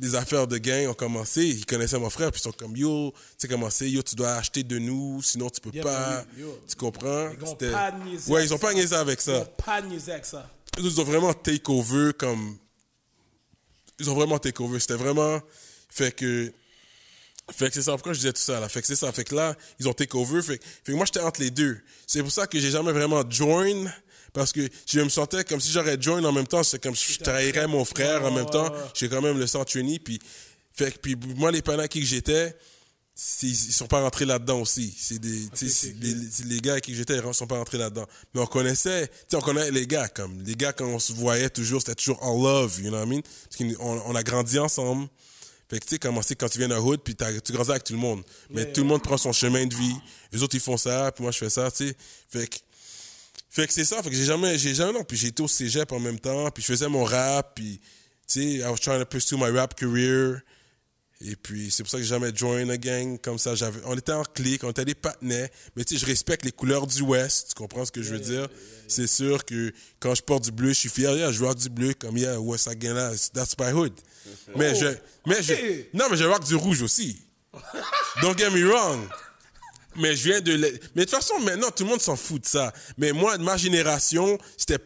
[0.00, 3.12] les affaires de gang ont commencé, ils connaissaient mon frère, puis ils sont comme, yo,
[3.12, 6.24] tu sais comment c'est, yo, tu dois acheter de nous, sinon tu peux Yeah, pas.
[6.38, 6.60] yo.
[6.68, 7.30] Tu comprends?
[7.38, 9.40] Ils ont C'était- pas niaisé Ouais, ils ont pas niaisé avec Ils ça.
[9.40, 10.48] ont pas niaisé avec ça.
[10.78, 12.58] Ils ont vraiment take over comme.
[13.98, 14.78] Ils ont vraiment take over.
[14.78, 15.40] C'était vraiment.
[15.88, 16.52] Fait que.
[17.52, 17.92] Fait que c'est ça.
[17.92, 18.68] Pourquoi je disais tout ça là?
[18.68, 19.10] Fait que c'est ça.
[19.12, 20.42] Fait que là, ils ont take over.
[20.42, 21.78] Fait, fait que moi, j'étais entre les deux.
[22.06, 23.86] C'est pour ça que j'ai jamais vraiment join.
[24.36, 26.62] Parce que je me sentais comme si j'aurais join en même temps.
[26.62, 28.70] C'est comme si je trahirais mon frère en même temps.
[28.92, 29.98] J'ai quand même le sang trainee.
[29.98, 30.18] Puis,
[30.74, 32.54] fait que, puis moi, les qui que j'étais,
[33.42, 34.94] ils sont pas rentrés là-dedans aussi.
[34.94, 35.48] C'est des,
[36.44, 38.04] les gars avec qui j'étais, ils sont pas rentrés là-dedans.
[38.34, 41.14] Mais on connaissait, tu sais, on connaît les gars, comme, les gars, quand on se
[41.14, 43.22] voyait toujours, c'était toujours all love, you know what I mean?
[43.22, 45.08] Parce qu'on on a grandi ensemble.
[45.70, 47.84] Fait que, tu sais, comment c'est quand tu viens d'un hood, puis tu grandis avec
[47.84, 48.22] tout le monde.
[48.50, 49.96] Mais tout le monde prend son chemin de vie.
[50.30, 51.96] Les autres, ils font ça, puis moi, je fais ça, tu sais.
[52.28, 52.56] Fait que,
[53.56, 55.90] fait que c'est ça, fait que j'ai jamais, j'ai jamais, non, puis j'étais au cégep
[55.90, 57.80] en même temps, puis je faisais mon rap, puis,
[58.28, 60.42] tu sais, I was trying to pursue my rap career.
[61.22, 63.54] Et puis, c'est pour ça que j'ai jamais join a gang comme ça.
[63.54, 65.48] J'avais, on était en clique, on était des partenaires.
[65.74, 67.48] Mais tu sais, je respecte les couleurs du West.
[67.48, 68.46] Tu comprends ce que je veux dire?
[68.86, 71.16] C'est sûr que quand je porte du bleu, je suis fier.
[71.16, 73.12] Yeah, je rock du bleu comme yeah, West là.
[73.32, 73.94] That's my hood.
[74.56, 74.88] Mais je,
[75.24, 75.54] mais je,
[75.94, 77.22] non, mais je rock du rouge aussi.
[78.20, 79.08] Don't get me wrong.
[79.98, 80.56] Mais je viens de.
[80.56, 82.72] Mais de toute façon, maintenant, tout le monde s'en fout de ça.
[82.98, 84.78] Mais moi, de ma génération, c'était,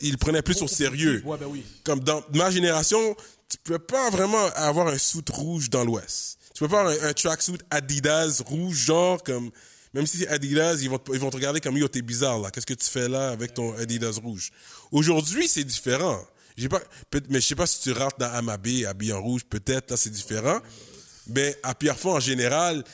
[0.00, 1.22] ils prenaient plus au sérieux.
[1.24, 1.64] Ouais, ben oui.
[1.84, 3.16] Comme dans ma génération,
[3.48, 6.38] tu peux pas vraiment avoir un suit rouge dans l'Ouest.
[6.54, 9.50] Tu peux pas avoir un, un tracksuit Adidas rouge, genre comme.
[9.92, 12.40] Même si c'est Adidas, ils vont, te- ils vont te regarder comme yo, t'es bizarre
[12.40, 12.50] là.
[12.50, 14.50] Qu'est-ce que tu fais là avec ton Adidas rouge?
[14.90, 16.20] Aujourd'hui, c'est différent.
[16.56, 16.80] J'ai pas,
[17.30, 20.10] mais je sais pas si tu rentres dans Amabé, habillé en rouge, peut-être, là, c'est
[20.10, 20.60] différent.
[21.28, 22.84] Mais à Pierrefonds, en général,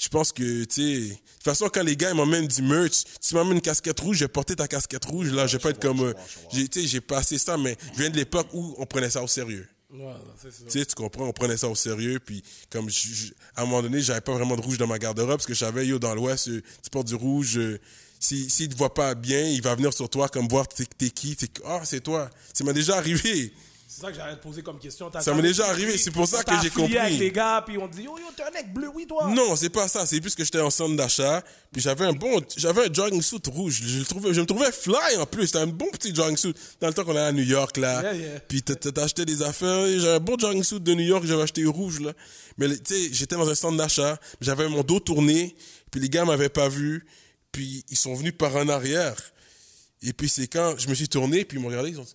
[0.00, 3.04] je pense que, tu sais, de toute façon, quand les gars ils m'emmènent du merch,
[3.20, 5.70] tu m'emmènes une casquette rouge, je vais porter ta casquette rouge, là, je vais pas
[5.70, 6.14] être comme, euh,
[6.52, 9.22] j'ai, tu sais, j'ai passé ça, mais je viens de l'époque où on prenait ça
[9.22, 9.68] au sérieux.
[9.92, 10.64] Ouais, non, c'est ça.
[10.70, 13.64] Tu sais, tu comprends, on prenait ça au sérieux, puis comme, je- je- à un
[13.66, 15.98] moment donné, j'avais pas vraiment de rouge dans ma garde-robe, parce que je savais, yo,
[15.98, 17.78] dans l'Ouest, euh, tu portes du rouge, euh,
[18.18, 21.10] si, s'il te voit pas bien, il va venir sur toi, comme voir t'es, t'es
[21.10, 22.30] qui, t'es, ah, c'est toi.
[22.54, 23.52] Ça m'est déjà arrivé.
[24.00, 25.10] C'est ça que j'allais te poser comme question.
[25.20, 26.96] Ça m'est déjà arrivé, c'est pour ça que j'ai compris.
[26.96, 29.28] avec les gars, puis on dit, yo, yo, t'es un mec bleu, oui, toi.
[29.28, 30.06] Non, c'est pas ça.
[30.06, 31.42] C'est plus que j'étais en centre d'achat.
[31.70, 33.82] Puis j'avais un bon, j'avais un jogging suit rouge.
[33.84, 35.48] Je, le trouvais, je me trouvais fly en plus.
[35.48, 36.54] C'était un bon petit jogging suit.
[36.80, 38.02] Dans le temps qu'on allait à New York, là.
[38.02, 38.40] Yeah, yeah.
[38.40, 38.64] Puis
[38.96, 39.86] acheté des affaires.
[39.98, 41.24] J'avais un bon jogging suit de New York.
[41.26, 42.12] J'avais acheté rouge, là.
[42.56, 44.18] Mais tu sais, j'étais dans un centre d'achat.
[44.40, 45.54] J'avais mon dos tourné.
[45.90, 47.06] Puis les gars m'avaient pas vu.
[47.52, 49.16] Puis ils sont venus par en arrière.
[50.02, 51.44] Et puis c'est quand je me suis tourné.
[51.44, 51.90] Puis ils m'ont regardé.
[51.90, 52.14] Ils ont dit,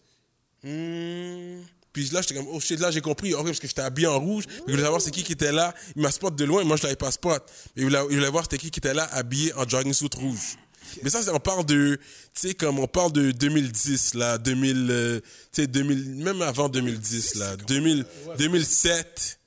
[0.66, 1.62] Hmm.
[1.96, 3.34] Puis là, j'étais comme, oh shit, là, j'ai compris.
[3.34, 4.44] Ok, parce que j'étais habillé en rouge.
[4.48, 5.74] Puis il voulait savoir c'est qui qui était là.
[5.96, 7.42] Il m'a spot de loin, moi, je l'avais pas spot.
[7.74, 10.10] Mais il voulait, il voulait voir c'était qui qui était là, habillé en jogging suit
[10.18, 10.58] rouge.
[11.04, 11.98] Mais ça, on parle de,
[12.34, 15.20] tu sais, comme on parle de 2010, là, 2000, euh,
[15.54, 18.06] tu sais, 2000, même avant 2010, là, 2000,
[18.38, 19.40] 2007.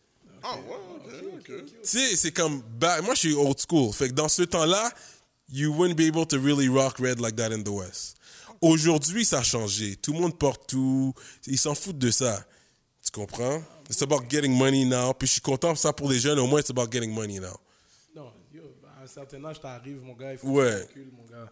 [0.42, 0.60] Ah, ouais,
[1.36, 1.66] ok, ok.
[1.66, 3.92] Tu sais, c'est comme, bah, moi, je suis old school.
[3.92, 4.90] Fait que dans ce temps-là,
[5.52, 8.17] you wouldn't be able to really rock red like that in the West.
[8.60, 9.96] Aujourd'hui, ça a changé.
[9.96, 11.14] Tout le monde porte tout.
[11.46, 12.44] Ils s'en foutent de ça.
[13.04, 13.62] Tu comprends?
[13.88, 15.14] It's about getting money now.
[15.14, 16.38] Puis je suis content pour ça pour les jeunes.
[16.38, 17.56] Au moins, it's about getting money now.
[18.14, 18.62] Non, yo,
[18.98, 20.86] à un certain âge, t'arrives, mon gars, il faut Ouais.
[21.12, 21.50] mon gars.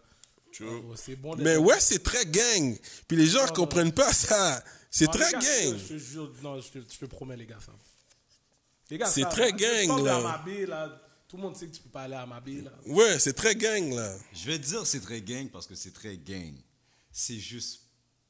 [0.61, 2.77] Oh, bon Mais ouais, c'est très gang.
[3.07, 4.63] Puis les gens ne comprennent pas ça.
[4.89, 5.77] C'est très gars, gang.
[5.77, 7.73] Je te jure, non, je te, je te promets, les gars, ça.
[8.89, 10.17] Les gars, C'est très là, gang, là.
[10.17, 11.01] Amabé, là.
[11.27, 12.71] Tout le monde sait que tu peux pas aller à Amabé, là.
[12.85, 14.15] Ouais, c'est très gang, là.
[14.33, 16.53] Je vais dire c'est très gang parce que c'est très gang.
[17.19, 17.79] C'est juste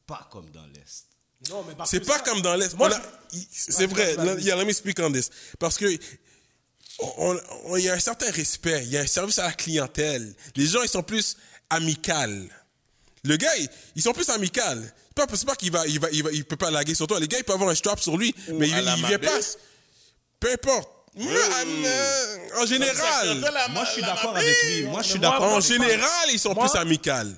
[0.06, 1.08] pas comme dans l'Est.
[1.50, 2.74] Non, mais C'est pas ça- comme dans l'Est.
[2.76, 3.02] Moi, a-
[3.34, 4.16] il- C'est vrai.
[4.16, 4.44] vas-y.
[4.46, 5.30] Yeah, let me speak on this.
[5.60, 9.52] Parce que il y a un certain respect, il y a un service à la
[9.52, 10.34] clientèle.
[10.56, 11.36] Les gens, ils sont plus
[11.70, 12.48] amicales.
[13.26, 14.82] Le gars, ils, ils sont plus amicales.
[15.18, 17.20] C'est pas, pas qu'il va, il va, il va, il peut pas laguer sur toi.
[17.20, 19.40] Les gars, il peut avoir un strap sur lui, mais il, il vient pas.
[20.40, 20.90] Peu importe.
[21.16, 23.40] Moi, en- en général,
[23.72, 24.84] Moi, je suis d'accord avec lui.
[24.84, 25.44] Moi, je suis d'accord.
[25.44, 27.36] en général, ils sont Moi- plus amicales.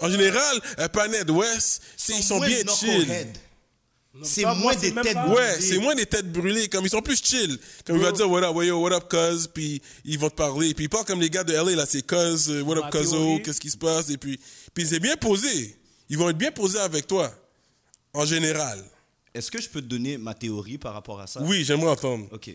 [0.00, 3.06] En général, un panel West, c'est- ils sont moins bien chill.
[4.24, 5.60] C'est moins des têtes pas- Ouais, brûlées.
[5.68, 6.68] c'est moins des têtes brûlées.
[6.68, 7.58] Comme ils sont plus chill.
[7.84, 10.74] Comme il va dire what up, yo, what up, cuz, puis ils vont te parler.
[10.74, 13.42] Puis ils parlent comme les gars de LA, là, c'est cuz, euh, what up, théorie.
[13.42, 14.40] qu'est-ce qui se passe, et puis,
[14.74, 15.76] puis c'est bien posé.
[16.08, 17.32] Ils vont être bien posés avec toi,
[18.12, 18.82] en général.
[19.32, 21.40] Est-ce que je peux te donner ma théorie par rapport à ça?
[21.42, 22.26] Oui, j'aimerais entendre.
[22.32, 22.50] Ok.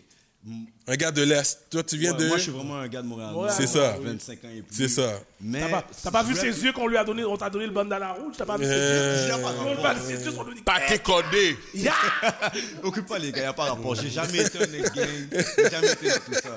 [0.88, 1.66] Un gars de l'Est.
[1.70, 2.26] Toi, tu viens ouais, de.
[2.28, 3.34] Moi, je suis vraiment un gars de Montréal.
[3.34, 3.96] Ouais, C'est ça.
[4.00, 4.76] 25 ans et plus.
[4.76, 5.20] C'est ça.
[5.40, 7.66] Mais T'as pas, t'as pas vu ses yeux qu'on lui a donné, on t'a donné
[7.66, 10.62] le bandana rouge, t'as pas vu ses Euh, yeux dit ses yeux, on lui dit
[10.62, 11.56] Pâté codé.
[11.74, 11.94] Ya!
[12.84, 13.94] Occupe pas les gars, y a pas rapport.
[13.96, 15.28] J'ai jamais été un ex-gang,
[15.58, 16.56] j'ai jamais été tout ça.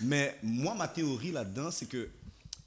[0.00, 2.08] Mais moi, ma théorie là-dedans, c'est que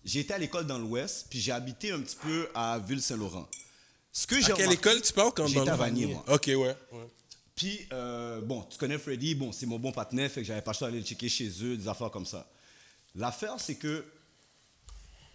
[0.05, 3.47] j'ai été à l'école dans l'Ouest, puis j'ai habité un petit peu à Ville-Saint-Laurent.
[4.11, 6.05] Ce que j'ai À quelle remarqué- école tu parles quand J'étais dans le- à Vanier,
[6.05, 6.23] moi.
[6.27, 6.75] Ok, ouais.
[7.55, 10.71] Puis, euh, bon, tu connais Freddy, bon, c'est mon bon partenaire, fait que j'avais pas
[10.71, 12.49] le choix d'aller le checker chez eux, des affaires comme ça.
[13.15, 14.05] L'affaire, c'est que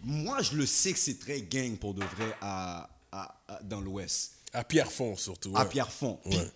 [0.01, 3.81] moi, je le sais que c'est très gang pour de vrai à, à- à- dans
[3.81, 5.53] l'Ouest, À Pierrefonds, surtout.
[5.55, 5.65] à.
[5.65, 6.19] Pierrefonds.
[6.25, 6.51] Ouais.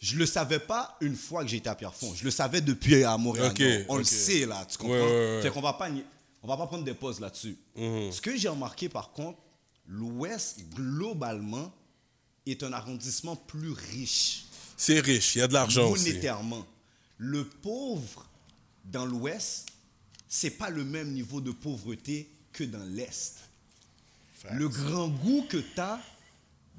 [0.00, 2.14] je le savais pas une fois que j'étais à Pierrefonds.
[2.14, 3.52] Je le savais depuis à Montréal.
[3.88, 4.92] On le sait, là, tu comprends?
[4.94, 5.40] Ouais.
[5.42, 5.88] Fait qu'on va pas,
[6.42, 7.56] on va pas prendre des pauses là-dessus.
[7.76, 8.12] Mhm.
[8.12, 9.38] Ce que j'ai remarqué, par contre,
[9.86, 11.72] l'Ouest, globalement,
[12.46, 14.44] est un arrondissement plus riche
[14.80, 16.08] C'est riche, il y a de l'argent aussi.
[16.08, 16.64] monétairement.
[17.18, 18.26] Le pauvre
[18.84, 19.66] dans l'Ouest,
[20.28, 23.38] c'est pas le même niveau de pauvreté que dans l'Est.
[24.52, 26.00] Le grand goût que tu as,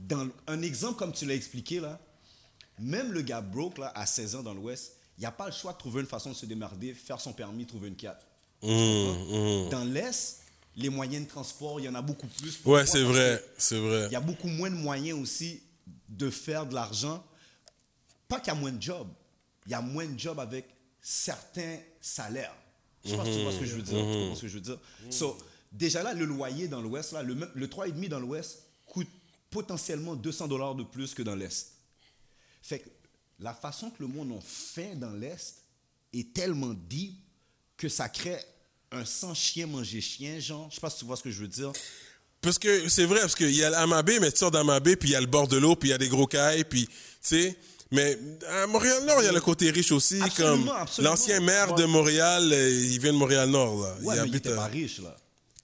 [0.07, 1.99] dans un exemple comme tu l'as expliqué là,
[2.79, 5.51] même le gars broke là, à 16 ans dans l'Ouest, il n'y a pas le
[5.51, 8.25] choix de trouver une façon de se démerder, faire son permis, trouver une 4.
[8.63, 10.39] Mhm, Dans l'Est,
[10.77, 12.55] les moyens de transport, il y en a beaucoup plus.
[12.55, 12.79] Pourquoi?
[12.79, 14.05] Ouais, c'est vrai, c'est vrai.
[14.09, 15.61] il y a beaucoup moins de moyens aussi
[16.07, 17.21] de faire de l'argent.
[18.30, 19.09] Pas qu'il y a moins de jobs.
[19.65, 20.69] Il y a moins de jobs avec
[21.01, 22.55] certains salaires.
[23.03, 23.97] Je sais pas si tu vois ce que je veux dire.
[23.97, 24.80] Tu comprends ce que je veux dire?
[25.09, 25.38] So,
[25.71, 29.09] déjà là, le loyer dans l'Ouest, là, le, le 3,5 dans l'Ouest coûte
[29.49, 31.73] potentiellement 200 dollars de plus que dans l'Est.
[32.61, 32.89] Fait que
[33.39, 35.55] la façon que le monde en fait dans l'Est
[36.13, 37.15] est tellement deep
[37.77, 38.39] que ça crée
[38.91, 40.67] un sans chien manger chien, genre.
[40.69, 41.71] Je sais pas si tu vois ce que je veux dire.
[42.41, 45.11] Parce que c'est vrai, parce qu'il y a l'Amabé, mais tu sors d'Amabé, puis il
[45.11, 46.93] y a le bord de l'eau, puis il y a des gros cailles, puis, tu
[47.21, 47.57] sais.
[47.91, 48.17] Mais
[48.47, 51.11] à Montréal-Nord, il y a le côté riche aussi, Absolument, comme absolument.
[51.11, 53.87] l'ancien maire de Montréal, euh, il vient de Montréal-Nord, là.
[53.89, 55.15] Ouais, il mais il habite était pas à riche, là.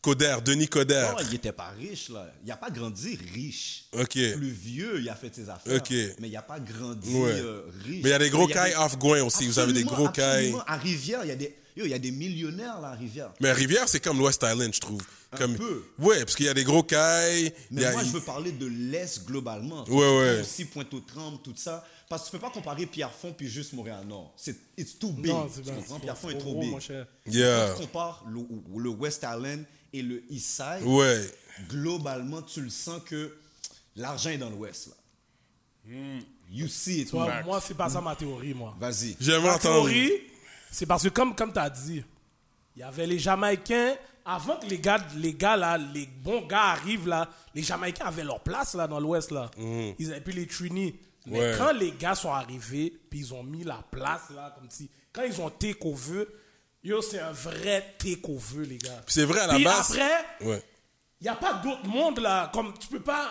[0.01, 1.07] Coder, Denis Coder.
[1.17, 2.32] Non, il était pas riche, là.
[2.43, 3.86] Il a pas grandi riche.
[3.93, 4.11] Ok.
[4.13, 5.76] Plus vieux, il a fait ses affaires.
[5.76, 5.91] Ok.
[6.19, 7.32] Mais il a pas grandi Ouais.
[7.34, 8.01] euh, riche.
[8.03, 10.53] Mais il y a des gros cailles off-Gouin aussi, vous avez des gros cailles.
[10.67, 11.55] À Rivière, il y a des...
[11.78, 13.32] Yo, il y a des millionnaires, là, à Rivière.
[13.41, 15.01] Mais Rivière, c'est comme l'West Island, je trouve.
[15.36, 15.55] Un comme...
[15.55, 15.83] peu.
[15.99, 17.53] Ouais, parce qu'il y a des gros cailles.
[17.71, 19.83] il Mais a- moi, je veux parler de l'Est globalement.
[19.89, 20.41] Ouais, ouais.
[20.41, 21.86] aussi Pointe-aux-Trembles, tout ça.
[22.09, 24.33] Parce que tu peux pas comparer Pierrefonds puis juste Montréal-Nord.
[24.38, 25.31] C'est it's too big.
[25.31, 25.99] Non, c'est tu comprends?
[25.99, 26.71] Pierrefonds est trop trop gros, big.
[26.71, 27.07] mon cher.
[27.25, 27.69] Yeah.
[27.69, 28.41] Quand tu compares le,
[28.79, 31.21] le West Island et le East Side, Ouais.
[31.69, 33.36] globalement, tu le sens que
[33.95, 34.88] l'argent est dans l'Ouest.
[34.88, 34.93] là.
[35.88, 36.19] Hmm.
[36.51, 37.09] You see it.
[37.09, 38.75] Toi, moi, c'est pas ça ma théorie, moi.
[38.79, 39.15] Vas-y.
[39.19, 40.11] J'aimerais Ma théorie,
[40.71, 42.03] c'est parce que comme, comme tu as dit,
[42.75, 43.95] il y avait les Jamaïcains,
[44.26, 48.23] avant que les gars, les gars là, les bons gars arrivent là, les Jamaïcains avaient
[48.23, 49.49] leur place là dans l'Ouest là.
[49.57, 50.95] Ils avaient puis les Trini.
[51.28, 51.55] Mais Ouais.
[51.57, 55.23] quand les gars sont arrivés, puis ils ont mis la place là, comme si, quand
[55.23, 56.26] ils ont take over,
[56.84, 59.01] yo, c'est un vrai take over, les gars.
[59.07, 59.89] C'est vrai, à la Puis base.
[59.91, 60.61] après, Ouais.
[61.19, 62.51] il n'y a pas d'autre monde là.
[62.53, 63.30] Comme tu peux pas.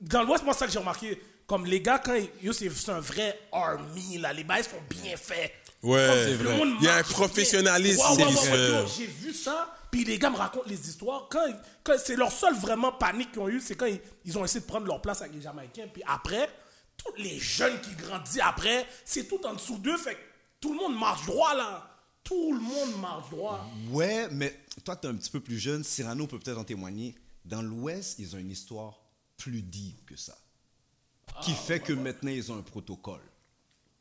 [0.00, 1.20] Dans l'Ouest, moi, c'est ça que j'ai remarqué.
[1.46, 4.32] Comme les gars, quand yo, c'est un vrai army là.
[4.32, 5.52] Les bails sont bien faits.
[5.82, 6.08] Ouais.
[6.26, 6.60] C'est vrai.
[6.80, 8.68] Il y a un professionnalisme Ouais, ouais, ouais, ouais, fait.
[8.82, 9.74] yo, J'ai vu ça.
[9.92, 11.28] Puis les gars me racontent les histoires.
[11.30, 11.46] Quand,
[11.84, 14.60] quand c'est leur seule vraiment panique qu'ils ont eu, c'est quand ils, ils ont essayé
[14.60, 15.86] de prendre leur place avec les Jamaïcains.
[15.92, 16.48] Puis après,
[16.96, 19.98] tous les jeunes qui grandissent après, c'est tout en dessous d'eux.
[19.98, 20.20] Fait que
[20.60, 21.88] tout le monde marche droit là.
[22.24, 23.68] Tout le monde marche droit.
[23.90, 25.84] Ouais, mais toi, tu es un petit peu plus jeune.
[25.84, 27.14] Cyrano peut peut-être en témoigner.
[27.44, 28.98] Dans l'Ouest, ils ont une histoire
[29.36, 30.38] plus deep que ça.
[31.42, 33.20] Qui fait que maintenant, ils ont un protocole.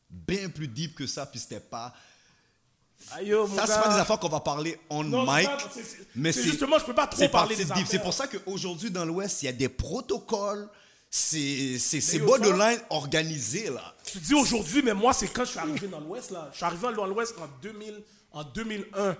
[0.09, 1.93] Bien plus deep que ça, puis c'était pas.
[3.09, 3.81] Ça, gars.
[3.81, 5.45] pas des affaires qu'on va parler on Non, mic.
[5.45, 5.57] pas-
[6.15, 7.73] mais c'est justement, je peux pas trop parler des deep.
[7.75, 8.01] C'est affaires.
[8.03, 10.69] pour ça qu'aujourd'hui, dans l'Ouest, il y a des protocoles.
[11.09, 13.93] C'est borderline organisé, là.
[14.05, 16.49] Tu dis aujourd'hui, mais moi, c'est quand je suis arrivé dans l'Ouest, là.
[16.51, 18.01] Je suis arrivé dans l'Ouest en, 2000,
[18.31, 19.17] en 2001.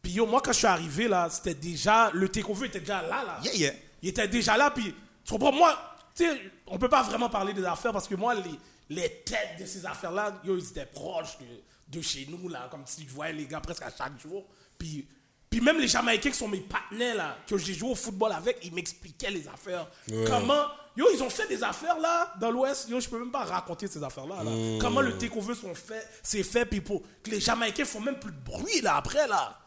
[0.00, 2.10] Puis yo, moi, quand je suis arrivé, là, c'était déjà...
[2.14, 3.40] Le takeover était déjà là, là.
[3.42, 3.72] Yeah, yeah.
[4.02, 4.94] Il était déjà là, puis...
[5.24, 5.52] Tu comprends?
[5.52, 5.76] Moi,
[6.14, 8.42] tu sais, on peut pas vraiment parler des affaires parce que moi, les,
[8.88, 11.44] les têtes de ces affaires-là, yo, ils étaient proches de,
[11.88, 12.68] de chez nous, là.
[12.70, 14.46] Comme si je voyais les gars presque à chaque jour.
[14.76, 15.06] Puis...
[15.50, 18.58] Puis même les Jamaïcains qui sont mes partenaires, là, que j'ai joué au football avec,
[18.64, 19.88] ils m'expliquaient les affaires.
[20.26, 20.66] Comment...
[20.94, 22.90] Yo, ils ont fait des affaires, là, dans l'Ouest.
[22.90, 24.50] Yo, je peux même pas raconter ces affaires-là, là.
[24.78, 27.02] Comment le takeover sont fait, c'est fait, puis pour...
[27.22, 29.58] Que les Jamaïcains font même plus de bruit, là, après, là.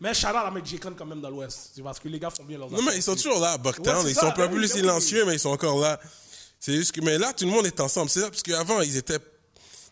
[0.00, 1.72] Mais à mes J-Con quand même dans l'Ouest.
[1.76, 3.58] C'est parce que les gars font bien leurs Non, mais ils sont toujours là à
[3.58, 4.04] Bucktown.
[4.04, 6.00] Ouais, ils ça, sont pas ben plus silencieux, mais ils sont encore là.
[6.58, 8.08] C'est juste que, mais là, tout le monde est ensemble.
[8.08, 9.20] C'est ça, parce qu'avant, ils étaient.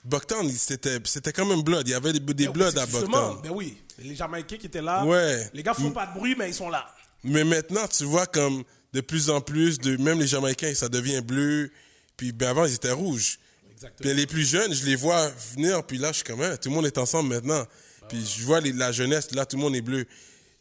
[0.09, 1.87] Bucktown, c'était c'était quand même blood.
[1.87, 3.41] Il y avait des, des Ben bloods à Bucktown.
[3.43, 5.05] Ben oui, les Jamaïcains qui étaient là.
[5.05, 5.49] Ouais.
[5.53, 6.87] Les gars font pas de bruit, mais ils sont là.
[7.25, 8.63] Mais maintenant, tu vois comme
[8.93, 11.71] de plus en plus, de, même les Jamaïcains, ça devient bleu.
[12.17, 13.39] Puis ben, avant, ils étaient rouges.
[13.73, 14.11] Exactement.
[14.11, 16.69] Puis les plus jeunes, je les vois venir, puis là, je suis comme, Hein, tout
[16.71, 17.65] le monde est ensemble maintenant.
[18.09, 20.05] Puis je vois les- la jeunesse, là, tout le monde est bleu.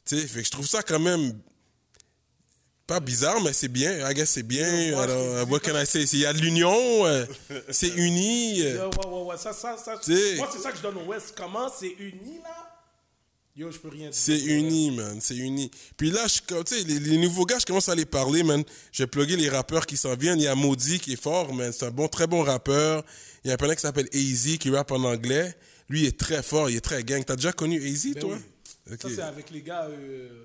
[0.06, 1.34] Tu sais, fait que je trouve ça quand même
[2.88, 4.10] pas bizarre, mais c'est bien.
[4.10, 4.98] I guess c'est bien.
[4.98, 6.04] Alors, je- uh, what can I say?
[6.14, 7.26] Il y a de l'union, euh,
[7.70, 8.62] c'est uni.
[8.64, 8.88] euh.
[8.90, 9.98] Ouais, ouais, ouais, ouais, ça, ça, ça.
[9.98, 10.36] T'sais.
[10.38, 11.34] Moi, c'est ça que je donne au West.
[11.38, 12.64] Comment c'est uni, là?
[13.56, 14.14] Yo, je peux rien dire.
[14.20, 15.18] C'est uni, man.
[15.20, 15.72] C'est uni.
[15.98, 18.64] Puis là, tu sais, les, les nouveaux gars, je commence à les parler, man.
[18.92, 20.40] J'ai plugué les rappeurs qui s'en viennent.
[20.40, 21.72] Il y a Maudit qui est fort, man.
[21.74, 23.04] C'est un bon, très bon rappeur.
[23.44, 25.56] Il y a un panneau qui s'appelle AZ qui rappe en anglais.
[25.90, 27.24] Lui, il est très fort, il est très gang.
[27.26, 28.36] T'as déjà connu AZ, Ben toi?
[28.36, 28.96] oui.
[29.02, 29.86] Ça, c'est avec les gars.
[29.90, 30.44] Euh...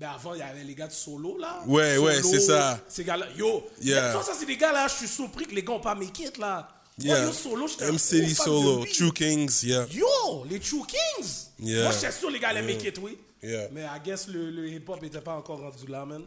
[0.00, 1.62] Ben avant, il y avait les gars de solo, là.
[1.66, 2.80] Ouais, Solo, ouais, c'est ça.
[2.88, 3.26] Ces gars-là.
[3.36, 4.12] Yo, Yeah.
[4.12, 6.18] toi, ça, c'est des gars, là, je suis surpris que les gars n'ont pas make
[6.20, 6.68] it, là.
[6.98, 7.26] Moi, Yeah.
[7.26, 8.84] yo, solo, MCD Solo.
[8.86, 9.86] True Kings, yeah.
[9.92, 11.48] Yo, les True Kings.
[11.58, 11.82] Yeah.
[11.84, 13.18] Moi, j'étais sûr les gars allaient make it, oui.
[13.42, 13.68] Yeah.
[13.72, 16.22] Mais I guess le, le hip-hop n'était pas encore rendu là, man.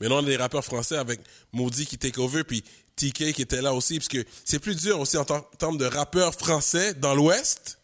[0.00, 1.20] Maintenant, on a des rappeurs français avec
[1.52, 2.64] Maudit qui take over, puis
[2.96, 5.86] TK qui était là aussi, parce que c'est plus dur aussi en ter- termes de
[5.86, 7.78] rappeurs français dans l'Ouest.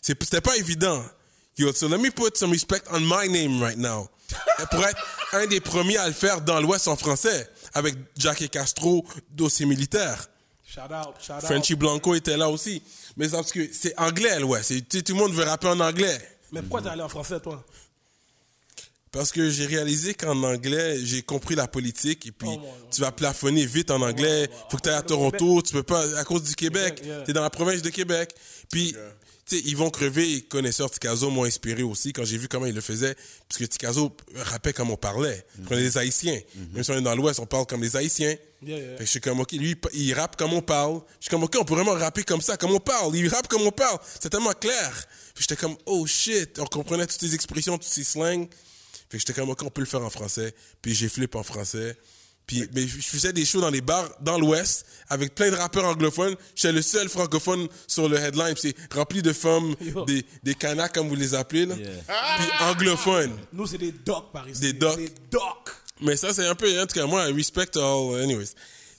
[0.00, 1.04] C'était pas évident.
[1.58, 4.08] Yo, so let me put some respect on my name right now.
[4.70, 4.98] Pour être
[5.32, 9.66] un des premiers à le faire dans l'Ouest en français, avec Jack et Castro, dossier
[9.66, 10.28] militaire.
[10.66, 11.40] Shout out, shout out.
[11.42, 12.82] Frenchy Blanco était là aussi.
[13.16, 14.64] Mais c'est parce que c'est anglais, l'Ouest.
[14.68, 16.18] C'est- tu sais, Tout le monde veut rapper en anglais.
[16.50, 17.62] Mais pourquoi t'es allé en français, toi?
[19.10, 22.72] Parce que j'ai réalisé qu'en anglais, j'ai compris la politique et puis Oh, ouais, ouais.
[22.90, 24.48] tu vas plafonner vite en anglais.
[24.70, 27.02] Faut que tu ailles à Toronto, tu peux pas à cause du Québec.
[27.02, 28.34] Tu es dans la province de Québec.
[28.70, 28.96] Puis
[29.56, 32.80] sais, ils vont crever, connaisseurs Ticazo m'ont inspiré aussi quand j'ai vu comment ils le
[32.80, 33.14] faisaient
[33.48, 35.44] parce que Ticazo rappait comme on parlait.
[35.58, 36.40] Il prenait des haïtiens.
[36.72, 38.34] Même si on est dans l'ouest, on parle comme des haïtiens.
[38.64, 38.90] Yeah, yeah.
[38.92, 41.00] Fait que je suis comme OK, lui il- il rappe comme on parle.
[41.18, 43.16] Je suis comme OK, on peut vraiment rapper comme ça, comme on parle.
[43.16, 43.98] Il rappe comme on parle.
[44.20, 45.04] C'est tellement clair.
[45.38, 48.46] J'étais comme oh shit, on comprenait toutes ces expressions, tous ces slangs.
[49.10, 50.54] Fait que j'étais comme, OK, on peut le faire en français.
[50.80, 51.96] Puis j'ai flip en français.
[52.46, 55.84] Puis, mais je faisais des shows dans les bars dans l'Ouest avec plein de rappeurs
[55.84, 56.34] anglophones.
[56.54, 58.54] J'étais le seul francophone sur le headline.
[58.56, 60.04] C'est rempli de femmes, Yo.
[60.04, 61.66] des, des canards comme vous les appelez.
[61.66, 61.76] Là.
[61.76, 61.90] Yeah.
[62.38, 63.36] Puis anglophones.
[63.52, 64.60] Nous, c'est des docs par ici.
[64.60, 64.96] Des docs.
[64.96, 65.42] Des docs.
[66.00, 68.50] Mais ça, c'est un peu, en tout cas, moi, I respect all, anyways.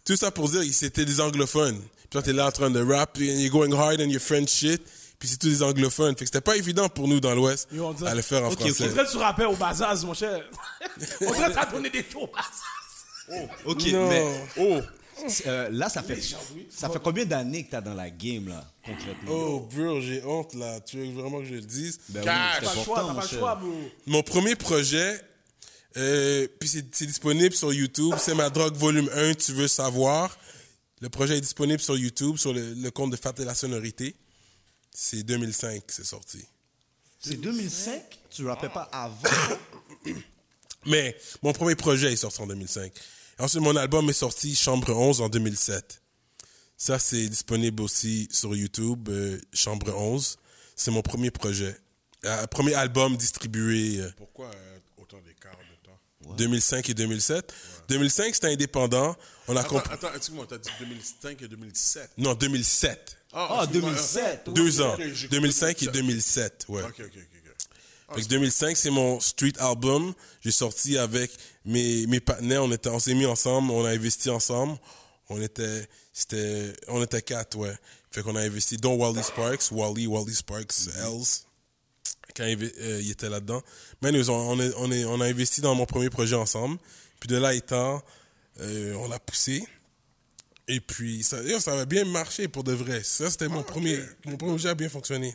[0.05, 1.79] Tout ça pour dire, c'était des anglophones.
[1.79, 4.49] Puis toi, t'es là en train de rap, and you're going hard on your French
[4.49, 4.81] shit.
[5.19, 6.15] Puis c'est tous des anglophones.
[6.17, 7.67] Fait que c'était pas évident pour nous dans l'Ouest
[8.05, 8.67] à le faire en Ok, ok.
[8.67, 8.83] français.
[8.85, 10.41] On dirait que tu rappelles au Bazaz, mon cher.
[11.21, 12.27] On dirait que t'as donné des shows au
[13.33, 13.49] Bazaz.
[13.65, 14.09] Ok, Non.
[14.09, 14.25] mais
[14.57, 14.81] Oh.
[15.45, 16.19] euh, là, ça fait,
[16.55, 16.67] oui.
[16.69, 19.31] ça fait combien d'années que t'as dans la game, là, concrètement?
[19.31, 20.79] Oh, bro, j'ai honte là.
[20.81, 21.99] Tu veux vraiment que je le dise?
[22.09, 22.59] Ben oui, Cash.
[22.61, 23.73] T'as pas le choix, pas le choix, bro.
[24.07, 25.21] Mon premier projet,
[25.97, 28.15] euh, puis c'est disponible sur YouTube.
[28.17, 30.37] C'est ma drogue volume 1, tu veux savoir.
[31.01, 34.15] Le projet est disponible sur YouTube, sur le, le compte de Fat et la sonorité.
[34.91, 36.39] C'est 2005 que c'est sorti.
[37.19, 38.01] C'est 2005?
[38.29, 39.57] Tu rappais pas avant?
[40.85, 42.91] Mais mon premier projet est sorti en 2005.
[43.39, 46.01] Ensuite, mon album est sorti Chambre 11 en 2007.
[46.77, 50.37] Ça, c'est disponible aussi sur YouTube, euh, Chambre 11.
[50.75, 51.75] C'est mon premier projet.
[52.25, 57.53] Euh, premier album distribué euh, Pourquoi euh, autant d'écart de temps 2005 et 2007.
[57.89, 59.15] 2005, c'était indépendant.
[59.47, 59.93] On a Attends, compris.
[59.93, 62.11] attends, excuse-moi, t'as dit 2005 et 2017.
[62.17, 63.17] Non, 2007.
[63.33, 64.49] Ah, excuse-moi, 2007.
[64.51, 64.93] Deux ans.
[64.93, 65.93] ok, j'ai compris 2005 et 2007.
[65.93, 66.83] 2007, ouais.
[66.83, 67.32] Ok, ok, ok.
[68.15, 70.13] Fait que 2005, c'est mon street album.
[70.41, 71.31] J'ai sorti avec
[71.65, 72.63] mes, mes partenaires.
[72.63, 73.71] On, était, on s'est mis ensemble.
[73.71, 74.77] On a investi ensemble.
[75.29, 77.73] On était, c'était, on était quatre, ouais.
[78.11, 81.45] Fait qu'on a investi, dont Wally Sparks, Wally, Wally Sparks, Els,
[82.35, 83.61] quand il, euh, il était là-dedans.
[84.01, 86.77] Mais nous, on, est- on, est- on a investi dans mon premier projet ensemble.
[87.19, 88.03] Puis de là étant,
[88.59, 89.65] euh, on l'a poussé.
[90.67, 93.01] Et puis, ça, ça avait bien marché pour de vrai.
[93.03, 95.33] Ça, c'était mon premier, mon premier projet a bien fonctionné.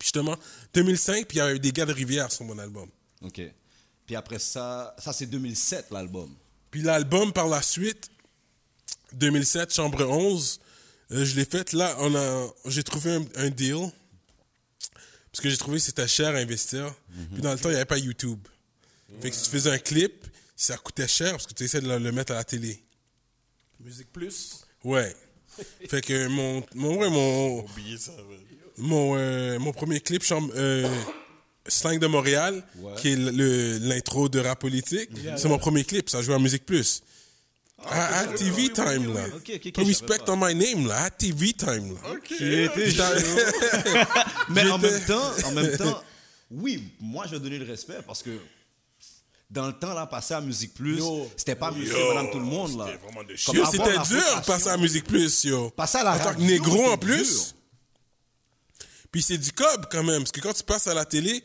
[0.00, 0.36] Justement,
[0.74, 2.88] 2005, puis il y avait des gars de Rivière sur mon album.
[3.22, 3.40] OK.
[4.06, 6.34] Puis après ça, ça c'est 2007, l'album.
[6.70, 8.10] Puis l'album, par la suite,
[9.12, 10.60] 2007, Chambre 11,
[11.12, 11.72] euh, je l'ai fait.
[11.72, 13.90] Là, on a, j'ai trouvé un, un deal.
[15.30, 16.94] Parce que j'ai trouvé que c'était cher à investir.
[17.32, 18.40] Puis dans le temps, il n'y avait pas YouTube.
[19.20, 20.26] Fait que si tu faisais un clip,
[20.56, 22.82] ça coûtait cher parce que tu essaies de le, le mettre à la télé.
[23.80, 24.64] Musique Plus?
[24.82, 25.14] Ouais.
[25.88, 28.12] fait que mon, mon, ouais, mon, Oubliez ça.
[28.12, 28.40] ouais.
[28.78, 30.88] Mon, euh, mon premier clip, chambre, euh,
[31.66, 32.92] Slang de Montréal, Ouais.
[32.96, 35.50] qui est l'intro de rap politique, Yeah, c'est yeah.
[35.50, 37.02] mon premier clip, ça joue à Musique Plus.
[37.86, 39.24] à, à TV Time, là.
[39.34, 41.04] Ok, ok, ok, Pas je respect on my name, là.
[41.04, 42.14] À TV Time, là.
[44.48, 46.02] Mais en même temps, en même temps,
[46.50, 48.30] oui, moi, je vais donner le respect parce que
[49.50, 51.02] dans le temps, là, passer à Musique Plus,
[51.36, 52.86] c'était pas monsieur, madame, tout le monde, là.
[53.36, 55.70] c'était dur passer à Musique Plus, yo.
[55.70, 57.54] Passer à la En tant que radio, négro en plus.
[59.14, 61.40] Puis c'est du cob quand même, parce que quand tu passes à la télé,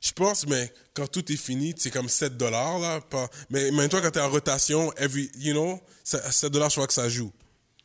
[0.00, 3.00] je pense, mais quand tout est fini, c'est comme 7 dollars là.
[3.00, 3.28] Pas...
[3.48, 6.92] Mais maintenant quand t'es en rotation, every, you know, ça- 7 dollars, je crois que
[6.92, 7.30] ça joue.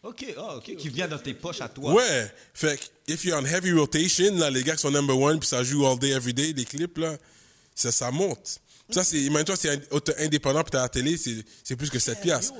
[0.01, 1.93] OK, ah, OK, qui vient dans tes poches à toi.
[1.93, 2.31] Ouais.
[2.55, 5.47] Fait que, if you're on heavy rotation, là, les gars qui sont number one, puis
[5.47, 7.15] ça joue all day, every day, les clips, là,
[7.76, 8.59] ça, ça monte.
[8.89, 11.91] Ça, c'est, imagine-toi, c'est ind- auto- indépendant, puis t'es à la télé, c'est, c'est plus
[11.91, 12.53] que 7 piastres.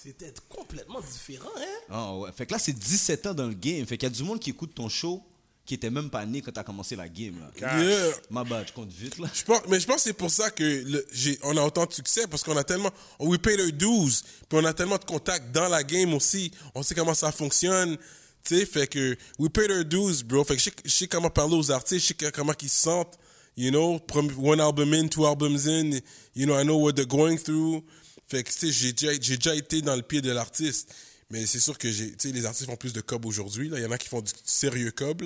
[0.00, 1.78] C'était complètement différent, hein?
[1.90, 2.30] Ah, ouais.
[2.36, 3.84] Fait que là, c'est 17 ans dans le game.
[3.86, 5.22] Fait qu'il y a du monde qui écoute ton show
[5.70, 7.78] qui était même pas né quand t'as commencé la game, là.
[7.80, 8.12] Yeah.
[8.28, 9.28] Ma bad, je compte vite, là.
[9.32, 11.86] Je pense, mais je pense que c'est pour ça que le- j'ai, on a autant
[11.86, 12.90] de succès parce qu'on a tellement,
[13.20, 14.16] we pay their dues,
[14.48, 16.50] puis on a tellement de contacts dans la game aussi.
[16.74, 17.96] On sait comment ça fonctionne,
[18.42, 20.42] tu sais, fait que we pay their dues, bro.
[20.42, 22.80] Fait que je sais, je sais comment parler aux artistes, je sais comment ils se
[22.82, 23.16] sentent,
[23.56, 24.00] you know,
[24.42, 26.00] one album in, two albums in,
[26.34, 27.84] you know, I know what they're going through.
[28.26, 30.92] Fait que tu sais, j'ai déjà, j'ai déjà été dans le pied de l'artiste.
[31.30, 33.68] Mais c'est sûr que j'ai, tu sais, les artistes font plus de cob aujourd'hui.
[33.68, 35.22] Là, il y en a qui font du sérieux cob.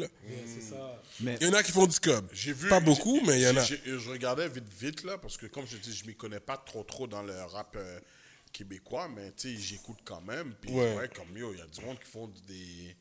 [1.21, 2.29] Mais Il y en a qui font du cob.
[2.33, 2.69] J'ai vu.
[2.69, 3.65] Pas beaucoup, mais il y en a.
[3.65, 6.83] Je regardais vite, vite, là, parce que comme je dis, je m'y connais pas trop,
[6.85, 7.99] trop dans le rap euh,
[8.53, 10.55] québécois, mais tu sais, j'écoute quand même.
[10.61, 10.95] Puis, Ouais.
[10.95, 11.09] ouais.
[11.09, 12.95] comme yo, il y a du monde qui font des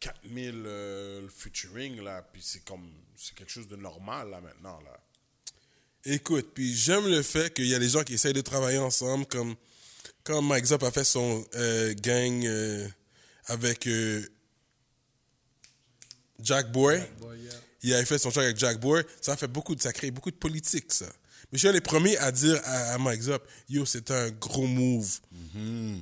[0.00, 2.88] 4000 euh, featuring, là, puis c'est comme.
[3.16, 4.96] C'est quelque chose de normal, là, maintenant, là.
[6.04, 9.26] Écoute, puis j'aime le fait qu'il y a des gens qui essayent de travailler ensemble,
[9.26, 9.54] comme
[10.24, 12.86] quand Mike Zop a fait son euh, gang euh,
[13.46, 14.24] avec euh,
[16.40, 17.02] Jack Boy.
[17.82, 19.02] Il avait fait son track avec Jack Boy.
[19.20, 21.06] Ça a fait beaucoup de, ça a créé beaucoup de politique, ça.
[21.50, 24.30] Mais je suis un des premiers à dire à, à Mike Zop, yo, c'est un
[24.30, 25.20] gros move.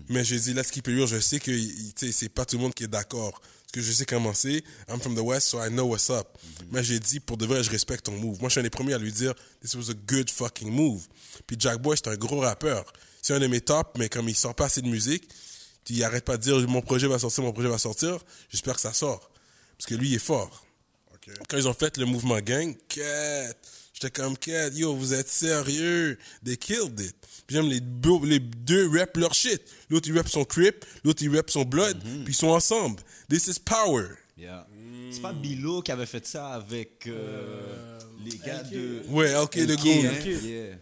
[0.08, 1.08] Mais j'ai dit, let's keep it real.
[1.08, 1.50] Je sais que
[1.96, 3.40] c'est pas tout le monde qui est d'accord.
[3.72, 4.62] Parce que je sais comment c'est.
[4.88, 6.26] I'm from the West, so I know what's up.
[6.70, 8.38] Mais j'ai dit, pour de vrai, je respecte ton move.
[8.40, 9.32] Moi, je suis un des premiers à lui dire,
[9.62, 11.06] this was a good fucking move.
[11.46, 12.84] Puis Jack Boy, c'est un gros rappeur.
[13.22, 15.28] C'est un de mes tops, mais comme il sort pas assez de musique,
[15.84, 18.18] puis il arrête pas de dire, mon projet va sortir, mon projet va sortir.
[18.50, 19.30] J'espère que ça sort.
[19.76, 20.64] Parce que lui, il est fort
[21.14, 21.34] OK.
[21.48, 23.54] quand ils ont fait le mouvement gang, Cat,
[23.92, 26.18] j'étais comme Cat, yo, vous êtes sérieux?
[26.44, 27.16] They killed it.
[27.46, 29.62] Puis j'aime les, deux rap leur shit.
[29.88, 33.02] L'autre, il rap son Crip, l'autre, il rap son Blood, puis ils sont ensemble.
[33.28, 34.08] This is power.
[34.36, 34.66] Yeah.
[35.10, 39.02] C'est pas Bilo qui avait fait ça avec euh, les gars de.
[39.08, 40.06] Ouais, Goon.
[40.06, 40.24] hein?
[40.24, 40.76] Yeah.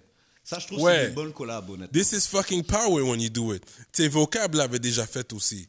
[0.49, 0.99] Ça, je trouve que Ouais.
[1.03, 1.93] c'est une bonne collab, honnêtement.
[1.93, 3.63] This is fucking power when you do it.
[3.93, 5.69] Tu sais, Vocab l'avait déjà fait aussi.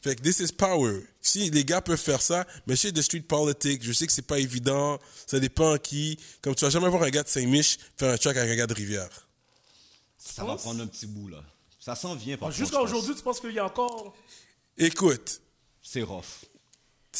[0.00, 1.02] Fait que this is power.
[1.20, 4.22] Si les gars peuvent faire ça, mais chez The Street Politics, je sais que c'est
[4.22, 6.18] pas évident, ça dépend à qui.
[6.40, 8.66] Comme tu vas jamais voir un gars de Saint-Mich faire un track avec un gars
[8.66, 9.28] de Rivière.
[10.16, 11.42] Ça va prendre un petit bout, là.
[11.78, 14.16] Ça s'en vient, par contre, je Jusqu'à aujourd'hui, tu penses qu'il y a encore.
[14.78, 15.42] Écoute,
[15.82, 16.24] C'est rough.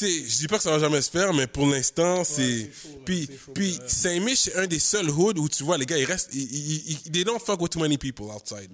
[0.05, 2.69] Sais, je dis pas que ça va jamais se faire, mais pour l'instant, c'est.
[3.05, 3.83] Puis, chaud, puis ouais.
[3.87, 6.29] Saint-Mich, c'est un des seuls hoods où tu vois, les gars, ils restent.
[6.33, 8.69] Ils, ils, ils- they don't fuck with too many people outside.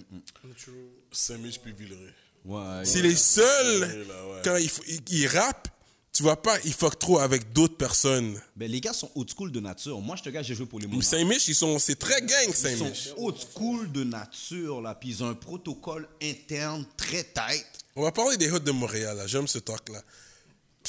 [1.12, 2.14] Saint-Mich puis Villeray.
[2.44, 2.86] Ouais.
[2.86, 4.42] C'est les seuls, là, ouais.
[4.44, 5.68] quand ils, ils, ils rappent,
[6.14, 8.40] tu vois pas, ils fuck trop avec d'autres personnes.
[8.56, 10.00] Ben, les gars sont old school de nature.
[10.00, 11.06] Moi, je te gars, j'ai joué pour les Monarchs.
[11.10, 11.80] Saint-Mich, ils sont.
[11.80, 12.96] C'est très gang, Ils Saint-Mich.
[13.10, 14.94] sont old school de nature, là.
[14.96, 17.66] Puis ils ont un protocole interne très tight.
[17.96, 19.26] On va parler des hoods de Montréal, là.
[19.28, 20.04] J'aime ce talk-là.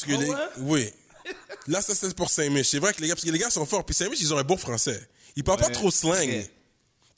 [0.01, 0.37] Parce que Ah les- ouais?
[0.59, 1.35] Oui.
[1.67, 2.69] Là, ça, c'est pour Saint-Mich.
[2.69, 3.85] C'est vrai que les gars, parce que les gars sont forts.
[3.85, 5.09] Puis Saint-Mich, ils ont un bon français.
[5.35, 6.47] Ils parlent pas trop slang.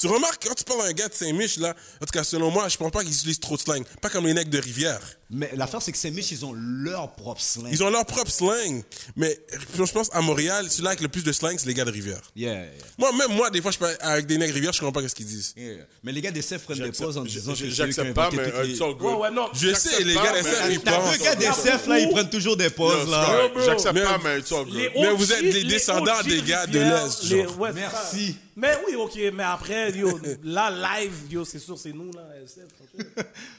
[0.00, 2.50] Tu remarques, quand tu parles à un gars de Saint-Mich, là, en tout cas, selon
[2.52, 3.84] moi, je pense pas qu'ils utilisent trop de slang.
[4.00, 5.00] Pas comme les necks de Rivière.
[5.30, 7.68] Mais l'affaire, c'est que ces Mich, ils ont leur propre slang.
[7.70, 8.82] Ils ont leur propre slang.
[9.14, 9.38] Mais
[9.76, 12.20] je pense à Montréal, celui-là avec le plus de slang, c'est les gars de Rivière.
[12.34, 12.64] Yeah, yeah,
[12.96, 15.14] Moi, même moi, des fois, je parle avec des de Rivière, je comprends pas ce
[15.14, 15.52] qu'ils disent.
[15.54, 15.84] yeah.
[16.02, 18.80] Mais les gars d'essai prennent des pauses en disant que J'accepte pas, mais les- it's
[18.80, 19.02] all good.
[19.12, 19.48] Ouais, ouais, non.
[19.52, 21.18] Je sais, les gars mais- ils pensent.
[21.18, 23.50] deux gars d'essai, là, ils prennent toujours des pauses, là.
[23.66, 24.74] J'accepte Mais- pas, mais it's all good.
[24.74, 28.36] Les Mais vous êtes les descendants des gars de l'Est, les- Merci.
[28.56, 32.64] Mais oui, ok, mais après, yo, là, live, yo, c'est sûr, c'est nous, là, SF.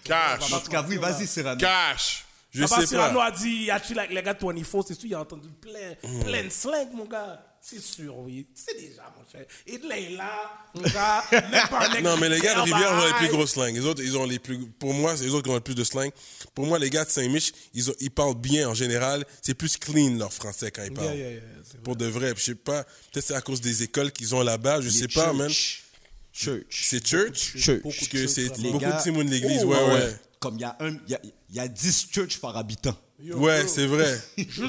[0.04, 0.52] Cash.
[0.52, 1.58] En tout cas, oui, vas-y, Cyrano.
[1.60, 2.26] Cash.
[2.52, 3.26] Je sais Cyrano pas.
[3.28, 5.94] a dit, il a avec les gars de 24, c'est sûr, il a entendu plein,
[6.04, 6.24] Mm.
[6.24, 7.46] plein de slang, mon gars.
[7.62, 8.48] C'est sûr, oui.
[8.56, 9.46] C'est déjà, mon cher.
[9.68, 11.24] Et de là, il est là, mon gars.
[11.32, 13.74] même pas un mec Non, mais les gars de Rivière ont les plus gros slang.
[13.76, 14.58] Les autres, ils ont les plus.
[14.80, 16.10] Pour moi, c'est les autres qui ont le plus de slang.
[16.56, 19.26] Pour moi, les gars de Saint-Mich, ils, ont- ils parlent bien en général.
[19.42, 21.08] C'est plus clean leur français quand ils parlent.
[21.08, 21.42] Yeah, yeah, yeah.
[21.84, 22.34] Pour de vrai.
[22.36, 22.84] Je sais pas.
[23.12, 24.80] Peut-être c'est à cause des écoles qu'ils ont là-bas.
[24.82, 25.50] Je sais pas, man.
[25.50, 25.84] Church.
[26.32, 26.64] Church.
[26.86, 27.58] C'est church?
[27.58, 27.82] Church.
[27.84, 29.62] Parce que c'est Les beaucoup de Simon de l'église.
[29.66, 30.16] Oh, ouais, ouais.
[30.40, 31.20] Comme il y a un, il y a,
[31.52, 32.96] y a 10 church par habitant.
[33.34, 34.20] Ouais, c'est vrai.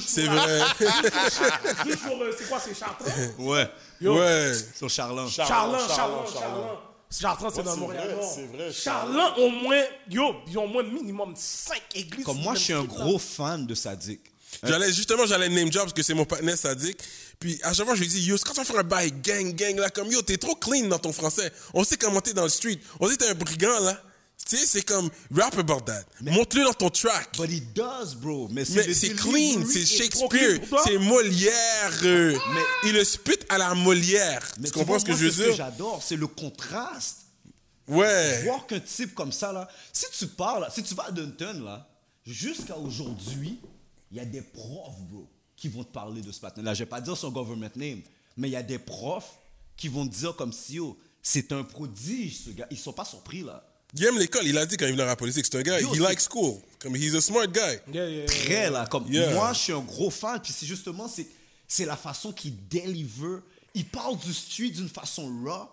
[0.05, 0.60] C'est vrai.
[1.86, 3.05] Juste pour le, c'est quoi, c'est Chartrand?
[3.38, 3.70] Ouais.
[4.01, 4.18] Yo.
[4.18, 4.52] Ouais.
[4.76, 5.28] Sur Charlin.
[5.28, 6.80] Charlin, Charlin, Charlin.
[7.10, 8.18] Chartrand, c'est dans c'est Montréal.
[8.34, 12.24] c'est vrai, Charlin, au moins, yo, ils ont au moins minimum 5 églises.
[12.24, 14.20] Comme moi, je suis un gros fan de Sadik.
[14.62, 16.98] J'allais, justement, j'allais name job parce que c'est mon partenaire sadique.
[17.38, 19.12] Puis à chaque fois, je lui dis, yo, quand tu vas faire un bail?
[19.22, 21.52] Gang, gang, là, comme yo, t'es trop clean dans ton français.
[21.72, 22.78] On sait comment t'es dans le street.
[22.98, 24.02] On sait t'es un brigand, là.
[24.51, 26.05] Tu sais, c'est comme rap about that.
[26.22, 27.36] Montre-le dans ton track.
[27.39, 28.48] But he does, bro.
[28.51, 32.01] Mais c'est Mais clean, c'est est Shakespeare, c'est Molière.
[32.02, 32.36] euh,
[32.82, 34.44] il le spit à la Molière.
[34.59, 35.56] Mais tu comprends ce que je veux c'est ce que dire?
[35.56, 37.18] j'adore, c'est le contraste.
[37.86, 38.43] Ouais.
[38.43, 41.89] Voir qu'un type comme ça, là, si tu parles, si tu vas à Dunton, là,
[42.27, 43.56] jusqu'à aujourd'hui,
[44.10, 46.74] il y a des profs, bro, qui vont te parler de ce patin-là.
[46.74, 48.01] Je vais pas dire son government name,
[48.36, 49.39] mais il y a des profs
[49.77, 52.66] qui vont te dire comme si, oh, c'est un prodige, ce gars.
[52.72, 53.64] Ils sont pas surpris, là.
[53.94, 55.44] Il aime l'école, il a dit quand il venait dans la politique.
[55.50, 56.60] C'est un gars, Yo, he likes school.
[56.78, 57.60] Comme, he's a smart guy.
[57.92, 58.26] Yeah, yeah, yeah.
[58.26, 59.34] Très, là, comme Yeah.
[59.34, 61.26] moi, je suis un gros fan, puis c'est justement, c'est,
[61.66, 63.38] c'est la façon qu'il deliver.
[63.74, 65.68] Il parle du street d'une façon raw.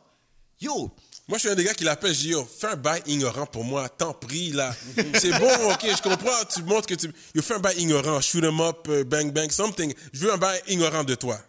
[0.60, 0.92] Yo,
[1.28, 3.46] Moi, je suis un des gars qui l'appelle, je dis, yo, fais un bail ignorant
[3.46, 4.74] pour moi, tant pis, là.
[5.20, 7.12] c'est bon, ok, je comprends, tu montres que tu.
[7.36, 9.94] Yo, fais un bail ignorant, shoot 'em up, euh, bang, bang, something.
[10.14, 11.40] Je veux un bail ignorant de toi.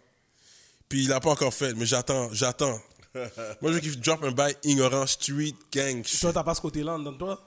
[0.87, 2.79] Puis il l'a pas encore fait, mais j'attends, j'attends.
[3.15, 3.25] Moi,
[3.63, 6.03] je veux qu'il drop un bail ignorant, street, gang.
[6.03, 6.19] shit.
[6.21, 7.43] Toi, t'as pas ce côté-là dans toi?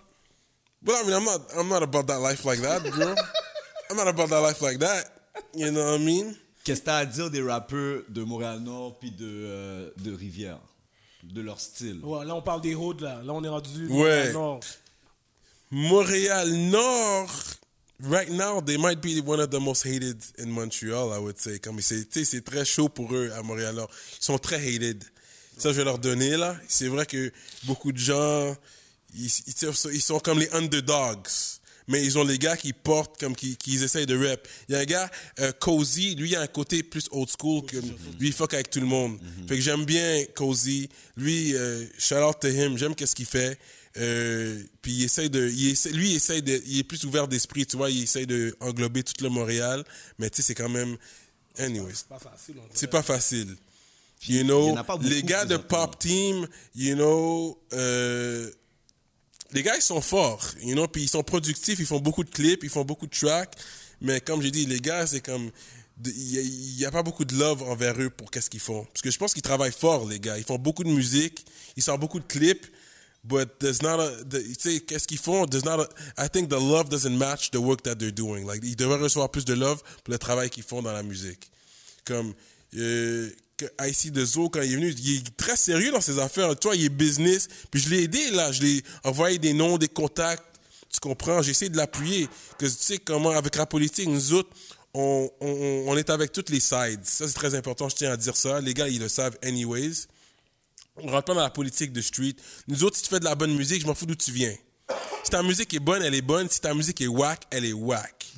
[0.82, 3.14] But I mean, I'm not, I'm not about that life like that, bro.
[3.88, 5.04] I'm not about that life like that.
[5.54, 6.34] You know what I mean?
[6.64, 10.58] Qu'est-ce que t'as à dire des rappeurs de Montréal-Nord puis de, euh, de Rivière?
[11.22, 12.00] De leur style?
[12.02, 13.20] Ouais, là, on parle des hoods, là.
[13.22, 13.86] Là, on est rendu.
[13.88, 14.32] Ouais.
[14.32, 14.58] Non.
[15.70, 17.30] Montréal Nord,
[18.02, 21.60] right now, they might be one of the most hated in Montreal, I would say.
[21.60, 23.90] Comme c'est, tu sais, c'est très chaud pour eux à Montréal Nord.
[24.20, 25.04] Ils sont très hated.
[25.58, 26.56] Ça, je vais leur donner, là.
[26.68, 27.32] C'est vrai que
[27.64, 28.56] beaucoup de gens,
[29.14, 29.54] ils, ils,
[29.92, 31.26] ils sont comme les underdogs.
[31.88, 34.46] Mais ils ont les gars qui portent, comme qui, qui essayent de rap.
[34.68, 35.10] Il y a un gars,
[35.40, 38.70] euh, Cozy, lui, il a un côté plus old school que lui, il fuck avec
[38.70, 39.18] tout le monde.
[39.48, 40.88] Fait que j'aime bien Cozy.
[41.16, 43.58] Lui, euh, shout out to him, j'aime qu'est-ce qu'il fait.
[43.96, 47.26] Euh, puis il essaie de, il essaie- lui, il essaie de, il est plus ouvert
[47.26, 49.84] d'esprit, tu vois, il essaie de englober tout le Montréal.
[50.18, 50.96] Mais tu sais, c'est quand même,
[51.58, 51.92] anyways.
[52.08, 52.54] Pas facile.
[52.72, 53.56] C'est pas facile.
[54.28, 55.56] You know, beaucoup les gars de.
[55.56, 56.46] Pop Team,
[56.76, 58.50] you know, euh,
[59.52, 62.30] les gars, ils sont forts, you know, puis ils sont productifs, ils font beaucoup de
[62.30, 63.54] clips, ils font beaucoup de tracks,
[64.00, 65.50] mais comme j'ai dit, les gars, c'est comme,
[66.04, 68.84] il n'y a, pas beaucoup de love envers eux pour qu'est-ce qu'ils font.
[68.84, 70.38] Parce que je pense qu'ils travaillent fort, les gars.
[70.38, 71.44] Ils font beaucoup de musique,
[71.76, 72.66] ils sortent beaucoup de clips,
[73.24, 75.46] but there's not a, the- tu sais, qu'est-ce qu'ils font?
[75.46, 75.88] There's not a,
[76.24, 78.46] I think the love doesn't match the work that they're doing.
[78.46, 81.50] Like, ils devraient recevoir plus de love pour le travail qu'ils font dans la musique.
[82.04, 82.32] Comme,
[82.76, 83.30] euh,
[83.66, 86.58] que Icy de Zo, quand il est venu, il est très sérieux dans ses affaires.
[86.58, 87.48] Tu vois, il est business.
[87.70, 88.52] Puis je l'ai aidé, là.
[88.52, 90.44] Je l'ai envoyé des noms, des contacts.
[90.92, 91.42] Tu comprends?
[91.42, 92.28] J'ai essayé de l'appuyer.
[92.58, 94.50] Que tu sais comment, avec la politique, nous autres,
[94.94, 97.04] on, on, on est avec toutes les sides.
[97.04, 97.88] Ça, c'est très important.
[97.88, 98.60] Je tiens à dire ça.
[98.60, 100.06] Les gars, ils le savent anyways.
[100.96, 102.34] On rentre pas dans la politique de street.
[102.68, 104.54] Nous autres, si tu fais de la bonne musique, je m'en fous d'où tu viens.
[105.24, 106.48] Si ta musique est bonne, elle est bonne.
[106.48, 108.32] Si ta musique est whack, elle est whack.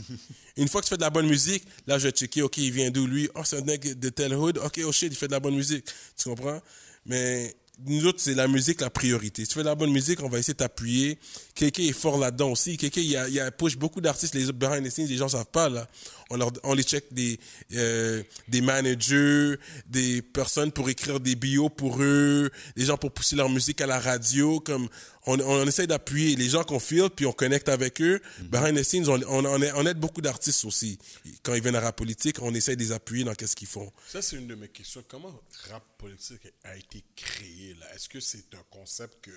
[0.57, 2.71] Une fois que tu fais de la bonne musique, là, je vais checker, OK, il
[2.71, 3.29] vient d'où, lui?
[3.35, 4.59] Oh, c'est un mec de tel hood.
[4.59, 5.85] OK, oh shit, il fait de la bonne musique.
[6.17, 6.61] Tu comprends?
[7.07, 7.55] Mais
[7.87, 9.43] nous autres, c'est la musique la priorité.
[9.43, 11.19] Si tu fais de la bonne musique, on va essayer de t'appuyer.
[11.55, 12.77] Quelqu'un est fort là-dedans aussi.
[12.77, 15.17] Quelqu'un, il y a, il y a push beaucoup d'artistes, les behind the scenes, les
[15.17, 15.89] gens savent pas, là.
[16.31, 17.39] On, leur, on les check des,
[17.75, 19.57] euh, des managers,
[19.87, 23.87] des personnes pour écrire des bios pour eux, des gens pour pousser leur musique à
[23.87, 24.89] la radio, comme,
[25.27, 28.21] on, on essaie d'appuyer les gens qu'on file, puis on connecte avec eux.
[28.41, 30.99] Behind the scenes, on, on, on, aide, beaucoup d'artistes aussi.
[31.43, 33.91] Quand ils viennent à la politique, on essaie de les appuyer dans qu'est-ce qu'ils font.
[34.09, 35.05] Ça, c'est une de mes questions.
[35.09, 35.35] Comment
[35.71, 37.95] rap politique a été créé, là?
[37.95, 39.31] Est-ce que c'est un concept que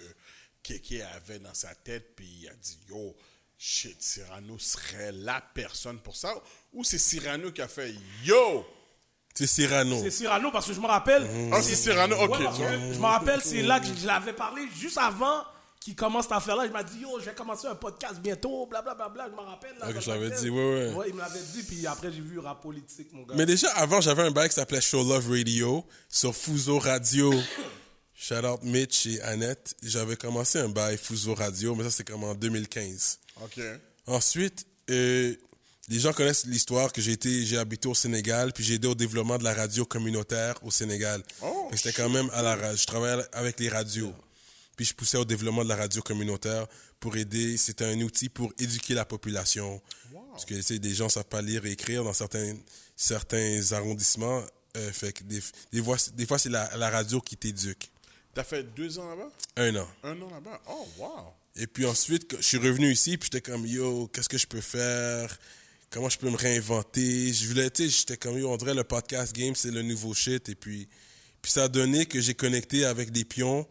[0.64, 3.16] Kéké avait dans sa tête, puis il a dit, yo,
[3.58, 6.34] shit, Cyrano serait la personne pour ça?
[6.74, 7.94] Ou c'est Cyrano qui a fait,
[8.24, 8.66] yo!
[9.34, 10.00] C'est Cyrano.
[10.02, 11.28] C'est Cyrano parce que je me rappelle.
[11.54, 12.32] Ah, c'est Cyrano, ok.
[12.40, 15.44] Ouais, parce que je me rappelle, c'est là que je l'avais parlé juste avant
[15.80, 16.66] qu'il commence cette affaire-là.
[16.66, 19.10] Il m'a dit, yo, je vais commencer un podcast bientôt, blablabla.
[19.10, 19.78] Bla, bla, Je me rappelle.
[19.80, 20.58] Là, Ok, dans je l'avais dit, ouais,
[20.88, 20.94] ouais.
[20.94, 23.36] Ouais, il me l'avait dit, puis après, j'ai vu rap politique, mon gars.
[23.38, 27.32] Mais déjà, avant, j'avais un bail qui s'appelait Show Love Radio sur Fuso Radio.
[28.16, 29.76] Shout out Mitch et Annette.
[29.84, 33.20] J'avais commencé un bail Fuso Radio, mais ça, c'est comme en 2015.
[33.44, 33.60] Ok.
[34.06, 35.36] Ensuite, euh,
[35.90, 38.96] les gens connaissent l'histoire que j'ai été, j'ai habité au Sénégal, puis j'ai aidé au
[38.96, 41.24] développement de la radio communautaire au Sénégal.
[41.42, 42.76] Oh, C'était quand même à la radio.
[42.78, 44.14] Je travaillais avec les radios.
[44.76, 46.68] Puis je poussais au développement de la radio communautaire
[47.00, 47.58] pour aider.
[47.58, 49.82] C'était un outil pour éduquer la population.
[50.32, 52.56] Parce que tu sais, des gens savent pas lire et écrire dans certains,
[52.96, 54.44] certains arrondissements.
[54.76, 55.42] Euh, fait que des,
[55.72, 57.90] des fois, des fois c'est la, la radio qui t'éduque.
[58.36, 59.32] T'as fait deux ans là-bas?
[59.56, 59.88] Un an.
[60.04, 60.62] Un an là-bas?
[60.70, 61.34] Oh, wow!
[61.60, 64.62] Et puis ensuite, je suis revenu ici, puis j'étais comme, yo, qu'est-ce que je peux
[64.62, 65.38] faire?
[65.90, 67.34] Comment je peux me réinventer?
[67.34, 70.14] Je voulais, tu sais, j'étais comme, yo, on dirait le podcast game, c'est le nouveau
[70.14, 70.50] shit.
[70.50, 70.88] Et puis,
[71.42, 73.68] puis ça a donné que j'ai connecté avec des pions.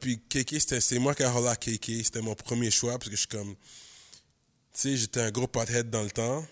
[0.00, 2.04] Puis KK, c'est moi qui ai roulé KK.
[2.04, 3.58] C'était mon premier choix, parce que je suis comme, tu
[4.72, 6.46] sais, j'étais un gros pothead dans le temps.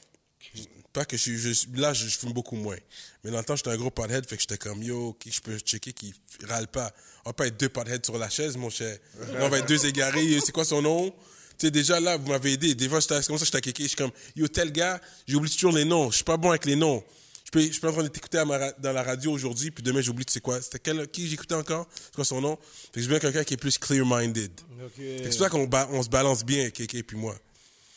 [0.93, 2.77] Pas que je je là, je, je fume beaucoup moins.
[3.25, 5.41] Mais dans le temps, j'étais un gros pothead, fait que j'étais comme yo, ok, je
[5.41, 6.13] peux checker qu'il
[6.47, 6.93] râle pas?
[7.25, 8.99] On va pas être deux potheads sur la chaise, mon cher.
[9.41, 10.39] On va être deux égarés.
[10.45, 11.11] C'est quoi son nom?
[11.59, 12.75] Tu sais, déjà là, vous m'avez aidé.
[12.75, 13.85] Des fois, j'étais c'est comme ça, j'étais kéké.
[13.85, 16.11] Je suis comme yo, tel gars, j'oublie toujours les noms.
[16.11, 17.03] Je suis pas bon avec les noms.
[17.45, 18.43] Je peux, je peux en train de t'écouter
[18.79, 20.61] dans la radio aujourd'hui, puis demain, j'oublie, tu sais quoi?
[20.61, 21.87] C'était quel, qui j'écoutais encore?
[21.93, 22.57] C'est quoi son nom?
[22.93, 24.51] Fait que je veux quelqu'un qui est plus clear-minded.
[24.85, 24.93] Ok.
[24.97, 27.37] Fait que C'est pour ça qu'on on se balance bien, Kéké puis moi.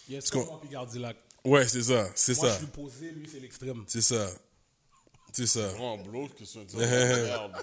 [0.10, 1.18] Yes, qu'on- Gardilac.
[1.46, 3.84] Ouais, c'est ça, c'est Moi, je ça, suis posé, lui, c'est l'extrême.
[3.88, 4.30] c'est ça.
[5.34, 5.70] C'est ça.
[5.80, 6.78] Oh, bro, qu'est-ce que?
[6.78, 7.54] Merde.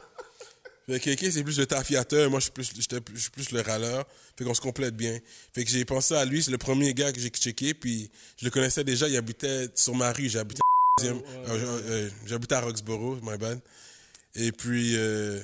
[0.86, 3.60] Fait que Kéké, c'est plus le tafiateur, moi, je suis plus, je suis plus le
[3.60, 4.04] râleur.
[4.36, 5.18] Fait qu'on se complète bien.
[5.54, 8.44] Fait que j'ai pensé à lui, c'est le premier gars que j'ai checké, puis je
[8.44, 10.60] le connaissais déjà, il habitait sur ma rue, j'habitais
[11.00, 13.60] à, euh, euh, j'habitais à Roxborough, my bad.
[14.34, 15.40] Et puis, euh,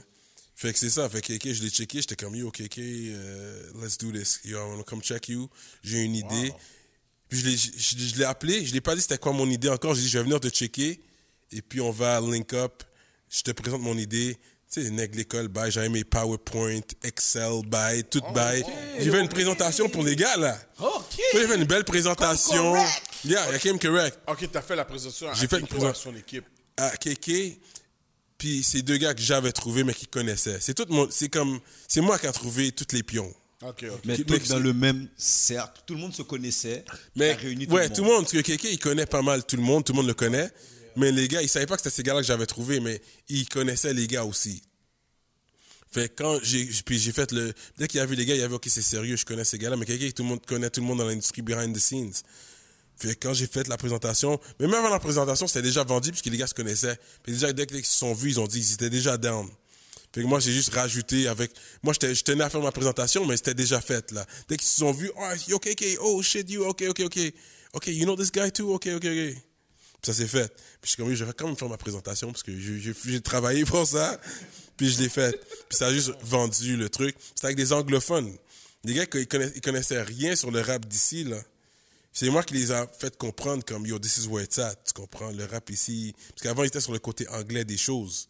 [0.56, 2.82] fait que c'est ça, fait que Kéké, je l'ai checké, j'étais comme, yo, Kéké,
[3.14, 4.40] euh, let's do this.
[4.44, 5.48] Yo, I wanna come check you.
[5.82, 6.52] J'ai une idée.
[7.28, 9.48] Puis je l'ai, je, je- je l'ai appelé, je l'ai pas dit c'était quoi mon
[9.50, 11.00] idée encore, j'ai dit je vais venir te checker
[11.52, 12.82] et puis on va link up,
[13.30, 14.36] je te présente mon idée.
[14.70, 18.62] Tu sais, nègre l'école, bye, j'avais mes PowerPoint, Excel, bye, tout bye.
[18.98, 20.58] J'ai fait une présentation pour les gars là.
[20.78, 21.18] Ok.
[21.32, 22.74] J'ai fait une belle présentation.
[23.24, 24.18] Yeah, I came correct.
[24.26, 26.44] Ok, t'as fait la présentation à J'ai fait une Kiko, à présent- son équipe?
[26.76, 27.58] À Kéké,
[28.36, 30.58] puis c'est deux gars que j'avais trouvés mais qui connaissaient.
[30.60, 33.34] C'est tout mon, c'est comme, c'est moi qui ai trouvé tous les pions.
[33.62, 34.00] Ok, ok.
[34.04, 35.80] Mais Qui- tous mais dans c'est- le même cercle.
[35.84, 36.84] Tout le monde se connaissait.
[37.16, 39.62] Mais réuni ouais, tout le monde, parce que Kéké, il connaît pas mal tout le
[39.62, 40.48] monde, tout le monde le connaît.
[40.96, 43.48] Mais les gars, ils savaient pas que c'était ces gars-là que j'avais trouvé, mais ils
[43.48, 44.62] connaissaient les gars aussi.
[45.90, 48.40] Fait que quand j'ai puis j'ai fait le dès qu'il a vu les gars, il
[48.40, 50.70] y avait OK, c'est sérieux, je connais ces gars-là, mais Kéké, tout le monde connaît
[50.70, 52.12] tout le monde dans l'industrie behind the scenes.
[52.96, 56.10] Fait que quand j'ai fait la présentation, mais même avant la présentation, c'était déjà vendu
[56.10, 56.98] puisque les gars se connaissaient.
[57.22, 59.48] Puis déjà dès qu'ils se sont vus, ils ont dit ils étaient déjà down.
[60.14, 61.52] Fait que moi, j'ai juste rajouté avec.
[61.82, 64.26] Moi, je tenais à faire ma présentation, mais c'était déjà fait, là.
[64.48, 67.18] Dès qu'ils se sont vus, oh, OK, OK, oh shit, you, OK, OK, OK.
[67.74, 69.04] OK, you know this guy too, OK, OK, OK.
[69.04, 69.42] Puis
[70.02, 70.48] ça s'est fait.
[70.80, 73.64] Puis je suis comme, je vais quand même faire ma présentation parce que j'ai- travaillé
[73.64, 74.18] pour ça.
[74.76, 75.38] Puis je l'ai fait.
[75.68, 77.16] Puis ça a juste vendu le truc.
[77.34, 78.34] C'était avec des anglophones.
[78.84, 81.38] Des gars qui connaissaient, connaissaient rien sur le rap d'ici, là.
[82.12, 84.76] C'est moi qui les a fait comprendre comme, yo, this is where it's at.
[84.86, 86.14] Tu comprends, le rap ici.
[86.30, 88.28] Parce qu'avant, ils étaient sur le côté anglais des choses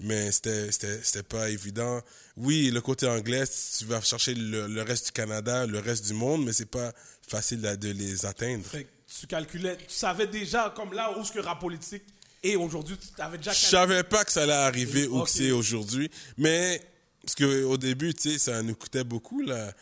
[0.00, 2.00] mais c'était pas évident.
[2.36, 3.44] Oui, le côté anglais,
[3.78, 6.92] tu vas chercher le, le reste du Canada, le reste du monde, mais c'est pas
[7.26, 8.64] facile de, de les atteindre.
[8.64, 8.88] Fait que
[9.20, 12.04] tu calculais, tu savais déjà, comme là, où ce que rap politique
[12.42, 13.70] et aujourd'hui, tu avais déjà Je calculé.
[13.80, 15.24] savais pas que ça allait arriver où Ok.
[15.26, 16.80] que c'est aujourd'hui, mais
[17.22, 19.72] parce que au début, tu sais, ça nous coûtait beaucoup là,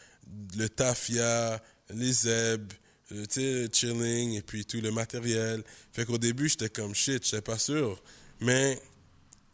[0.56, 2.72] le tafia, les zeb,
[3.12, 5.62] euh, tu sais, le chilling et puis tout le matériel.
[5.92, 8.02] Fait qu'au début, j'étais comme shit, j'étais pas sûr,
[8.40, 8.80] mais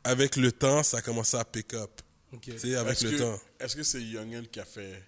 [0.05, 1.91] avec le temps, ça a commencé à pick up.
[2.33, 2.41] Ok.
[2.43, 3.41] Tu sais, avec Est-ce le que- temps.
[3.61, 5.03] Est-ce que c'est Youngin qui a fait.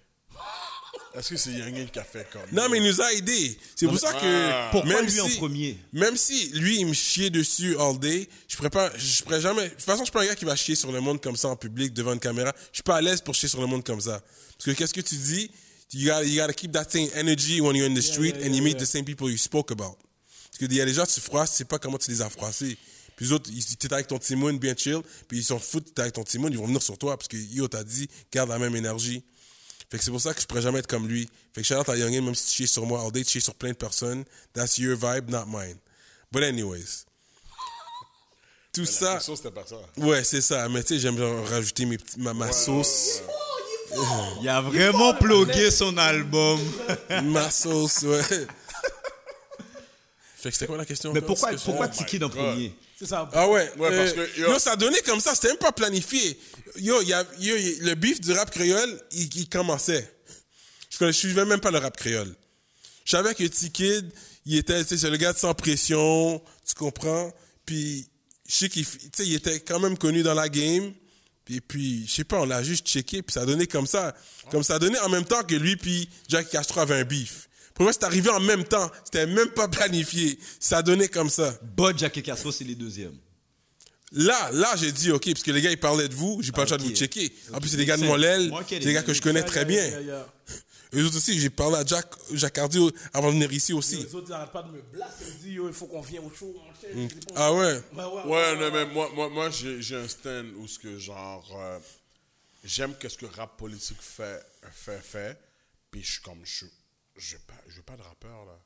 [1.15, 2.41] Est-ce que c'est Youngin qui a fait comme.
[2.51, 3.57] Non, mais il nous a aidés.
[3.75, 4.51] C'est pour ça que.
[4.51, 4.69] Ah.
[4.71, 5.77] Pourquoi même lui en premier?
[5.93, 9.65] Même si lui, il me chiait dessus all day, je pourrais pas, je pourrais jamais.
[9.65, 11.35] De toute façon, je suis pas un gars qui va chier sur le monde comme
[11.35, 12.53] ça en public devant une caméra.
[12.71, 14.21] Je suis pas à l'aise pour chier sur le monde comme ça.
[14.57, 15.49] Parce que qu'est-ce que tu dis?
[15.93, 18.49] You gotta, you gotta keep that same energy when you're in the street yeah, and
[18.49, 18.79] you yeah, meet yeah.
[18.79, 19.95] the same people you spoke about.
[20.51, 22.29] Parce qu'il y a des gens, tu froisses, tu sais pas comment tu les as
[22.29, 22.77] froissés.
[23.15, 26.01] Puis les autres, ils étaient avec ton Timoun bien chill, puis ils s'en foutent, t'es
[26.01, 28.59] avec ton Timoun, ils vont venir sur toi parce que yo, t'as dit, garde la
[28.59, 29.23] même énergie.
[29.89, 31.29] Fait que c'est pour ça que je pourrais jamais être comme lui.
[31.53, 33.31] Fait que shout out à Youngin, même si tu chies sur moi all day, tu
[33.33, 34.25] chies sur plein de personnes.
[34.53, 35.77] That's your vibe, not mine.
[36.31, 37.05] But anyways.
[38.73, 39.13] Tout La ça.
[39.13, 39.77] question, c'était pas ça.
[39.97, 40.67] Ouais, c'est ça.
[40.67, 43.21] Mais tu sais, j'aime rajouter mes petits- ma, ma sauce.
[44.41, 46.59] Il a vraiment plugué son album.
[47.23, 48.21] ma sauce, ouais.
[50.37, 51.13] fait que c'était quoi la question?
[51.13, 52.31] Mais pourquoi, pourquoi Oh Tiki God.
[52.31, 52.75] premier?
[52.97, 53.29] C'est ça.
[53.33, 53.71] Ah ouais.
[53.77, 55.35] Ouais, euh, parce que, yo, yo- ça donnait comme ça.
[55.35, 56.39] C'était même pas planifié.
[56.77, 60.09] Yo, y a, yo, y- le beef du rap créole, il, il commençait.
[60.89, 62.33] Je connais, je suivais même pas le rap créole.
[63.03, 64.09] Je savais que T-Kid,
[64.45, 67.33] il était, tu sais, c'est le gars de sans pression, tu comprends?
[67.65, 68.07] Puis,
[68.47, 70.93] je sais qu'il, f- tu sais, il était quand même connu dans la game.
[71.49, 74.15] Et puis, je sais pas, on l'a juste checké, puis ça a donné comme ça.
[74.51, 77.49] Comme ça donné en même temps que lui, puis Jack Castro avait un beef.
[77.75, 78.89] Pour moi, c'est arrivé en même temps.
[79.03, 80.39] C'était même pas planifié.
[80.59, 81.59] Ça a donné comme ça.
[81.61, 83.17] Bud, Jack et Castro, c'est les deuxièmes.
[84.11, 86.61] Là, là, j'ai dit OK, parce que les gars, ils parlaient de vous, j'ai pas
[86.61, 87.31] le choix de vous checker.
[87.53, 89.83] En plus, c'est des gars de ai c'est des gars que je connais très bien.
[90.93, 93.97] Eux autres aussi, j'ai parlé à Jack, Hardy au- avant de venir ici aussi.
[93.97, 95.25] Les autres, ils n'arrêtent pas de me blaster.
[95.27, 96.53] Ils disent, il faut qu'on vienne au show,
[96.93, 97.81] bon, Ah ouais?
[97.93, 101.45] ouais, ouais, Ouais, non, mais moi, moi, moi j'ai un stand où ce que genre.
[101.59, 101.79] euh,
[102.63, 104.41] J'aime qu'est-ce que rap politique fait,
[104.71, 105.37] fait, fait.
[105.91, 106.39] Puis je suis comme.
[106.45, 106.65] Je
[107.15, 108.59] je veux pas, je veux pas de rappeur, là.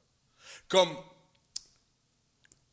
[0.67, 0.95] Comme.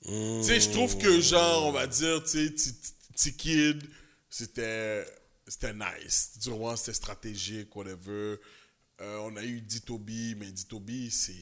[0.04, 2.72] Tu sais, je trouve que, genre, on va dire, tu sais,
[3.16, 3.82] T-Kid,
[4.30, 5.04] c'était.
[5.48, 6.38] C'était nice.
[6.40, 8.36] Du moins, c'était stratégique, whatever.
[9.00, 11.32] Euh, on a eu Ditobi, mais Ditobi, c'est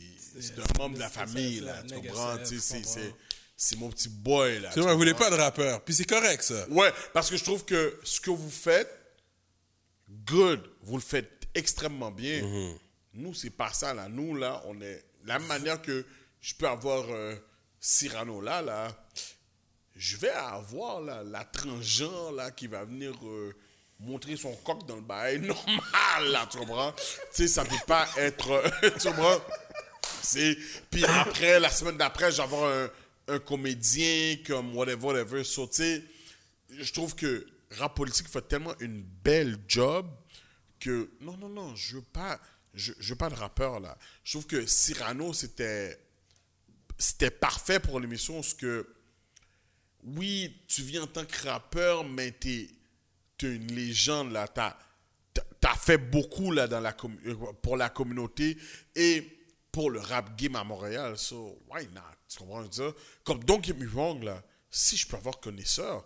[0.40, 1.82] c'est un membre de la c'est- famille, c'est là.
[1.88, 2.36] Tu comprends?
[2.38, 3.14] Tu sais, c'est- c'est-
[3.56, 4.68] C'est mon petit boy, là.
[4.70, 5.82] Tu tu vois, vous voulez pas de rappeur.
[5.84, 6.68] Puis c'est correct, ça.
[6.70, 8.90] Ouais, parce que je trouve que ce que vous faites,
[10.26, 12.42] good, vous le faites extrêmement bien.
[12.42, 12.78] Mhm.
[13.14, 14.08] Nous, c'est pas ça, là.
[14.08, 15.04] Nous, là, on est.
[15.24, 16.04] La manière que
[16.40, 17.34] je peux avoir euh,
[17.80, 18.94] Cyrano là, là,
[19.96, 23.54] je vais avoir là, la transgenre là, qui va venir euh,
[24.00, 26.92] montrer son coq dans le bail normal, là, tu comprends?
[26.92, 28.50] tu sais, ça peut pas être.
[28.50, 29.40] euh, tu comprends?
[30.22, 30.56] C'est...
[30.90, 32.90] Puis après, la semaine d'après, je vais avoir un,
[33.28, 35.44] un comédien comme whatever, whatever.
[35.44, 40.06] So, je trouve que rap politique fait tellement une belle job
[40.80, 42.38] que non, non, non, je veux pas,
[42.74, 43.96] je, je veux pas de rappeur là.
[44.24, 45.98] Je trouve que Cyrano, c'était,
[46.98, 48.86] c'était parfait pour l'émission parce que
[50.02, 52.68] oui, tu viens en tant que rappeur, mais t'es,
[53.38, 54.46] t'es une légende là.
[54.48, 54.76] T'as,
[55.32, 56.94] t'as- fait beaucoup là dans la
[57.26, 58.56] euh, pour la communauté
[58.94, 59.30] et
[59.72, 61.16] pour le rap game à Montréal.
[61.18, 62.02] So, why not?
[62.28, 62.90] Tu comprends ça?
[63.24, 66.04] Comme Me Wrong là, si je peux avoir connaisseur?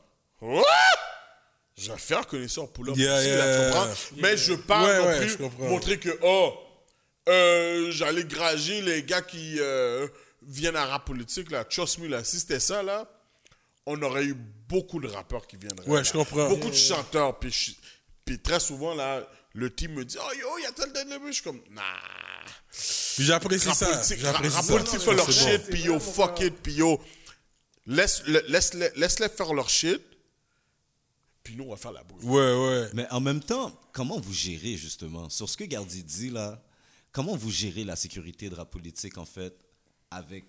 [1.79, 3.89] Je vais faire connaisseur pour l'homme Yeah, yeah.
[4.17, 6.55] Mais je pas Ouais, non ouais, plus montrer que, oh,
[7.29, 10.09] euh, j'allais grager les gars qui euh,
[10.43, 11.65] viennent à rap politique, là.
[11.65, 12.25] Trust me, là.
[12.25, 13.09] Si c'était ça, là,
[13.87, 14.35] on aurait eu
[14.69, 15.87] beaucoup de rappeurs qui viendraient.
[15.89, 16.03] Ouais, là.
[16.03, 16.49] je comprends.
[16.49, 17.39] Beaucoup de chanteurs.
[17.39, 17.73] Puis, je-
[18.25, 21.07] puis très souvent, là, le team me dit, oh yo, il y a tel tel.
[21.27, 21.83] Je suis comme, nah.
[22.71, 23.87] Puis j'apprécie ça.
[23.87, 24.63] rap ça.
[24.67, 27.01] politique fait leur shit, puis yo, fuck it, puis yo,
[27.87, 30.01] laisse, le- laisse-les laisse-les faire leur shit,
[31.49, 32.23] puis nous, on va faire la boule.
[32.25, 32.91] Ouais, ouais.
[32.93, 36.63] Mais en même temps, comment vous gérez justement sur ce que Gardi dit là
[37.11, 39.57] Comment vous gérez la sécurité de rap politique en fait
[40.11, 40.45] avec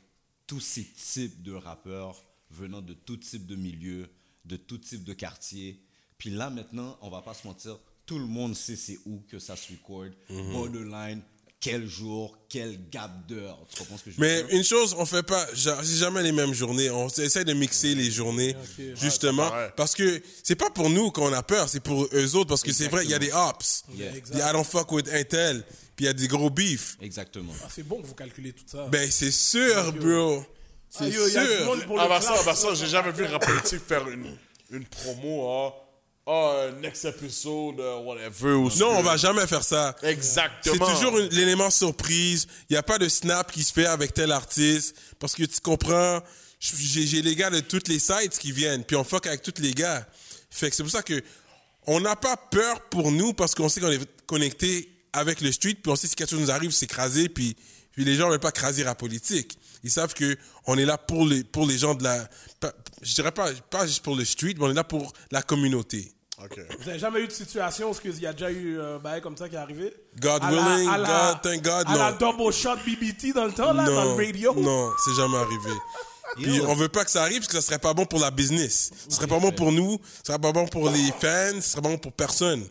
[0.45, 2.21] tous ces types de rappeurs
[2.51, 4.09] venant de tout type de milieu,
[4.43, 5.81] de tout type de quartier?
[6.17, 9.39] Puis là maintenant, on va pas se mentir, tout le monde sait c'est où que
[9.39, 10.51] ça se record, Mhm.
[10.51, 11.21] borderline,
[11.61, 13.59] quel jour, quel gap d'heure.
[13.69, 14.55] Tu comprends ce que je veux Mais dire?
[14.55, 16.89] une chose, on fait pas, c'est jamais les mêmes journées.
[16.89, 18.55] On essaie de mixer les journées,
[18.95, 22.63] justement, parce que c'est pas pour nous qu'on a peur, c'est pour eux autres, parce
[22.63, 23.83] que c'est vrai, il y a des ops.
[23.93, 24.11] Yeah.
[24.31, 25.63] Il y a I don't fuck with Intel,
[25.95, 26.95] puis il y a des gros beefs.
[27.01, 27.53] Exactement.
[27.63, 28.87] Ah, c'est bon que vous calculez tout ça.
[28.87, 30.43] Ben c'est sûr, bro.
[30.89, 31.65] C'est Ah, sûr.
[31.65, 34.35] monde pour Ah bah ça, bah ça, j'ai jamais vu politique faire une,
[34.71, 35.71] une promo,
[36.31, 38.53] ah, ah, next episode, euh, whatever.
[38.53, 39.95] ou Non, on va jamais faire ça.
[40.03, 40.85] Exactement.
[40.85, 42.45] C'est toujours l'élément surprise.
[42.69, 44.95] Il n'y a pas de snap qui se fait avec tel artiste.
[45.17, 46.21] Parce que tu comprends,
[46.59, 48.83] j'ai les gars de toutes les sites qui viennent.
[48.83, 50.05] Puis on fuck avec tous les gars.
[50.51, 51.19] Fait que c'est pour ça que
[51.87, 55.77] on n'a pas peur pour nous parce qu'on sait qu'on est connecté avec le street.
[55.81, 57.27] Puis on sait si quelque chose nous arrive, c'est écrasé.
[57.27, 57.55] Puis,
[57.91, 59.57] puis les gens ne veulent pas craser la politique.
[59.83, 60.37] Ils savent que
[60.67, 62.29] on est là pour les, pour les gens de la...
[63.01, 66.13] je dirais pas, pas juste pour le street, mais on est là pour la communauté.
[66.79, 69.35] Vous n'avez jamais eu de situation où il y a déjà eu un bail comme
[69.35, 69.93] ça qui est arrivé?
[70.19, 70.97] God À la- willing, la-
[71.33, 72.17] God, thank God, À la non.
[72.37, 74.53] double shot BBT dans le temps, là, dans le radio?
[74.55, 75.71] Non, c'est jamais arrivé.
[76.37, 78.31] Puis on veut pas que ça arrive parce que ça serait pas bon pour la
[78.31, 78.91] business.
[79.09, 81.81] Ce serait pas bon pour nous, ce serait pas bon pour les fans, ce serait
[81.81, 82.65] pas bon pour personne.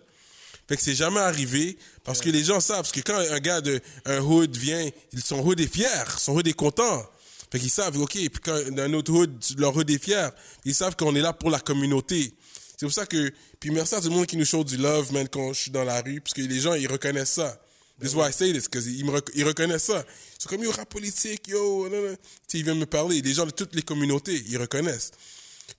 [0.69, 3.61] Fait que c'est jamais arrivé parce que les gens savent parce que quand un gars
[3.61, 7.05] de un hood vient, ils- son hood est fier, son hood est content.
[7.51, 10.31] Fait qu'ils savent OK, puis quand un autre hood, leur hood est fier,
[10.67, 12.35] ils savent qu'on est là pour la communauté.
[12.79, 15.13] C'est pour ça que puis merci à tout le monde qui nous show du love
[15.13, 17.61] même quand je suis dans la rue parce que les gens ils reconnaissent ça.
[18.01, 20.05] This is why I say this, parce qu'ils rec- reconnaissent ça.
[20.39, 22.13] Sont comme, yo, rap politique, yo, non, non.
[22.15, 23.21] Tu sais, ils viennent me parler.
[23.21, 25.11] Les gens de toutes les communautés, ils reconnaissent.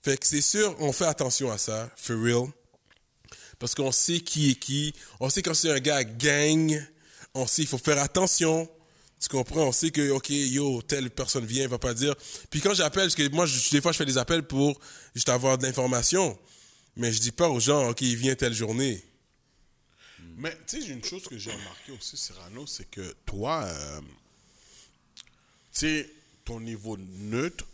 [0.02, 2.48] Fait que c'est sûr, on fait attention à ça, for real.
[3.58, 4.92] Parce qu'on sait qui est qui.
[5.18, 6.78] On sait quand c'est un gars gang.
[7.32, 8.68] On sait qu'il faut faire attention.
[9.18, 9.68] Tu comprends?
[9.68, 12.14] On sait que, OK, yo, telle personne vient, il va pas dire.
[12.50, 14.78] Puis quand j'appelle, parce que moi, je- des fois, je fais des appels pour
[15.14, 16.38] juste avoir de l'information.
[16.96, 19.02] Mais je dis pas aux gens, OK, il vient telle journée.
[20.36, 24.00] Mais tu sais, une chose que j'ai remarqué aussi, Cyrano, c'est que toi, euh,
[25.72, 26.10] tu sais,
[26.44, 27.66] ton niveau neutre,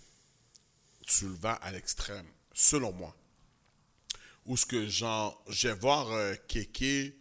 [1.07, 3.17] tu le vas à l'extrême, selon moi.
[4.47, 7.17] Ou ce que, genre, je vais voir euh, Kéké,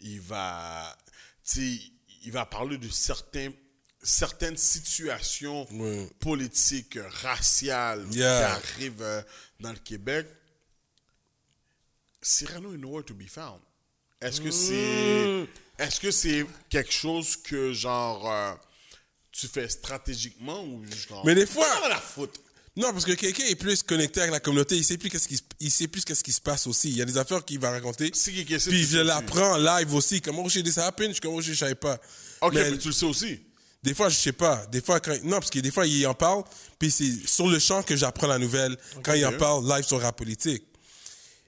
[0.00, 0.96] il va,
[1.44, 1.82] tu sais,
[2.24, 3.50] il va parler de certains,
[4.02, 5.66] certaines situations
[6.20, 8.60] politiques, raciales Yeah.
[8.60, 9.22] qui arrivent euh,
[9.60, 10.26] dans le Québec.
[12.22, 13.60] Cyrano is nowhere to be found.
[14.20, 15.46] Est-ce que c'est
[15.78, 18.52] est-ce que c'est quelque chose que genre euh,
[19.32, 22.38] tu fais stratégiquement ou genre Mais des fois- la faute.
[22.76, 25.38] Non, parce que quelqu'un est plus connecté avec la communauté, il sait plus qu'est-ce qui,
[25.58, 26.88] il sait plus qu'est-ce qui se passe aussi.
[26.90, 28.10] Il y a des affaires qu'il va raconter.
[28.10, 30.20] Puis je l'apprends live aussi.
[30.20, 31.98] Comment j'ai dit ça happen, je suis comme oh, je savais pas?
[32.42, 33.40] OK, Mais mais tu le sais aussi.
[33.82, 34.66] des fois je sais pas.
[34.66, 36.44] Des fois quand non parce que des fois il en parle,
[36.78, 40.00] puis c'est sur le champ que j'apprends la nouvelle quand il en parle live sur
[40.00, 40.62] rap politique.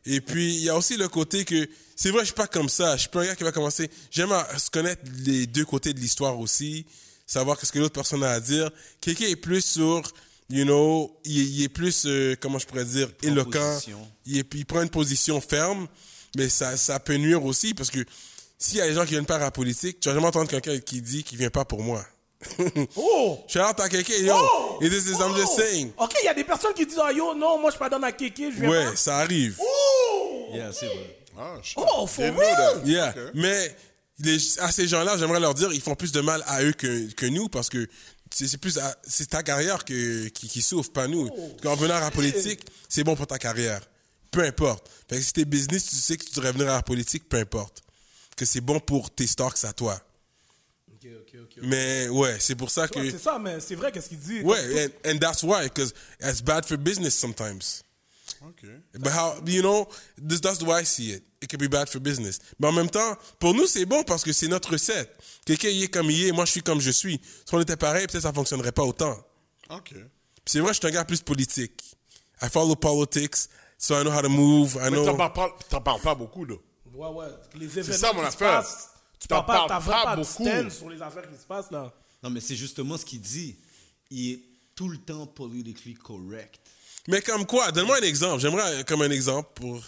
[0.07, 2.69] Et puis, il y a aussi le côté que, c'est vrai, je suis pas comme
[2.69, 2.97] ça.
[2.97, 3.89] Je suis pas un gars qui va commencer.
[4.11, 6.85] J'aime à se connaître les deux côtés de l'histoire aussi,
[7.27, 8.70] savoir qu'est-ce que l'autre personne a à dire.
[9.01, 10.03] Quelqu'un est plus sur,
[10.51, 13.74] you know, il, est- il est plus, euh, comment je pourrais dire, éloquent.
[13.74, 14.09] position.
[14.27, 15.87] Il, est- il prend une position ferme,
[16.37, 18.05] mais ça, ça peut nuire aussi parce que
[18.59, 20.51] s'il y a des gens qui viennent pas à la politique, tu vas jamais entendre
[20.51, 22.05] quelqu'un qui dit qu'il vient pas pour moi.
[22.97, 23.39] Oh!
[23.48, 24.35] Shout out à quelqu'un, yo.
[24.36, 24.78] Oh!
[24.81, 25.60] Et this is, I'm just Oh!
[25.60, 25.93] saying.
[25.98, 27.89] Ok, il y a des personnes qui disent, ah, yo, non, moi, je suis pas
[27.89, 28.97] dans la kéké, je viens Ouais, pas.
[28.97, 29.56] ça arrive.
[29.60, 30.47] Oh!
[30.52, 31.19] Yeah, c'est vrai.
[31.39, 32.82] Ah, Oh, for real?
[32.85, 33.74] Yeah, mais
[34.19, 37.10] les- à ces gens-là, j'aimerais leur dire, ils font plus de mal à eux que,
[37.12, 37.86] que nous parce que
[38.31, 41.31] c'est plus à- c'est ta carrière que, qui, qui souffre, pas nous.
[41.62, 43.81] Quand venir à la politique, c'est bon pour ta carrière.
[44.31, 44.89] Peu importe.
[45.09, 47.39] Fait que si t'es business, tu sais que tu devrais venir à la politique, peu
[47.39, 47.82] importe.
[48.36, 49.98] Que c'est bon pour tes stocks à toi.
[51.62, 52.99] Mais ouais, c'est pour ça que.
[52.99, 54.41] Ouais, c'est ça, mais c'est vrai, qu'est-ce qu'il dit?
[54.43, 57.83] Ouais, and, and that's why, because it's bad for business sometimes.
[58.45, 58.65] Ok.
[58.99, 61.24] But how, you know, this, that's the way I see it.
[61.41, 62.39] It can be bad for business.
[62.59, 65.11] Mais en même temps, pour nous, c'est bon parce que c'est notre recette.
[65.45, 67.20] Quelqu'un y est comme il est, moi je suis comme je suis.
[67.47, 69.16] Si on était pareil, peut-être ça fonctionnerait pas autant.
[69.70, 69.91] Ok.
[69.93, 70.05] Puis
[70.47, 71.97] c'est vrai, je suis un gars plus politique.
[72.41, 73.37] I follow politics,
[73.79, 74.77] so I know how to move.
[74.81, 75.05] I Mais know.
[75.05, 76.57] t'en parles, pas- t'en parles pas beaucoup, là.
[76.95, 77.27] Ouais, ouais.
[77.55, 78.61] Les événements ça, mon affaire.
[78.62, 78.89] passent,
[79.23, 80.70] Tu t'as t'en pas, parles t'as vraiment pas beaucoup.
[80.70, 81.93] sur les affaires qui se passent, là.
[82.24, 83.57] Non, mais c'est justement ce qu'il dit.
[84.11, 84.40] Il est
[84.74, 86.61] tout le temps politically correct.
[87.07, 88.40] Mais comme quoi Donne-moi un exemple.
[88.40, 89.81] J'aimerais comme un exemple pour.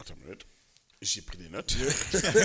[0.00, 0.46] Attends une minute.
[1.02, 1.76] J'ai pris des notes.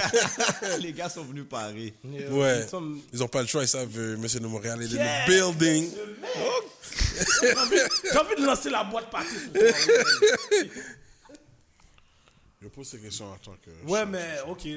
[0.80, 1.94] Les gars sont venus parer.
[2.04, 2.68] Ouais.
[2.68, 5.26] Some- Ils ont pas le choix, ils savent, euh, Monsieur de Montréal est dans Yeah,
[5.28, 5.90] le building.
[7.42, 9.74] J'ai envie, de lancer la boîte ouais.
[12.62, 13.72] Je pose ces questions en tant que.
[13.90, 14.68] Ouais, mais ok.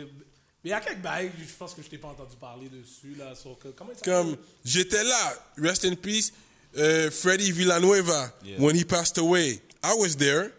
[0.66, 3.14] Mais il y a quelques bails, je pense que je t'ai pas entendu parler dessus,
[3.16, 3.36] là.
[3.36, 3.92] Sur que, comment?
[4.04, 6.32] Comme j'étais là, rest in peace,
[6.76, 9.62] euh, Freddie Villanueva, when he passed away.
[9.84, 10.50] I was there.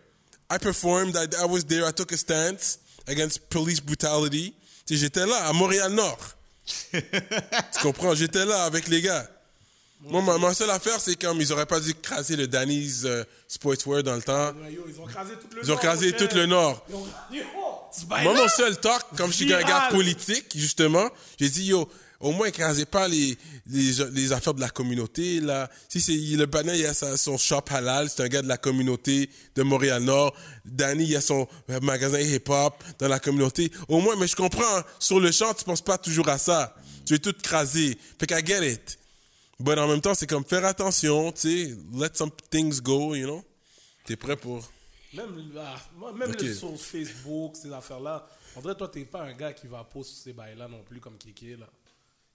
[0.50, 1.18] I performed.
[1.18, 1.86] I, I was there.
[1.86, 4.54] I took a stance against police brutality.
[4.90, 6.20] J'étais là, à Montréal-Nord.
[6.94, 7.02] tu
[7.82, 8.16] comprends?
[8.16, 9.30] J'étais là avec les gars.
[10.00, 13.26] Moi, ma, ma seule affaire, c'est comme ils auraient pas dû craser le Danny's euh,
[13.50, 14.54] Sportswear dans le temps.
[14.70, 15.80] Ils ont crasé tout le Ils ont nord.
[15.82, 16.30] crasé frère.
[16.30, 16.86] tout le nord.
[16.90, 17.67] Ils ont-
[18.08, 21.10] Bail Moi, mon seul talk, comme je suis un gars politique, justement,
[21.40, 21.90] j'ai dit, yo,
[22.20, 23.38] au moins, écrasez pas les,
[23.68, 25.70] les, les affaires de la communauté, là.
[25.88, 28.58] Si c'est, le panel, il a sa- son shop halal, c'est un gars de la
[28.58, 30.34] communauté de Montréal-Nord.
[30.66, 31.48] Danny, il a son
[31.82, 33.72] magasin hip-hop dans la communauté.
[33.88, 36.76] Au moins, mais je comprends, sur le champ, tu penses pas toujours à ça.
[37.06, 37.98] Tu veux tout craser.
[38.20, 38.98] Fait qu'à get it.
[39.60, 43.26] But en même temps, c'est comme faire attention, tu sais, let some things go, you
[43.26, 43.44] know.
[44.06, 44.68] T'es prêt pour...
[45.14, 46.42] Même, ah, moi, même Ok.
[46.42, 50.16] le- sur Facebook, ces affaires-là, on dirait toi, t'es pas un gars qui va poster
[50.26, 51.68] ces bails-là non plus comme Kéké, là.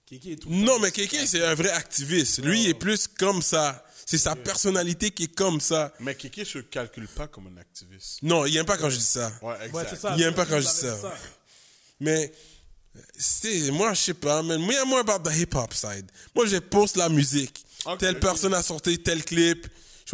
[0.05, 2.43] Kéké est tout Non, mais Kéké, c'est un vrai activiste.
[2.43, 3.85] Lui, il est plus comme ça.
[4.05, 5.93] C'est sa personnalité qui est comme ça.
[5.99, 8.21] Mais Kéké se calcule pas comme un activiste.
[8.21, 9.31] Non, il aime pas quand je dis ça.
[9.41, 9.73] Ouais, exact.
[9.75, 10.15] Ouais, c'est ça.
[10.17, 10.97] Il aime pas quand je dis ça.
[11.99, 12.33] Mais,
[13.17, 14.59] c'est, moi, je sais pas, man.
[14.59, 16.11] Moi, moi, about the hip-hop side.
[16.35, 17.63] Moi, je poste la musique.
[17.99, 19.67] Telle personne a sorti tel clip.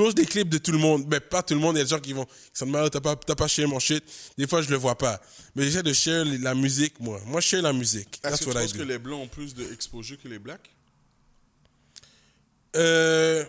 [0.08, 1.06] Je des clips de tout le monde.
[1.10, 1.76] Mais pas tout le monde.
[1.76, 3.48] Il y a des gens qui vont, qui sont de mal, t'as pas, t'as pas
[3.48, 4.04] share mon shit.
[4.38, 5.22] Des fois, je le vois pas.
[5.56, 7.20] Mais j'essaie de share la musique, moi.
[7.26, 8.16] Moi, je share la musique.
[8.16, 10.40] Est-ce That's que tu what I penses que les blancs ont plus d'exposure que les
[10.40, 10.70] blacks?
[12.76, 13.44] Euh,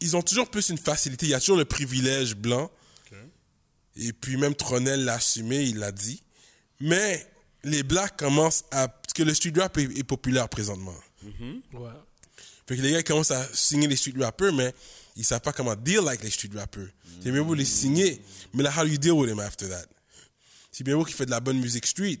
[0.00, 1.26] ils ont toujours plus une facilité.
[1.26, 2.70] Il y a toujours le privilège blanc.
[3.96, 6.20] Et puis même Tronel l'a assumé, il l'a dit.
[6.80, 7.24] Mais
[7.62, 8.88] les blacks commencent à...
[8.88, 10.96] Parce que le street rap est, est populaire présentement.
[11.72, 11.90] Ouais.
[12.66, 14.74] Fait que les gars commencent à signer les street rappers, mais
[15.16, 16.88] ils savent pas comment deal avec les street rappers.
[17.22, 18.20] C'est bien beau les signer,
[18.52, 19.86] mais là, how do you deal with him after that?
[20.72, 22.20] C'est bien beau qu'il fait de la bonne musique street,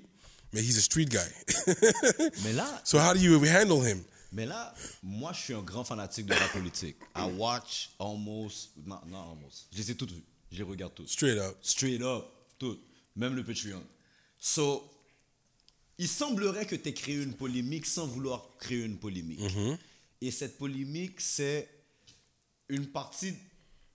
[0.52, 1.18] mais he's a street guy.
[2.44, 4.02] Mais là, so how do you handle him?
[4.34, 6.96] mais là, moi, je suis un grand fanatique de la politique.
[7.14, 9.68] I watch almost, non, non almost.
[9.72, 10.24] Je les ai toutes vues.
[10.50, 11.08] Je les regarde toutes.
[11.08, 11.56] Straight up.
[11.62, 12.24] Straight up,
[12.58, 12.80] toutes.
[13.14, 13.82] Même le Patreon.
[14.40, 14.90] So,
[15.98, 19.40] il semblerait que tu aies créé une polémique sans vouloir créer une polémique.
[20.20, 21.68] Et cette polémique, c'est
[22.68, 23.34] une partie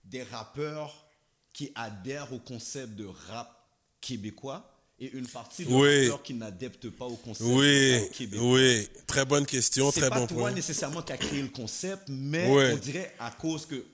[0.04, 1.06] des rappeurs
[1.52, 3.50] qui adhèrent au concept de rap
[4.00, 4.66] québécois
[4.98, 6.02] et une partie des Oui.
[6.08, 8.52] rappeurs qui n'adeptent pas au concept Oui, de rap québécois.
[8.52, 8.88] oui.
[9.06, 10.50] Très bonne question, C'est très pas bon toi point.
[10.52, 13.84] nécessairement qui a créé le concept, mais on dirait à cause que, tu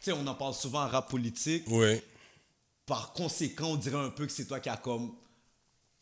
[0.00, 1.64] sais, on en parle souvent en rap politique.
[1.68, 2.00] Oui.
[2.86, 5.14] Par conséquent, on dirait un peu que c'est toi qui a comme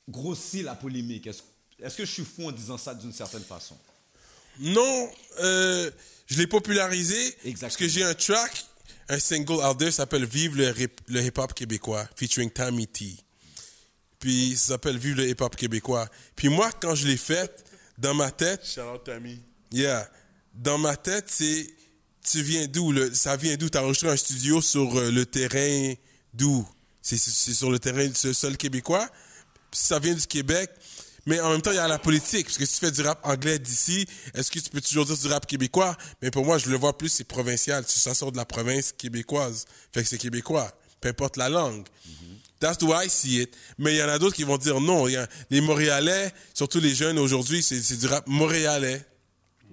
[0.08, 1.26] grossi la polémique.
[1.26, 1.42] Est-ce
[1.80, 3.76] est-ce que je suis fou en disant ça d'une certaine façon?
[4.58, 5.90] Non, euh,
[6.28, 8.64] je l'ai popularisé parce que j'ai un track,
[9.08, 10.72] un single out there s'appelle Vive le,
[11.08, 13.16] le hip-hop québécois, featuring Tammy T.
[14.18, 16.08] Puis ça s'appelle Vive le hip-hop québécois.
[16.36, 17.64] Puis moi, quand je l'ai fait,
[17.96, 19.40] dans ma tête, Shout out Tammy.
[19.72, 20.08] yeah,
[20.54, 21.66] dans ma tête, c'est,
[22.28, 22.92] tu viens d'où?
[22.92, 23.68] le- Ça vient d'où?
[23.68, 25.94] T'as enregistré un studio sur euh, le terrain
[26.34, 26.66] d'où?
[27.00, 29.08] c'est c'est sur le terrain du sol québécois?
[29.70, 30.70] Puis ça vient du Québec.
[31.28, 32.46] Mais en même temps, il y a la politique.
[32.46, 35.16] Parce que si tu fais du rap anglais d'ici, est-ce que tu peux toujours dire
[35.16, 35.96] du rap québécois?
[36.22, 37.84] Mais pour moi, je le vois plus, c'est provincial.
[37.86, 39.66] Ça sort de la province québécoise.
[39.92, 40.72] Fait que c'est québécois.
[41.00, 41.86] Peu importe la langue.
[42.60, 43.54] That's the way I see it.
[43.78, 45.06] Mais il y en a d'autres qui vont dire non.
[45.06, 49.04] Y a- les Montréalais, surtout les jeunes aujourd'hui, c'est c'est du rap montréalais.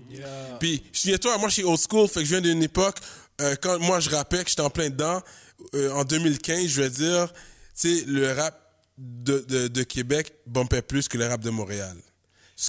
[0.10, 0.58] Yeah.
[0.60, 2.98] Puis, souviens-toi, moi, je suis old school, fait que je viens d'une époque,
[3.42, 5.22] euh, quand moi, je rappais, que j'étais en plein dedans,
[5.74, 7.32] euh, en 2015, je vais dire,
[7.80, 8.65] tu sais, le rap
[8.98, 11.96] de, de, de Québec bumpait plus que le rap de Montréal.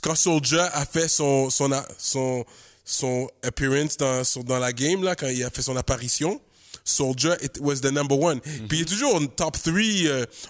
[0.03, 2.44] Quand Soulja a fait son, son, son,
[2.85, 6.40] son appearance dans, dans la game, là, quand il a fait son apparition,
[7.43, 8.40] it was the number one.
[8.40, 9.73] Puis il est toujours en top 3.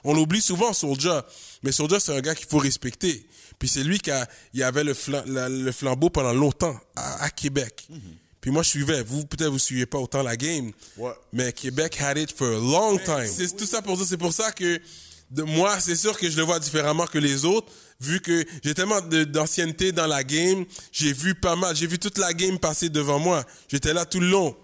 [0.05, 1.27] on l'oublie souvent, Soulja.
[1.63, 3.27] Mais Soulja, c'est un gars qu'il faut respecter.
[3.59, 7.25] Puis c'est lui qui a, il avait le, flam- la- le flambeau pendant longtemps à,
[7.25, 7.89] à Québec.
[8.41, 9.03] Puis moi, je suivais.
[9.03, 10.71] Vous, peut-être, vous suivez pas autant la game.
[10.99, 11.13] Ouais.
[11.33, 13.27] Mais Québec had it for a long time.
[13.27, 14.07] C'est tout ça pour dire.
[14.07, 14.79] C'est pour ça que
[15.31, 18.75] de moi, c'est sûr que je le vois différemment que les autres, vu que j'ai
[18.75, 20.65] tellement d'ancienneté dans la game.
[20.93, 21.75] J'ai vu pas mal.
[21.75, 23.45] J'ai vu toute la game passer devant moi.
[23.69, 24.57] J'étais là tout le long,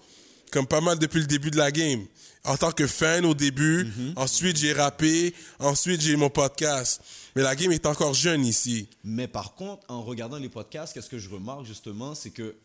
[0.50, 2.06] comme pas mal depuis le début de la game.
[2.44, 3.88] En tant que fan au début.
[4.16, 5.34] Ensuite, j'ai rappé.
[5.60, 7.00] Ensuite, j'ai mon podcast.
[7.36, 8.88] Mais la game est encore jeune ici.
[9.04, 12.56] Mais par contre, en regardant les podcasts, qu'est-ce que je remarque justement, c'est que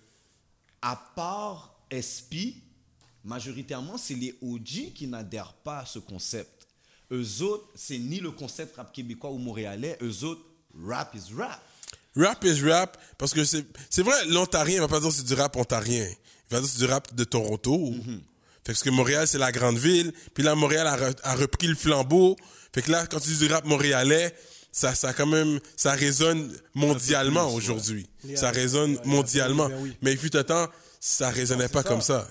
[0.82, 2.58] à part SP,
[3.24, 6.57] majoritairement, c'est les OG qui n'adhèrent pas à ce concept.
[7.12, 9.98] Eux autres, c'est ni le concept rap québécois ou montréalais.
[10.02, 10.42] Eux autres,
[10.86, 11.62] rap is rap.
[12.16, 15.34] Rap is rap, parce que c'est, c'est vrai, l'Ontarien va pas dire que c'est du
[15.36, 16.06] rap ontarien.
[16.10, 17.94] Il va dire que c'est du rap de Toronto.
[17.94, 18.22] Fait que
[18.66, 20.12] parce que Montréal, c'est la grande ville.
[20.34, 22.36] Puis là, Montréal a, re- a repris le flambeau.
[22.74, 24.36] Fait que là, quand tu dis du rap montréalais,
[24.72, 28.10] ça, ça quand même, ça résonne mondialement aujourd'hui.
[28.36, 29.70] Ça résonne Yeah, mondialement.
[29.80, 29.96] oui.
[30.02, 30.68] Mais il fut un temps,
[31.00, 31.88] ça résonnait pas ça.
[31.90, 32.28] comme ça.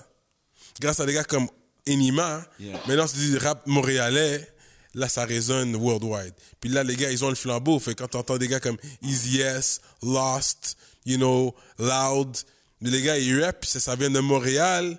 [0.79, 1.47] Grâce à des gars comme
[1.87, 2.79] Enima, Yeah.
[2.87, 4.47] maintenant, tu dis rap montréalais,
[4.93, 6.33] là, ça résonne worldwide.
[6.59, 7.79] Puis là, les gars, ils ont le flambeau.
[7.79, 12.37] Fait quand t'entends des gars comme Easy S, Lost, you know, Loud,
[12.81, 14.97] les gars, ils rap, ça, ça vient de Montréal.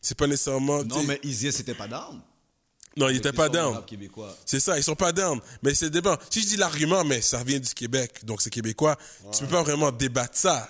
[0.00, 0.82] C'est pas nécessairement.
[0.84, 2.20] Non, mais Easy, c'était pas down.
[2.96, 3.80] non, ils étaient pas down.
[4.44, 5.40] C'est ça, ils sont pas down.
[5.62, 6.18] Mais c'est débat.
[6.28, 8.96] Si je dis l'argument, mais ça vient du Québec, donc c'est québécois,
[9.32, 10.68] tu peux pas vraiment débattre ça.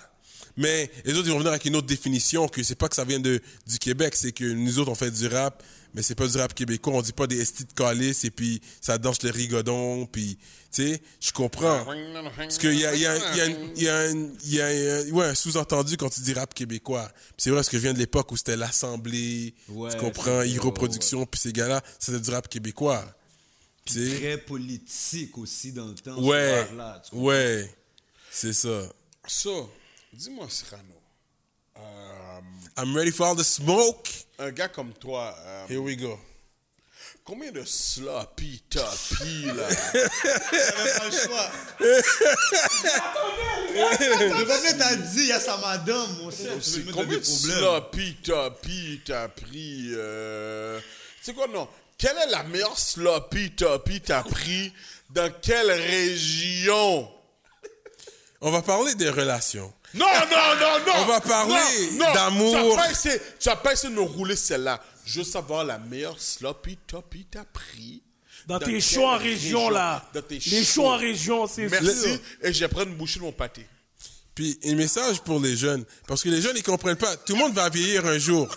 [0.55, 3.03] Mais les autres, ils vont venir avec une autre définition, que c'est pas que ça
[3.03, 5.63] vient de, du Québec, c'est que nous autres, on fait du rap,
[5.95, 8.61] mais c'est pas du rap québécois, on dit pas des estis de calice, et puis
[8.79, 10.37] ça danse le rigodon, puis,
[10.71, 11.83] tu sais, je comprends.
[12.37, 14.35] Parce qu'il y a, il y a, il y a, une- il y a, une-
[14.43, 17.09] il y a un- ouais, un sous-entendu quand tu dis rap québécois.
[17.13, 20.41] Puis c'est vrai, parce que je viens de l'époque où c'était l'Assemblée, Ouais, tu comprends,
[20.43, 23.03] Hero Production, puis ces gars-là, c'était du rap québécois.
[23.85, 24.17] Tu sais?
[24.19, 26.15] Très politique aussi dans le temps.
[26.15, 27.01] ce Ouais, comprends?
[27.23, 27.75] ouais,
[28.31, 28.83] c'est ça.
[29.27, 29.69] So,
[30.13, 31.01] dis-moi, Cyrano,
[31.77, 32.41] euh,
[32.77, 34.09] I'm ready for all the smoke.
[34.39, 36.19] un gars comme toi, euh, Here we go.
[37.23, 39.67] combien de sloppy toppy là?
[40.97, 41.51] Pas le choix.
[43.73, 46.53] Le peuple t'a dit, il y a sa madame, mon cher.
[46.61, 47.23] Tu combien de problèmes?
[47.23, 50.79] sloppy toppy t'as pris euh...
[51.21, 51.67] C'est quoi non?
[51.97, 54.73] Quelle est la meilleure sloppy toppy t'as pris?
[55.09, 57.09] Dans quelle région?
[58.41, 59.71] On va parler des relations.
[59.93, 62.79] Non, non, non, non On va parler d'amour.
[63.39, 64.81] Tu vas pas essayer de nous rouler celle-là.
[65.05, 68.01] Je veux savoir la meilleure sloppy toppy t'as pris.
[68.47, 70.05] Dans, tes shows en région, là.
[70.13, 72.19] Dans tes Les shows en région, c'est Merci.
[72.41, 73.65] Et je prendre une bouchée de mon pâté.
[74.35, 77.15] Puis un message pour les jeunes, parce que les jeunes ils comprennent pas.
[77.17, 78.47] Tout le monde va vieillir un jour.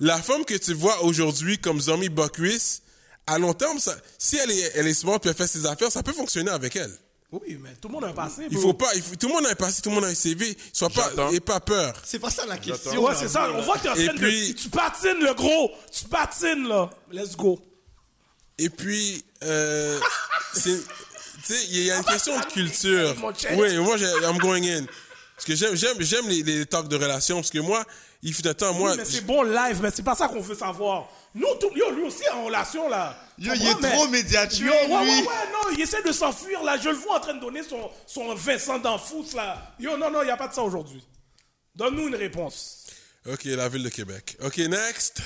[0.00, 2.82] La femme que tu vois aujourd'hui comme Zombie Buckwheat,
[3.26, 5.92] à long terme, ça, si elle est, elle est smart puis elle fait ses affaires,
[5.92, 6.96] ça peut fonctionner avec elle.
[7.32, 8.42] Oui, mais tout le monde a un passé.
[8.50, 8.60] Il bro.
[8.68, 10.14] faut pas, il faut- tout le monde a un passé, tout le monde a un
[10.14, 10.54] CV.
[10.72, 11.94] Sois pas, et pas peur.
[12.04, 13.02] C'est pas ça la question.
[13.02, 13.50] Ouais, c'est ça.
[13.54, 14.58] On voit que t'es en train puis- de.
[14.58, 15.70] Tu patines, le gros.
[15.90, 16.90] Tu patines, là.
[17.10, 17.58] Let's go.
[18.58, 19.98] Et puis, euh,
[20.54, 20.78] c'est,
[21.46, 23.14] tu sais, il y a une question de culture.
[23.56, 24.84] Oui, moi, j'ai- I'm going in.
[25.34, 27.82] Parce que j'aime, j'aime, j'aime les, les talks de relations, parce que moi,
[28.22, 30.40] il fut un temps, moi, Oui, mais c'est bon live, mais c'est pas ça qu'on
[30.40, 31.08] veut savoir.
[31.34, 33.18] Nous, tout, yo, lui aussi en relation, là.
[33.38, 35.20] Yo, il est mais- trop médiatique, Yo, ouais, ouais, lui.
[35.22, 36.78] ouais, non, il essaie de s'enfuir, là.
[36.78, 39.74] Je le vois en train de donner son, son Vincent d'Enfous, là.
[39.80, 41.02] Yo, non, non, il n'y a pas de ça aujourd'hui.
[41.74, 42.86] Donne-nous une réponse.
[43.26, 44.36] ok, la ville de Québec.
[44.44, 45.20] Ok, next.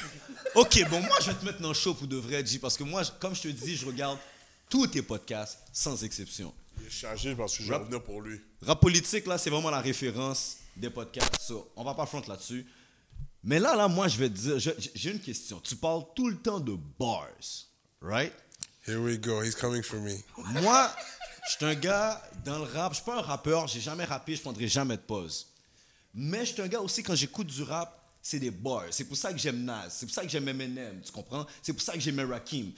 [0.55, 2.77] Ok, bon, moi, je vais te mettre dans le show pour de vrai, G, parce
[2.79, 4.19] que moi, comme je te dis, je regarde
[4.71, 6.55] tous tes podcasts, sans exception.
[6.81, 8.41] Il est chargé parce que je vais venir pour lui.
[8.63, 11.41] Rap politique, là, c'est vraiment la référence des podcasts.
[11.41, 12.67] So, on va pas front là-dessus.
[13.45, 14.59] Mais là, là, moi, je vais te dire,
[14.95, 15.61] j'ai une question.
[15.61, 17.69] Tu parles tout le temps de bars,
[18.01, 18.33] right?
[18.87, 19.43] Here we go.
[19.43, 20.17] He's coming for me.
[20.61, 20.91] Moi,
[21.49, 22.93] je suis un gars dans le rap.
[22.93, 23.67] Je suis pas un rappeur.
[23.67, 24.37] J'ai jamais rappé.
[24.37, 25.49] Je prendrai jamais de pause.
[26.15, 28.87] Mais je suis un gars aussi, quand j'écoute du rap, c'est des bars.
[28.91, 29.91] C'est pour ça que j'aime Nas.
[29.91, 31.01] C'est pour ça que j'aime Eminem.
[31.05, 31.47] Tu comprends?
[31.63, 32.73] C'est pour ça que j'aime Rakim.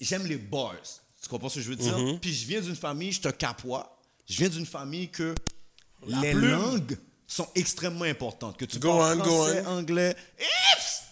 [0.00, 0.74] j'aime les bars.
[1.22, 1.98] Tu comprends ce que je veux dire?
[1.98, 2.18] Mm-hmm.
[2.20, 3.98] Puis je viens d'une famille, je suis un capois.
[4.26, 5.34] Je viens d'une famille que
[6.06, 6.50] les plume.
[6.50, 6.98] langues
[7.28, 8.56] sont extrêmement importantes.
[8.56, 9.78] Que tu Go parles on, go français, on.
[9.78, 10.16] anglais.
[10.40, 11.02] Ips!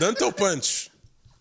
[0.00, 0.90] Donne ton punch.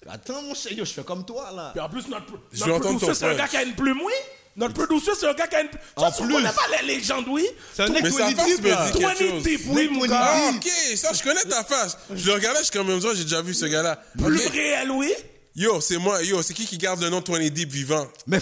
[0.07, 1.71] Attends, mon cher, yo, je fais comme toi, là.
[1.73, 2.31] Puis en plus, notre,
[2.67, 4.13] notre c'est un gars qui a une plume, oui.
[4.55, 5.81] Notre producer, c'est un gars qui a une plume.
[5.95, 6.33] En Tu plus.
[6.33, 7.45] connais pas les légendes, oui.
[7.73, 8.85] C'est un mec Mais sa 20 face deep, me là.
[8.85, 9.43] dit quelque 20 chose.
[9.43, 10.19] deep, oui, mon Nick gars.
[10.35, 11.97] Ah, ok, ça, je connais ta face.
[12.13, 14.01] Je le regardais, je suis comme même ça, j'ai déjà vu ce gars-là.
[14.17, 14.51] Plume Ok.
[14.53, 15.13] réelle, oui.
[15.55, 18.07] Yo, c'est moi, yo, c'est qui qui garde le nom de 20 Deep vivant?
[18.27, 18.39] Mais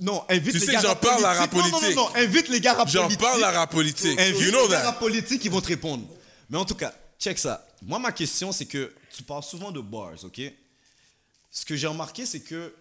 [0.00, 1.72] non, invite Tu les sais gars que j'en parle à rap politique.
[1.72, 1.80] Non.
[1.90, 3.20] Non, non, invite les gars rap J'en politique.
[3.20, 4.18] parle à rap politique.
[4.18, 4.86] Invite You know les gars that.
[4.90, 6.04] rap politique, ils vont te répondre.
[6.50, 7.66] Mais en tout cas, check ça.
[7.82, 10.40] Moi, ma question, c'est que tu parles souvent de bars, ok?
[11.50, 12.74] Ce que j'ai remarqué, c'est que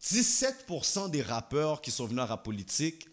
[0.00, 3.06] 97% des rappeurs qui sont venus à rap politique,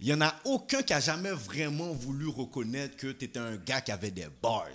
[0.00, 3.56] il n'y en a aucun qui a jamais vraiment voulu reconnaître que tu étais un
[3.56, 4.66] gars qui avait des bars.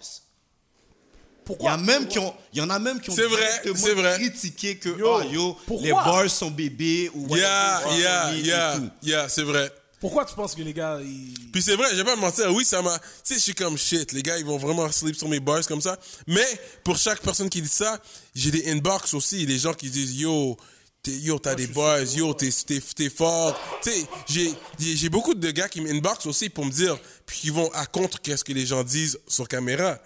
[1.46, 3.26] Il y, Pourquoi a même qui ont, il y en a même qui ont C'est
[3.26, 4.16] vrai, directement c'est vrai.
[4.20, 5.86] critiqué que Yo, oh, yo, pourquoi?
[5.88, 8.90] les bars sont bébés ou Yeah, whatever, yeah, et yeah, tout.
[9.08, 9.70] yeah, c'est vrai.
[10.00, 11.34] Pourquoi tu penses que les gars, ils...
[11.52, 12.98] Puis c'est vrai, je vais pas me mentir, oui, ça m'a.
[13.00, 15.66] Tu sais, je suis comme shit, les gars, ils vont vraiment sleep sur mes bars
[15.68, 15.98] comme ça.
[16.28, 16.46] Mais
[16.84, 18.00] pour chaque personne qui dit ça,
[18.36, 20.58] j'ai des inbox aussi, des gens qui disent yo,
[21.02, 23.58] t'es- yo, t'as des bars, yo, t'es, t'es, t'es fort.
[23.82, 27.40] Tu sais, j'ai, j'ai j'ai beaucoup de gars qui m'inbox aussi pour me dire, puis
[27.40, 30.00] qui vont à contre qu'est-ce que les gens disent sur caméra.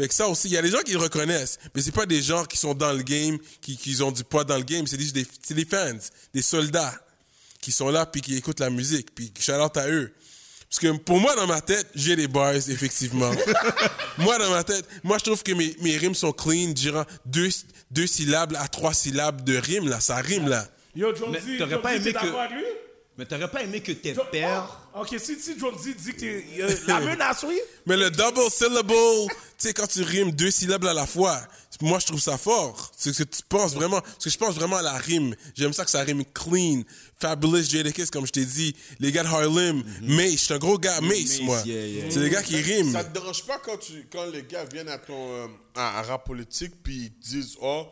[0.00, 2.06] Fait que ça aussi, il y a des gens qui le reconnaissent, mais c'est pas
[2.06, 4.86] des gens qui sont dans le game, qui, qui ont du poids dans le game,
[4.86, 5.98] c'est des, c'est des fans,
[6.32, 6.94] des soldats
[7.60, 10.10] qui sont là puis qui écoutent la musique, puis shout out à eux.
[10.70, 13.30] Parce que pour moi, dans ma tête, j'ai des bars, effectivement.
[14.18, 17.50] moi, dans ma tête, moi, je trouve que mes, mes rimes sont clean, durant deux,
[17.90, 20.00] deux syllabes à trois syllabes de rime, là.
[20.00, 20.66] Ça rime, là.
[20.94, 22.64] Yo, John Mais Z, t'aurais John pas aimé que- avec lui?
[23.20, 24.80] Mais t'aurais pas aimé que tes Jo- pères.
[24.94, 26.44] Ah, Ok, si, si John Z dit que t'es...
[26.58, 27.60] euh, la menace, oui.
[27.84, 28.94] Mais le double syllable,
[29.28, 31.38] tu sais, quand tu rimes deux syllabes à la fois,
[31.82, 32.90] moi, je trouve ça fort.
[32.96, 34.00] C'est ce que tu penses vraiment.
[34.00, 35.34] Parce que je pense vraiment à la rime.
[35.54, 36.82] J'aime ça que ça rime clean.
[37.20, 38.74] Fabulous Jadakiss, comme je t'ai dit.
[39.00, 39.82] Les gars de Harlem.
[40.02, 40.30] Mace.
[40.32, 41.62] Je suis un gros gars Mace, Mace, moi.
[41.66, 42.04] yeah, yeah.
[42.10, 42.92] C'est des gars qui riment.
[42.92, 46.02] Ça te dérange pas quand, tu, quand les gars viennent à ton euh, à, à
[46.02, 47.86] rap politique puis ils disent oh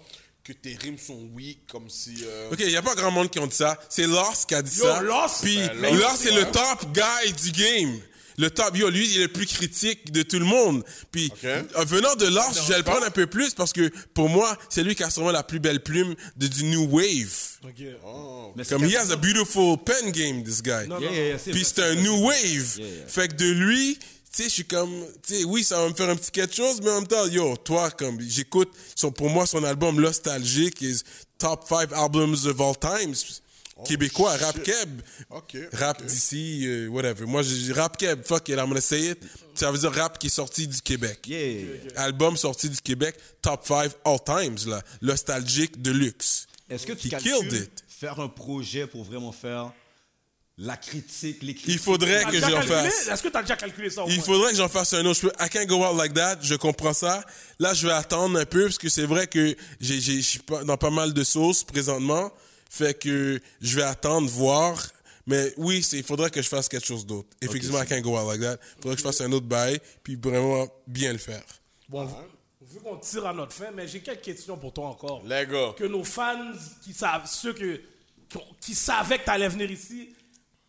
[0.49, 3.31] que tes rimes sont weak comme si euh, Ok, il n'y a pas grand monde
[3.31, 3.79] qui ont dit ça.
[3.91, 5.03] C'est Lost qui a dit Yo, ça.
[5.03, 8.01] Lost, Puis ben, Lost, Lost, c'est le top guy du game.
[8.39, 10.85] Le top, yo, lui, il est le plus critique de tout le monde.
[11.11, 14.29] Puis, euh, venant de Lost, je vais le prendre un peu plus parce que pour
[14.29, 17.59] moi, c'est lui qui a sûrement la plus belle plume de, du New Wave.
[18.57, 20.87] C'est Comme he has a beautiful pen game, this guy.
[20.89, 21.15] Non, Yeah, non.
[21.15, 22.77] yeah, yeah, c'est Puis c'est un new wave.
[22.79, 23.07] Yeah, yeah.
[23.09, 23.99] Fait que de lui,
[24.35, 26.55] tu sais, je suis comme, tu sais, oui, ça va me faire un petit quelque
[26.55, 28.71] chose, mais en même temps, yo, toi, comme, j'écoute,
[29.17, 31.01] pour moi, son album Nostalgique is
[31.39, 33.17] top 5 albums of all times.
[33.85, 34.45] Québécois, Oh, shit.
[34.45, 35.01] rap keb.
[35.73, 36.07] Rap ok.
[36.07, 37.27] d'ici, euh, whatever.
[37.27, 39.19] Moi, j'ai rap keb, fuck it, I'm gonna say it.
[39.55, 41.21] Ça veut dire rap qui est sorti du Québec.
[41.29, 41.67] Yeah.
[41.95, 44.83] Album sorti du Québec, top 5 all times, là.
[45.01, 46.47] Nostalgique de luxe.
[46.69, 47.85] Est-ce que tu He calcules killed it.
[47.89, 49.73] faire un projet pour vraiment faire
[50.59, 53.09] la critique, les critiques Il faudrait que j'en fasse.
[53.09, 55.21] Est-ce que t'as déjà calculé ça au Il faudrait que j'en fasse un autre.
[55.21, 56.39] Je peux, I can't go out like that.
[56.43, 57.25] Je comprends ça.
[57.59, 60.77] Là, je vais attendre un peu parce que c'est vrai que je suis pas- dans
[60.77, 62.33] pas mal de sauces présentement.
[62.71, 64.85] Fait que je vais attendre, voir.
[65.27, 67.29] Mais oui, il faudrait que je fasse quelque chose d'autre.
[67.41, 68.57] Effectivement, I can't go out like that.
[68.79, 71.43] Il faudrait que je fasse un autre bail puis vraiment bien le faire.
[71.89, 72.09] Bon,
[72.63, 75.23] vu qu'on tire à notre fin, mais j'ai quelques questions pour toi encore.
[75.25, 76.53] les gars Que nos fans
[76.83, 77.81] qui savent, ceux que,
[78.61, 80.11] qui, savaient que t'allais venir ici,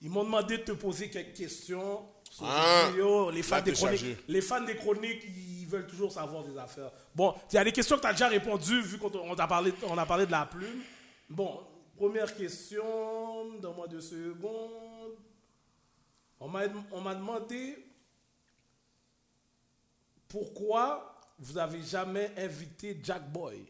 [0.01, 2.07] ils m'ont demandé de te poser quelques questions.
[2.31, 2.83] sur Ah.
[2.85, 3.31] les vidéos.
[3.31, 3.99] les fans Là, des chroniques.
[3.99, 4.17] chargé.
[4.27, 6.91] Les fans des chroniques, ils veulent toujours savoir des affaires.
[7.15, 9.47] Bon, il y a des questions que tu as déjà répondu vu qu'on on t'a
[9.47, 10.83] parlé, on a parlé de la plume.
[11.29, 11.59] Bon,
[11.97, 15.15] première question, donne-moi deux secondes.
[16.39, 16.61] On m'a
[16.91, 17.77] on m'a demandé
[20.27, 23.65] pourquoi vous avez jamais invité Jack Boy?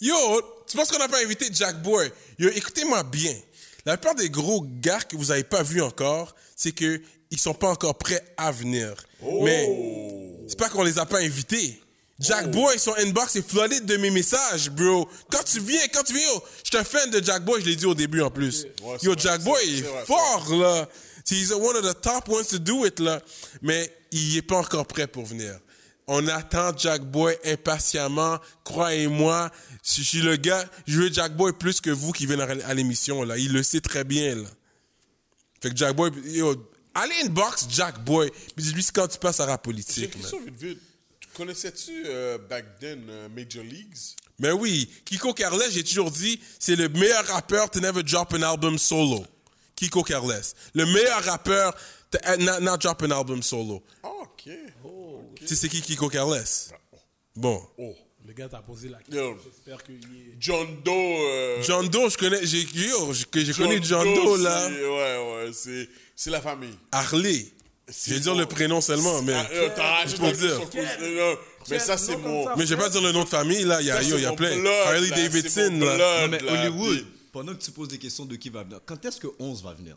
[0.00, 0.14] Yo,
[0.66, 2.10] tu penses qu'on n'a pas invité Jack Boy?
[2.38, 3.34] Yo, écoutez-moi bien.
[3.84, 7.00] La plupart des gros gars que vous n'avez pas vus encore, c'est que
[7.30, 8.94] ils sont pas encore prêts à venir.
[9.42, 11.80] Mais c'est pas qu'on les a pas invités.
[12.20, 15.08] Jack Boy, son inbox est flooded de mes messages, bro.
[15.30, 17.66] Quand tu viens, quand tu viens, yo, je suis un fan de Jack Boy, je
[17.66, 18.66] l'ai dit au début en plus.
[18.82, 20.88] Ouais, yo, Jack Boy est vrai, fort, là.
[21.28, 23.20] He's one of the top ones to do it, là.
[23.62, 25.58] Mais il est pas encore prêt pour venir.
[26.06, 28.38] On attend Jack Boy impatiemment.
[28.62, 29.50] Croyez-moi,
[29.82, 32.74] si je suis le gars, je veux Jack Boy plus que vous qui venez à
[32.74, 33.36] l'émission, là.
[33.36, 34.48] Il le sait très bien, là.
[35.60, 36.54] Fait que Jack Boy, yo,
[36.94, 40.12] allez inbox Jack Boy, puis dis-lui quand tu passes à la politique,
[41.20, 43.96] Tu connaissais-tu euh, back then euh, Major Leagues?
[44.38, 48.42] Mais oui, Kiko Carles, j'ai toujours dit, c'est le meilleur rappeur to never drop an
[48.42, 49.24] album solo.
[49.76, 50.42] Kiko Carles.
[50.74, 51.74] Le meilleur rappeur
[52.10, 53.82] to uh, not, not drop an album solo.
[54.02, 54.48] Ah, ok
[55.36, 56.44] Tu sais c'est qui Kiko Carles?
[57.34, 57.60] Bon.
[57.78, 57.96] oh
[58.26, 59.36] Le gars t'a posé la question.
[59.44, 60.36] J'espère qu'il est.
[60.38, 60.90] John Doe.
[60.92, 64.68] euh, John Doe, je connais, j'ai, yo, j'ai, j'ai John connu John Doe, Doe, là.
[64.68, 66.74] Ouais, ouais, c'est, c'est la famille.
[66.92, 67.46] Harley.
[67.88, 69.34] Je vais dire le prénom seulement, mais.
[69.34, 69.68] Ah, euh,
[70.04, 70.60] raison, pour dire.
[71.68, 72.44] Mais ça, c'est mon.
[72.44, 72.54] ça.
[72.56, 73.80] Mais je vais pas dire le nom de famille, là.
[73.80, 74.56] Il y a, yo, y a plein.
[74.56, 76.22] blood, Harley là, Davidson, là.
[76.22, 78.78] Non, mais là, Hollywood, puis- pendant que tu poses des questions de qui va venir,
[78.86, 79.96] quand est-ce que 11 va venir?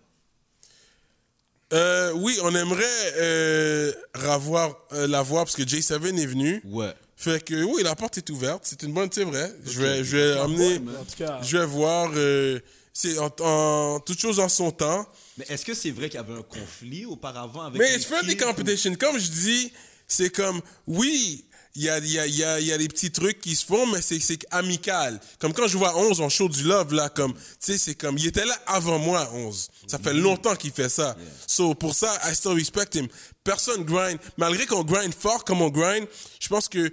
[1.73, 6.61] Euh, oui, on aimerait revoir, euh, la voir parce que J7 est venu.
[6.65, 6.93] Ouais.
[7.17, 8.61] Fait que oui, la porte est ouverte.
[8.65, 9.53] C'est une bonne, c'est vrai.
[9.65, 12.11] Je vais, je vais amener, En tout cas, je vais voir.
[12.15, 12.59] euh,
[12.93, 15.05] c'est en, en toute chose en son temps.
[15.37, 18.05] Mais est-ce que c'est vrai qu'il y avait un conflit auparavant avec Mais les it's
[18.05, 18.43] friendly kids?
[18.43, 18.95] ou- competition.
[18.95, 19.71] Comme je dis,
[20.07, 21.43] c'est comme, oui,
[21.75, 23.41] il y a, il y, a, il y, a, il y a des petits trucs
[23.41, 25.19] qui se font, mais c'est, c'est amical.
[25.39, 28.17] Comme quand je vois 11 en show du love, là, comme, tu sais, c'est comme,
[28.17, 29.69] il était là avant moi, 11.
[29.87, 31.17] Ça fait longtemps qu'il fait ça.
[31.47, 33.07] So, pour ça, I still respect him.
[33.45, 34.19] Personne grind.
[34.37, 36.05] Malgré qu'on grind fort comme on grind,
[36.41, 36.91] je pense que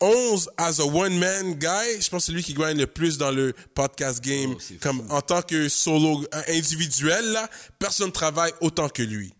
[0.00, 3.30] 11 as a one-man guy, je pense que c'est lui qui grind le plus dans
[3.30, 4.56] le podcast game.
[4.56, 7.48] Oh, comme en tant que solo euh, individuel, là,
[7.78, 9.32] personne travaille autant que lui.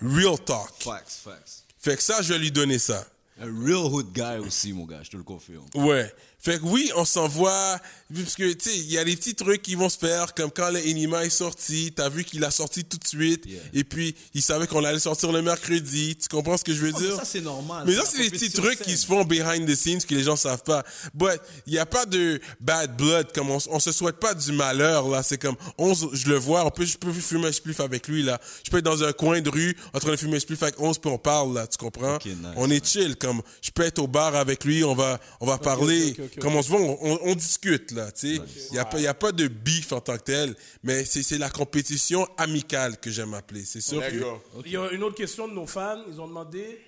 [0.00, 0.70] Real talk.
[0.78, 1.64] Facts, facts.
[1.78, 3.06] Fait que ça, je vais lui donner ça.
[3.40, 5.64] Un real hood guy aussi, mon gars, je te le confirme.
[5.74, 6.12] Ouais.
[6.44, 7.78] Fait que oui, on s'envoie,
[8.14, 10.50] parce que, tu sais, il y a des petits trucs qui vont se faire, comme
[10.50, 13.60] quand le Enima est sorti, t'as vu qu'il a sorti tout de suite, Yeah.
[13.72, 16.92] et puis il savait qu'on allait sortir le mercredi, tu comprends ce que je veux
[16.94, 17.16] Oh, mais dire?
[17.16, 17.84] ça, c'est normal.
[17.86, 20.36] Mais ça, c'est des petits trucs qui se font behind the scenes que les gens
[20.36, 20.84] savent pas.
[21.14, 24.52] But, il y a pas de bad blood, comme on, on se souhaite pas du
[24.52, 25.22] malheur, là.
[25.22, 28.22] C'est comme, on, je le vois, on peut, je peux fumer un spliff avec lui,
[28.22, 28.38] là.
[28.66, 30.78] Je peux être dans un coin de rue, en train de fumer un spliff avec
[30.78, 32.18] 11, puis on parle, là, tu comprends?
[32.24, 35.46] Nice, on est chill, comme, je peux être au bar avec lui, on va, on
[35.46, 36.42] va parler, ok, ok.
[36.42, 38.42] comme on se voit, on, on- on discute, là, tu sais.
[38.70, 41.04] Il y a pas, il y a pas de beef en tant que tel, mais
[41.04, 43.64] c'est, c'est la compétition amicale que j'aime appeler.
[43.64, 44.42] C'est sûr que, D'accord.
[44.66, 46.02] il y a une autre question de nos fans.
[46.08, 46.80] Ils ont demandé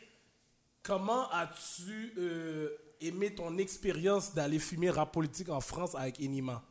[0.82, 2.68] comment as-tu euh,
[3.00, 6.62] aimé ton expérience d'aller fumer rap politique en France avec Enima?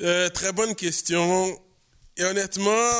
[0.00, 1.58] Euh, très bonne question.
[2.16, 2.92] Et honnêtement,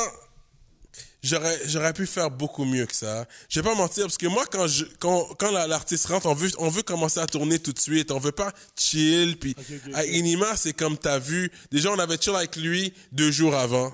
[1.23, 3.25] j'aurais, j'aurais pu faire beaucoup mieux que ça.
[3.49, 6.33] Je vais pas mentir, parce que moi, quand, je, quand, quand la- l'artiste rentre, on
[6.33, 8.11] veut, on veut commencer à tourner tout de suite.
[8.11, 9.37] On veut pas chill.
[9.37, 9.55] Puis,
[9.93, 11.51] à Inima, c'est comme t'as vu.
[11.71, 13.93] Déjà, on avait chill avec lui deux jours avant.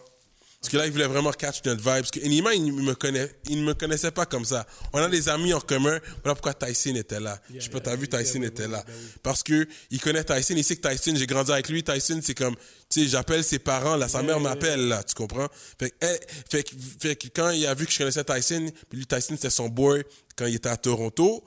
[0.59, 2.01] Parce que là, il voulait vraiment catch notre vibe.
[2.01, 4.65] Parce que il me connaît, il ne me connaissait pas comme ça.
[4.91, 5.99] On a des amis en commun.
[6.23, 7.39] Voilà pourquoi Tyson était là.
[7.53, 8.83] Je sais pas, t'as vu, Tyson était là.
[9.21, 11.83] Parce que il connaît Tyson, il sait que Tyson, j'ai grandi avec lui.
[11.83, 12.55] Tyson, c'est comme,
[12.89, 15.47] tu sais, j'appelle ses parents, là, sa mère m'appelle, là, tu comprends?
[15.79, 16.07] Fait que,
[16.49, 19.35] fait, que, fait que quand il a vu que je connaissais Tyson, puis lui, Tyson,
[19.35, 20.03] c'était son boy
[20.35, 21.43] quand il était à Toronto,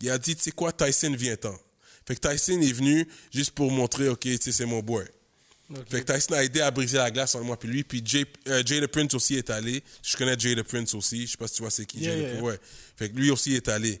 [0.00, 1.56] il a dit, tu sais quoi, Tyson, viens-t'en.
[2.06, 5.04] Fait que Tyson est venu juste pour montrer, OK, tu sais, c'est mon boy.
[5.88, 7.84] Fait que Tyson a aidé à briser la glace entre moi puis lui.
[7.84, 9.82] Puis Jay, euh, Jay the Prince aussi est allé.
[10.02, 11.26] Je connais Jay the Prince aussi.
[11.26, 12.00] Je sais pas si tu vois c'est qui.
[12.00, 12.42] Yeah, Jay the yeah.
[12.42, 12.58] Ouais.
[12.96, 14.00] Fait que lui aussi est allé.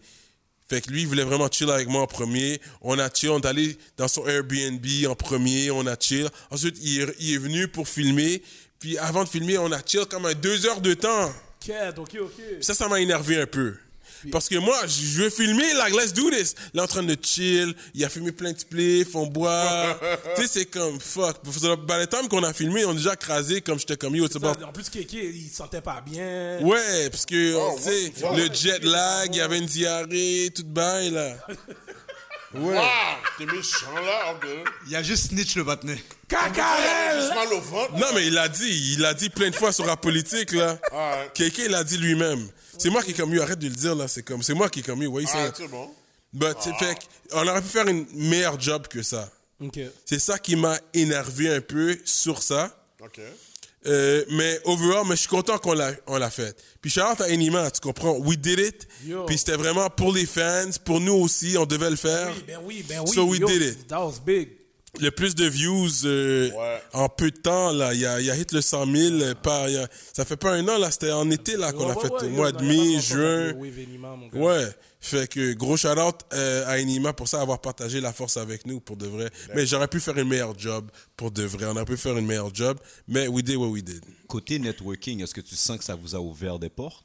[0.68, 2.58] Fait que lui, il voulait vraiment chill avec moi en premier.
[2.80, 6.26] On a chill, on est allé dans son Airbnb en premier, on a chill.
[6.50, 8.42] Ensuite, il est, il est venu pour filmer.
[8.80, 11.32] Puis avant de filmer, on a chill comme un deux heures de temps.
[12.62, 13.76] Ça, ça m'a énervé un peu.
[14.30, 16.54] Parce que moi, je veux filmer, like, let's do this.
[16.72, 19.98] Là, en train de chill, il a filmé plein de spliffs, on boit.
[20.36, 21.36] tu sais, c'est comme, fuck.
[21.44, 24.38] By the time qu'on a filmé, on a déjà crasé, comme j'étais comme, yo, c'est
[24.38, 24.50] bon.
[24.50, 26.58] En plus, Kéké, il se sentait pas bien.
[26.60, 30.64] Ouais, parce que, Oh, tu sais, le jet lag, il y avait une diarrhée, tout
[30.64, 31.36] bail, là.
[32.54, 32.76] Ouais.
[32.78, 34.38] Ah, t'es méchant là.
[34.86, 35.98] Il y a juste Snitch le bâtonnet.
[36.28, 37.20] Cacarel!
[37.20, 37.92] Juste mal au ventre.
[37.94, 40.78] Non, mais il l'a dit, il l'a dit plein de fois sur la politique, là.
[40.92, 41.30] Ah, ouais.
[41.34, 42.48] Quelqu'un l'a dit lui-même.
[42.78, 44.68] C'est moi qui est comme, yo, arrête de le dire, là, c'est comme, c'est moi
[44.68, 45.68] qui est comme, yo, ouais, Ah, c'est...
[45.68, 45.90] bon.
[46.32, 46.98] But, c'est fait
[47.32, 49.30] on aurait pu faire une meilleure job que ça.
[49.60, 49.78] Ok.
[50.04, 52.76] C'est ça qui m'a énervé un peu sur ça.
[53.00, 53.20] Ok.
[53.86, 56.56] Euh, mais overall, mais je suis content qu'on l'a, on l'a fait.
[56.80, 58.16] Puis out à Enima, tu comprends?
[58.18, 58.88] We did it.
[59.04, 59.26] Yo.
[59.26, 62.32] Puis c'était vraiment pour les fans, pour nous aussi, on devait le faire.
[62.34, 63.14] Oui, ben oui, ben oui.
[63.14, 63.86] So we Yo, did it.
[63.88, 64.48] That was big.
[65.00, 66.82] Le plus de views euh, Ouais.
[66.92, 69.14] en peu de temps, là, il y a, il y a hit le 100 000.
[69.20, 71.72] euh, Par, il y a- ça fait pas un an, là, c'était en été là
[71.72, 73.52] qu'on Ouais, a ouais, fait ouais, au mois de mai, juin.
[74.34, 74.66] Ouais.
[75.00, 78.64] Fait que gros shout out euh, à Enima pour ça, avoir partagé la force avec
[78.66, 79.30] nous pour de vrai.
[79.54, 81.66] Mais j'aurais pu faire une meilleure job pour de vrai.
[81.66, 82.78] On aurait pu faire une meilleure job.
[83.08, 84.02] Mais we did what we did.
[84.28, 87.04] Côté networking, est-ce que tu sens que ça vous a ouvert des portes?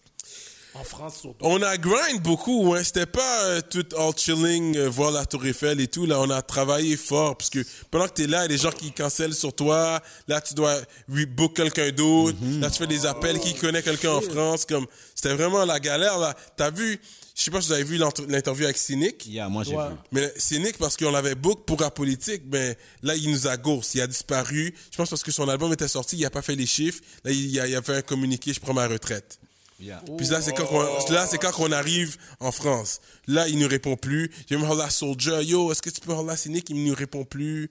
[0.75, 1.37] En France, surtout.
[1.45, 2.83] On a grind beaucoup, hein.
[2.83, 6.05] C'était pas euh, tout all chilling, euh, voir la Tour Eiffel et tout.
[6.05, 7.59] Là, on a travaillé fort parce que
[7.89, 9.99] pendant que t'es là, il y a des gens qui cancellent sur toi.
[10.27, 10.75] Là, tu dois
[11.11, 12.37] rebook quelqu'un d'autre.
[12.61, 14.65] Là, tu fais des appels qui connaît quelqu'un en France.
[14.65, 14.85] Comme
[15.15, 16.17] c'était vraiment la galère.
[16.19, 17.01] Là, t'as vu
[17.35, 17.97] Je sais pas si vous avez vu
[18.27, 19.25] l'interview avec Cynic.
[19.25, 19.87] Yeah, moi j'ai Ouais.
[19.89, 19.95] vu.
[20.11, 23.95] Mais Cynic, parce qu'on l'avait book pour la politique, ben là, il nous a gourse.
[23.95, 24.75] Il a disparu.
[24.91, 26.99] Je pense parce que son album était sorti, il a pas fait les chiffres.
[27.23, 29.38] Là, il a, il a fait un communiqué, je prends ma retraite.
[29.79, 30.03] Yeah.
[30.17, 32.99] Puis là, c'est quand, on, là, c'est quand on arrive en France.
[33.27, 34.29] Là, il nous répond plus.
[34.49, 35.41] J'ai même holla Soldier.
[35.43, 36.69] Yo, est-ce que tu peux holla Cynic?
[36.69, 37.69] Il ne nous répond plus.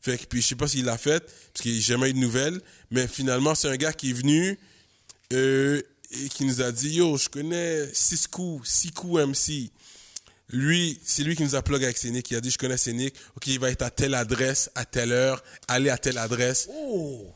[0.00, 1.20] Fait que, puis je sais pas s'il l'a fait,
[1.52, 2.60] parce qu'il n'a jamais eu de nouvelles.
[2.90, 4.58] Mais finalement, c'est un gars qui est venu,
[5.34, 8.66] euh, et qui nous a dit, yo, je connais six coups
[9.02, 9.70] MC.
[10.52, 12.30] Lui, c'est lui qui nous a plug avec Scénic.
[12.30, 13.14] Il a dit, je connais Scénic.
[13.36, 16.68] OK, il va être à telle adresse, à telle heure, aller à telle adresse.
[16.72, 17.32] Oh!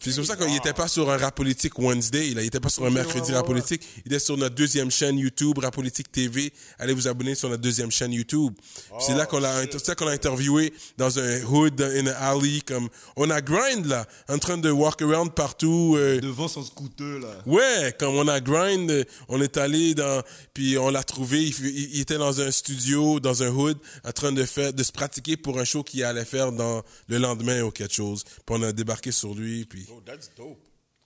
[0.00, 2.40] C'est pour ça qu'il n'était pas sur un rap politique Wednesday, là.
[2.40, 5.58] il n'était pas sur un mercredi rap politique, il était sur notre deuxième chaîne YouTube,
[5.58, 6.52] Rap Politique TV.
[6.78, 8.52] Allez vous abonner sur notre deuxième chaîne YouTube.
[8.58, 9.64] Puis c'est là qu'on l'a,
[9.96, 14.38] qu'on l'a interviewé dans un hood, dans une alley, comme on a grind là, en
[14.38, 15.94] train de walk around partout.
[15.98, 17.28] euh, Devant son scooter, là.
[17.46, 20.22] Ouais, comme on a grind, on est allé dans,
[20.54, 21.42] puis on l'a trouvé.
[21.42, 24.82] Il, il- il était dans un studio, dans un hood, en train de faire, de
[24.82, 28.24] se pratiquer pour un show qu'il allait faire dans le lendemain ou quelque chose.
[28.24, 29.81] Puis on a débarqué sur lui, puis.
[29.90, 30.58] Oh, that's dope.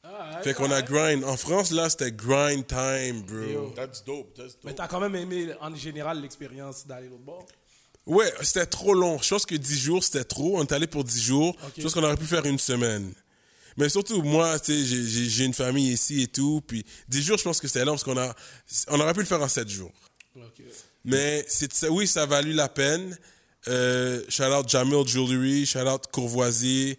[0.02, 1.24] Ah, Fait qu'on a grind.
[1.24, 3.70] En France, là, c'était grind time, bro.
[3.74, 4.34] That's dope.
[4.34, 4.76] That's Mais dope.
[4.76, 7.46] t'as quand même aimé, en général, l'expérience d'aller l'autre bord?
[8.06, 9.18] Ouais, c'était trop long.
[9.20, 10.58] Je pense que 10 jours, c'était trop.
[10.58, 11.56] On est allé pour 10 jours.
[11.76, 13.12] Je pense qu'on aurait pu faire une semaine.
[13.76, 16.62] Mais surtout, moi, tu sais, j'ai- une famille ici et tout.
[16.66, 18.32] Puis 10 jours, je pense que c'était long parce qu'on a,
[18.88, 19.92] on aurait pu le faire en 7 jours.
[21.04, 23.16] Mais c'est, oui, ça a valu la peine.
[23.68, 26.98] Euh, shout out Jamil Jewelry, shout out Courvoisier,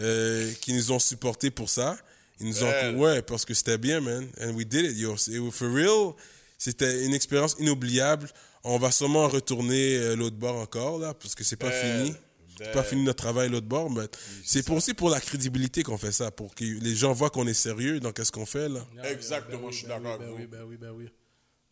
[0.00, 1.96] euh, qui nous ont supportés pour ça.
[2.40, 4.28] Ils nous ont, ouais, parce que c'était bien, man.
[4.40, 5.16] And we did it, yo.
[5.50, 6.14] For real,
[6.56, 8.28] c'était une expérience inoubliable.
[8.64, 12.14] On va sûrement retourner euh, l'autre bord encore, là, parce que c'est pas Ben, fini.
[12.58, 12.72] C'est ben.
[12.72, 14.06] pas fini notre travail l'autre bord, mais
[14.44, 17.46] c'est pour aussi pour la crédibilité qu'on fait ça, pour que les gens voient qu'on
[17.46, 18.84] est sérieux dans qu'est-ce qu'on fait, là.
[19.04, 20.68] Exactement, Ben je suis ben d'accord oui, avec ben vous.
[20.70, 21.08] oui, ben oui, ben oui.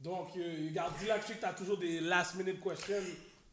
[0.01, 3.03] Donc, euh, regarde, là que tu t'as toujours des last minute questions.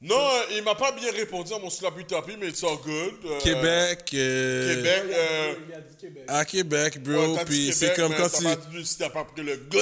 [0.03, 3.13] Non, euh, il m'a pas bien répondu à mon slappy tappy, mais it's all good.
[3.25, 6.23] Euh, Québec, euh, Québec, euh, Il a dit Québec.
[6.27, 8.77] à Québec, ouais, bro, dit puis c'est comme quand ça tu...
[8.77, 9.79] dit si t'as pas pris le gars.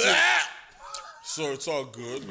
[1.24, 2.22] So, it's all good.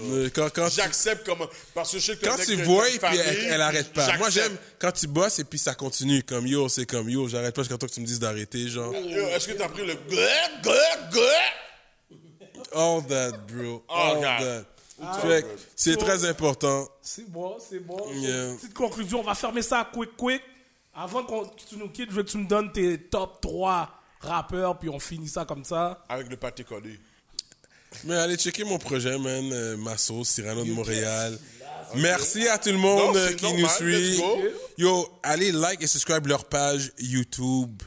[0.00, 1.44] Euh, Quand, quand, tu, J'accepte comme.
[1.74, 4.16] Parce que je sais que quand tu vois, puis elle, elle arrête pas.
[4.18, 6.22] Moi, j'aime quand tu bosses et puis ça continue.
[6.22, 8.94] Comme yo, c'est comme yo, j'arrête pas jusqu'à temps que tu me dises d'arrêter, genre.
[8.94, 12.74] Yo, Est-ce que t'as pris le gars, gars, gars?
[12.74, 13.82] All that, bro.
[13.88, 14.22] Oh, All God.
[14.22, 14.64] that.
[14.98, 15.44] Que
[15.76, 16.88] c'est très important.
[17.02, 17.98] C'est bon, c'est bon.
[18.14, 18.54] Yeah.
[18.56, 20.42] Petite conclusion, on va fermer ça quick, quick.
[20.94, 23.88] Avant qu'on- que tu nous quittes, je veux que tu me donnes tes top 3
[24.20, 26.04] rappeurs, puis on finit ça comme ça.
[26.08, 26.98] Avec le pâté collé.
[28.04, 29.52] Mais allez checker mon projet, man.
[29.52, 31.38] euh, ma sauce, Cyrano de Montréal.
[31.94, 34.20] Merci à tout le monde Non, euh, qui normal, nous suit.
[34.76, 37.82] Yo, allez like et subscribe leur page YouTube.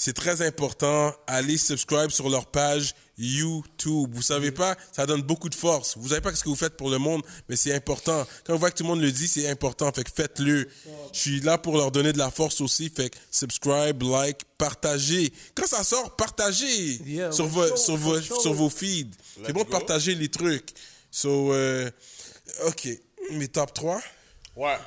[0.00, 1.12] C'est très important.
[1.26, 4.10] Allez subscribe sur leur page YouTube.
[4.14, 5.98] Vous savez pas, ça donne beaucoup de force.
[5.98, 8.24] Vous savez pas ce que vous faites pour le monde, mais c'est important.
[8.44, 9.90] Quand on voit que tout le monde le dit, c'est important.
[9.90, 10.68] Fait que faites-le.
[11.12, 12.90] Je suis là pour leur donner de la force aussi.
[12.90, 15.32] Fait que subscribe, like, partagez.
[15.56, 19.16] Quand ça sort, partagez Yeah, sur, vos, sur, vos, sur vos feeds.
[19.44, 20.74] C'est bon de partager les trucs.
[21.10, 21.90] So, euh,
[22.68, 22.88] ok.
[23.32, 24.00] Mes top 3,
[24.54, 24.78] Ouais.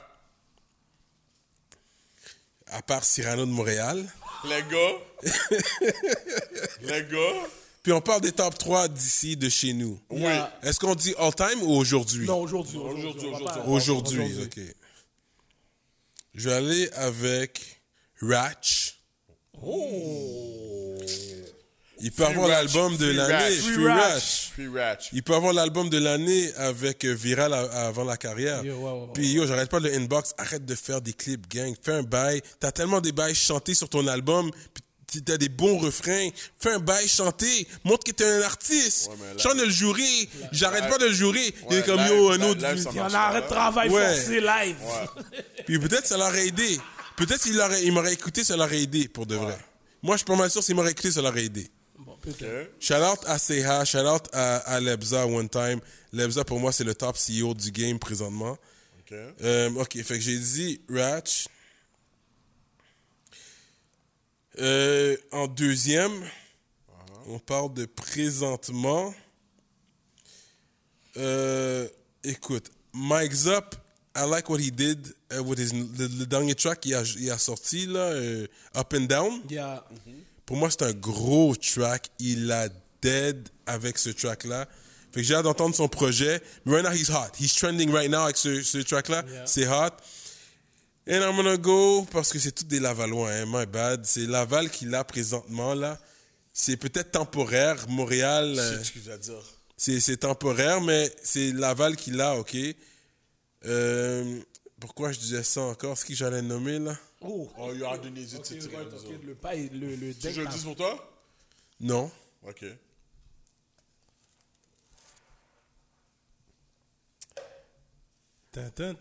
[2.72, 4.10] À part Cyrano de Montréal.
[4.46, 4.98] Les gars.
[6.82, 7.48] Les gars.
[7.84, 10.00] Puis on parle des top 3 d'ici, de chez nous.
[10.26, 12.26] A- Est-ce qu'on dit all time ou aujourd'hui?
[12.26, 12.78] Non, aujourd'hui.
[12.78, 13.28] Aujourd'hui,
[13.68, 14.44] Aujourd'hui, aujourd'hui.
[14.44, 14.60] ok.
[16.36, 17.82] Je vais aller avec
[18.22, 19.00] Ratch.
[22.04, 23.56] Il peut Free avoir l'album de l'année.
[23.58, 24.14] Free Ratch.
[24.14, 24.50] Ratch.
[24.54, 25.10] Free Ratch.
[25.14, 28.64] Il peut avoir l'album de l'année avec euh, Viral avant la carrière.
[28.64, 29.10] Yo.
[29.14, 30.34] Puis yo, j'arrête pas de le inbox.
[30.38, 31.74] Arrête de faire des clips, gang.
[31.84, 32.42] Fais un bail.
[32.60, 34.50] T'as tellement des bails chantés sur ton album.
[35.08, 36.30] Puis t'as des bons refrains.
[36.60, 37.68] Fais un bail chanté.
[37.84, 39.10] Montre que t'es un artiste.
[39.10, 40.30] Ouais, Chante le jurer.
[40.52, 41.54] J'arrête pas de le jurer.
[41.70, 42.62] Il est Ouais, comme live- yo, un autre.
[42.76, 43.50] Il y en a pas, arrêt de là.
[43.50, 44.16] travail Ouais.
[44.16, 44.78] forcé live.
[45.66, 46.80] Puis peut-être ça l'aurait aidé.
[47.18, 49.58] Peut-être qu'il aurait- il m'aurait écouté, ça l'aurait aidé pour de vrai.
[50.02, 51.70] Moi, je suis pas mal sûr s'il m'aurait écouté, ça l'aurait aidé.
[52.80, 55.80] Shout out à Seha, shout out à, à Lebza one time.
[56.14, 58.58] Lebza pour moi c'est le top CEO du game présentement.
[59.00, 59.18] Ok.
[59.44, 61.48] Euh, ok, fait que j'ai dit Ratch.
[64.60, 66.12] Euh, en deuxième,
[67.28, 69.14] on parle de présentement.
[71.18, 71.88] Euh,
[72.24, 73.76] écoute, Mike's Up,
[74.16, 77.32] I like what he did uh, with his, le, le dernier track qu'il a, il
[77.32, 78.46] a sorti, là, euh,
[78.76, 79.42] Up and Down.
[79.50, 79.84] Il y a-
[80.46, 82.08] Pour moi, c'est un gros track.
[82.20, 82.70] Il a
[83.02, 84.68] dead avec ce track-là.
[85.14, 86.42] Fait que j'ai hâte d'entendre son projet.
[86.66, 87.32] Mais right now, he's hot.
[87.40, 89.24] He's trending right now avec ce, ce track-là.
[89.28, 89.46] Yeah.
[89.46, 89.92] C'est hot.
[91.10, 94.06] And I'm gonna go, parce que c'est tout des Lavalois, hein, my bad.
[94.06, 96.00] C'est Laval qu'il a présentement, là.
[96.54, 97.86] C'est peut-être temporaire.
[97.90, 99.44] Montréal, euh, C'est ce que je dire.
[100.02, 102.56] c'est temporaire, mais c'est Laval qui l'a, OK?
[103.66, 104.40] Euh,
[104.80, 105.98] pourquoi je disais ça encore?
[105.98, 106.96] Ce que j'allais nommer, là?
[107.22, 108.70] Oh, oh il y aura donné les études.
[109.24, 110.20] le paille, le, le deck.
[110.20, 111.08] Tu veux que je le dise pour toi?
[111.80, 112.12] Non.
[112.48, 112.66] Ok.
[118.52, 118.96] Tintin,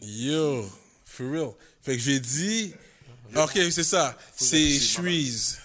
[0.00, 0.70] Yo,
[1.04, 1.54] for real.
[1.82, 2.74] Fait que j'ai dit.
[3.34, 4.16] Ah, ok, c'est ça.
[4.36, 5.58] C'est Shreeze.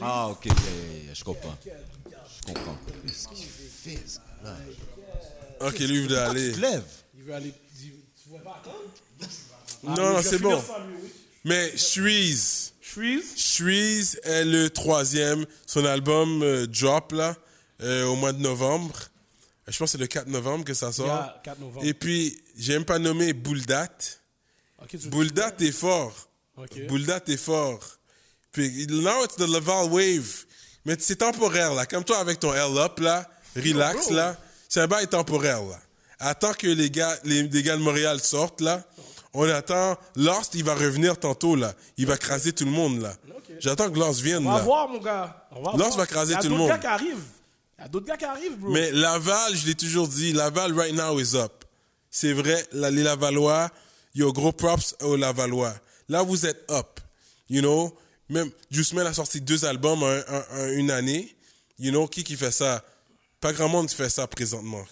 [0.00, 1.56] Ah, ok, yeah, yeah, yeah, je comprends.
[1.64, 2.78] Je comprends.
[3.06, 4.56] Qu'est-ce qu'il fait, ce gars
[5.60, 6.48] Ok, lui, il veut aller.
[7.14, 7.54] Il veut aller.
[7.76, 8.78] Tu vois pas attendre
[9.82, 10.60] non, Ah, non, je c'est bon.
[10.60, 11.08] ça, oui.
[11.44, 12.72] Mais Shreeze.
[14.24, 15.44] Est le troisième.
[15.66, 17.36] Son album euh, drop, là,
[17.82, 18.98] euh, au mois de novembre.
[19.66, 21.06] Je pense que c'est le 4 novembre que ça sort.
[21.06, 21.86] Yeah, 4 novembre.
[21.86, 23.88] Et puis, j'ai même pas nommé Bouldat.
[24.82, 26.28] Ok, tu- Bouldat est fort.
[26.56, 26.86] Ok.
[26.86, 27.80] Bouldat est fort.
[28.50, 30.44] Puis, now it's the Laval Wave.
[30.84, 31.84] Mais c'est temporaire, là.
[31.86, 33.28] Comme toi avec ton L-Up, là.
[33.54, 34.36] Relax, là.
[34.68, 35.78] C'est un bail temporaire, là.
[36.18, 38.82] Attends que les gars, les, les gars de Montréal sortent, là.
[39.34, 39.96] On attend.
[40.16, 41.74] Lost, il va revenir tantôt, là.
[41.96, 43.14] Il va craser tout le monde, là.
[43.60, 44.64] J'attends que Lost vienne, On va là.
[44.64, 45.46] voir, mon gars.
[45.52, 45.96] On va Lance voir.
[45.98, 46.68] va écraser Il y a tout le d'autres monde.
[46.70, 47.24] gars qui arrivent.
[47.78, 48.70] Il y a d'autres gars qui arrivent, bro.
[48.70, 51.64] Mais Laval, je l'ai toujours dit, Laval right now is up.
[52.10, 53.70] C'est vrai, la- les Lavalois,
[54.14, 55.74] yo, gros props aux Lavalois.
[56.08, 57.00] Là, vous êtes up.
[57.50, 57.96] You know,
[58.28, 61.36] même Juice Man a sorti deux albums en, en- en une année.
[61.78, 62.84] You know, qui qui fait ça?
[63.40, 64.84] Pas grand monde qui fait ça présentement.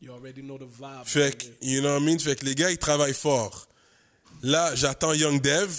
[0.00, 1.04] You already know the vibe.
[1.04, 2.18] Fait que, you know what I mean?
[2.18, 3.68] Fait que les gars, ils travaillent fort.
[4.42, 5.70] Là, j'attends Young Dev.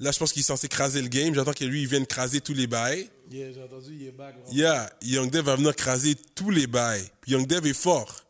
[0.00, 1.34] Là, je pense qu'il est censé craser le game.
[1.34, 3.08] J'attends que lui, il vienne craser tous les bails.
[3.30, 4.36] Yeah, j'ai entendu, il est back.
[4.50, 7.04] Yeah, Young Dev va venir craser tous les bails.
[7.26, 8.24] Young Dev est fort.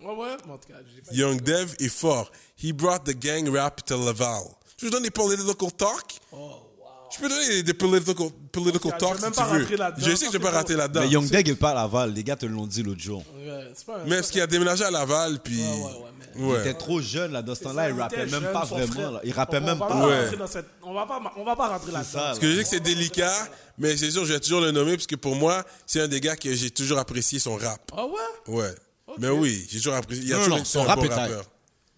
[0.00, 0.36] ouais, ouais.
[0.46, 2.30] mais En tout cas, j'ai pas Young Dev est fort.
[2.62, 4.44] He brought the gang rap to Laval.
[4.78, 6.18] Je peux donner des political talk?
[6.32, 6.67] Oh.
[7.10, 9.66] Je peux donner des political, political Je vais talk si même tu pas veux.
[9.98, 11.00] Je sais que je vais pas parce rater là-dedans.
[11.00, 13.24] Mais Young Deg est pas à Laval, les gars te l'ont dit l'autre jour.
[13.36, 15.58] Ouais, pas un- Mais parce qu'il a déménagé à Laval, puis...
[15.60, 16.04] Ouais, ouais,
[16.36, 16.60] Il Ouais.
[16.60, 19.10] était trop jeune là, dans ce temps-là, il rappait même jeune, pas vraiment.
[19.12, 19.20] là.
[19.24, 19.94] Il rappait On même va pas.
[19.94, 20.22] pas Ouais.
[20.24, 22.12] rentrer dans cette- On va pas, on va pas rentrer là-dedans.
[22.12, 23.48] Parce que je sais que c'est délicat,
[23.78, 26.20] mais c'est sûr, je vais toujours le nommer, parce que pour moi, c'est un des
[26.20, 27.80] gars que j'ai toujours apprécié son rap.
[27.96, 28.54] Ah ouais?
[28.54, 28.74] Ouais.
[29.18, 30.26] Mais oui, j'ai toujours apprécié.
[30.26, 31.44] Il a Non, toujours non, son un rap rappeur.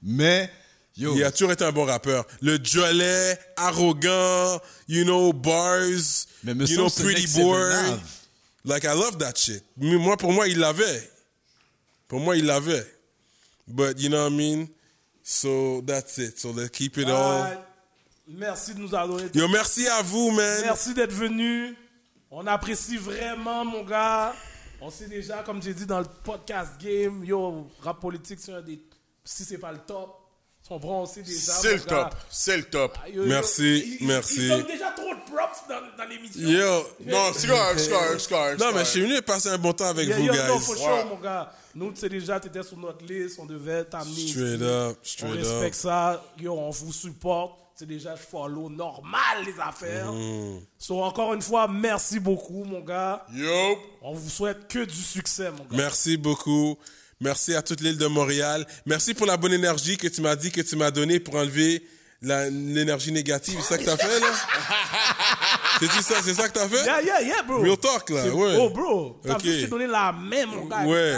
[0.02, 0.50] Mais,
[0.96, 2.26] yo, Il a toujours été un bon rappeur.
[2.40, 7.72] Le Jolet, arrogant, you know, bars, Mais me you know, pretty boy.
[8.64, 9.64] Like, I love that shit.
[9.76, 11.10] Mais moi, pour moi, il l'avait.
[12.08, 12.86] Pour moi, il l'avait.
[13.66, 14.68] But, you know what I mean?
[15.22, 16.38] So, that's it.
[16.38, 17.42] So, let's keep it all.
[17.42, 17.58] Ouais.
[18.28, 19.30] Merci de nous avoir donné.
[19.34, 20.60] Yo, merci à vous, man.
[20.62, 21.74] Merci d'être venu.
[22.30, 24.34] On apprécie vraiment, mon gars.
[24.80, 28.62] On sait déjà, comme j'ai dit dans le podcast game, yo, rap politique, c'est un
[28.62, 28.80] des.
[29.24, 30.19] Si c'est pas le top,
[30.70, 31.52] son bras, on sait déjà.
[31.52, 32.14] C'est le top.
[32.30, 32.96] C'est le top.
[33.02, 34.42] Ah, yo, yo, Merci, il- il- merci.
[34.42, 36.40] Il donne déjà trop de props dans, dans l'émission.
[36.48, 36.86] Yo.
[37.06, 38.60] Non, c'est correct, c'est correct, c'est correct.
[38.60, 40.46] Non, mais je suis venu passer un bon temps avec Yeah, vous, yo, guys.
[40.48, 41.52] non, for sure, mon gars.
[41.74, 44.28] Nous, tu sais déjà, tu étais sur notre liste, on devait t'amener.
[44.28, 44.62] Straight ici.
[44.64, 45.82] up, On straight respecte up.
[45.82, 46.24] ça.
[46.38, 47.58] Yo, on vous supporte.
[47.74, 50.12] C'est déjà, je follow normal les affaires.
[50.12, 50.60] Mm.
[50.78, 53.24] So, encore une fois, merci beaucoup, mon gars.
[53.34, 53.78] Yo.
[54.02, 55.76] On vous souhaite que du succès, mon gars.
[55.76, 56.76] Merci beaucoup.
[57.20, 58.66] Merci à toute l'île de Montréal.
[58.86, 61.82] Merci pour la bonne énergie que tu m'as dit que tu m'as donnée pour enlever
[62.22, 63.58] l'énergie négative.
[63.60, 64.26] C'est ça que t'as fait, là?
[65.80, 66.84] C'est ça, c'est ça que t'as fait?
[66.84, 67.62] Yeah, yeah, yeah, bro.
[67.62, 68.56] Real talk, là, ouais.
[68.58, 69.18] Oh, bro.
[69.24, 69.42] T'as Ok.
[69.44, 70.82] vu, je t'ai donné la même, mon gars.
[70.84, 71.14] Ouais,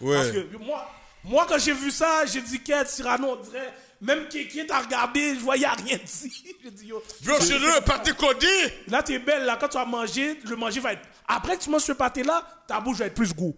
[0.00, 0.16] ouais.
[0.16, 0.90] Parce que moi,
[1.22, 5.34] moi quand j'ai vu ça, j'ai dit, Quête, Cyrano, on dirait, même Kéké t'a regardé,
[5.34, 6.44] je voyais rien dit.
[6.64, 7.02] J'ai dit, yo.
[7.24, 8.46] Bro, je suis le pâté codé.
[8.88, 11.02] Là, t'es belle, là, quand tu vas manger, le manger va être.
[11.28, 13.54] Après que tu manges ce pâté-là, ta bouche va être plus goût.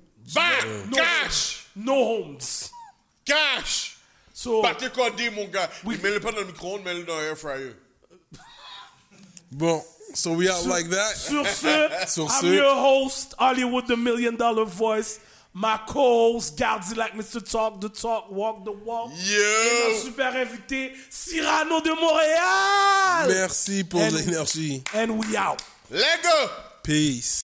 [0.91, 1.68] No Cash!
[1.79, 2.71] No homes.
[3.25, 3.97] Cash!
[4.35, 5.69] So, Pâté codé, mon gars.
[5.85, 5.99] Oui.
[6.03, 7.73] Mets-le pas dans le micro-ondes, mets-le dans l'air fryer.
[9.51, 9.83] Bon,
[10.15, 11.15] so we out like that?
[11.17, 12.47] sur ce, Sur I'm ce.
[12.55, 15.21] your host, Hollywood, the million dollar voice.
[15.55, 17.41] My co-host, Gardi like Mr.
[17.43, 19.11] Talk the Talk, Walk the Walk.
[19.13, 19.89] Et Yo!
[19.89, 23.27] notre super invité, Cyrano de Montréal.
[23.29, 24.83] Merci pour l'énergie.
[24.95, 25.59] And we out.
[25.91, 26.51] Lego!
[26.83, 27.41] Peace.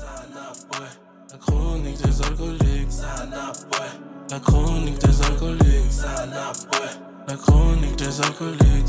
[0.00, 2.88] La chronique des alcooliques,
[4.30, 6.02] La chronique des alcooliques,
[7.26, 8.88] La chronique des alcooliques,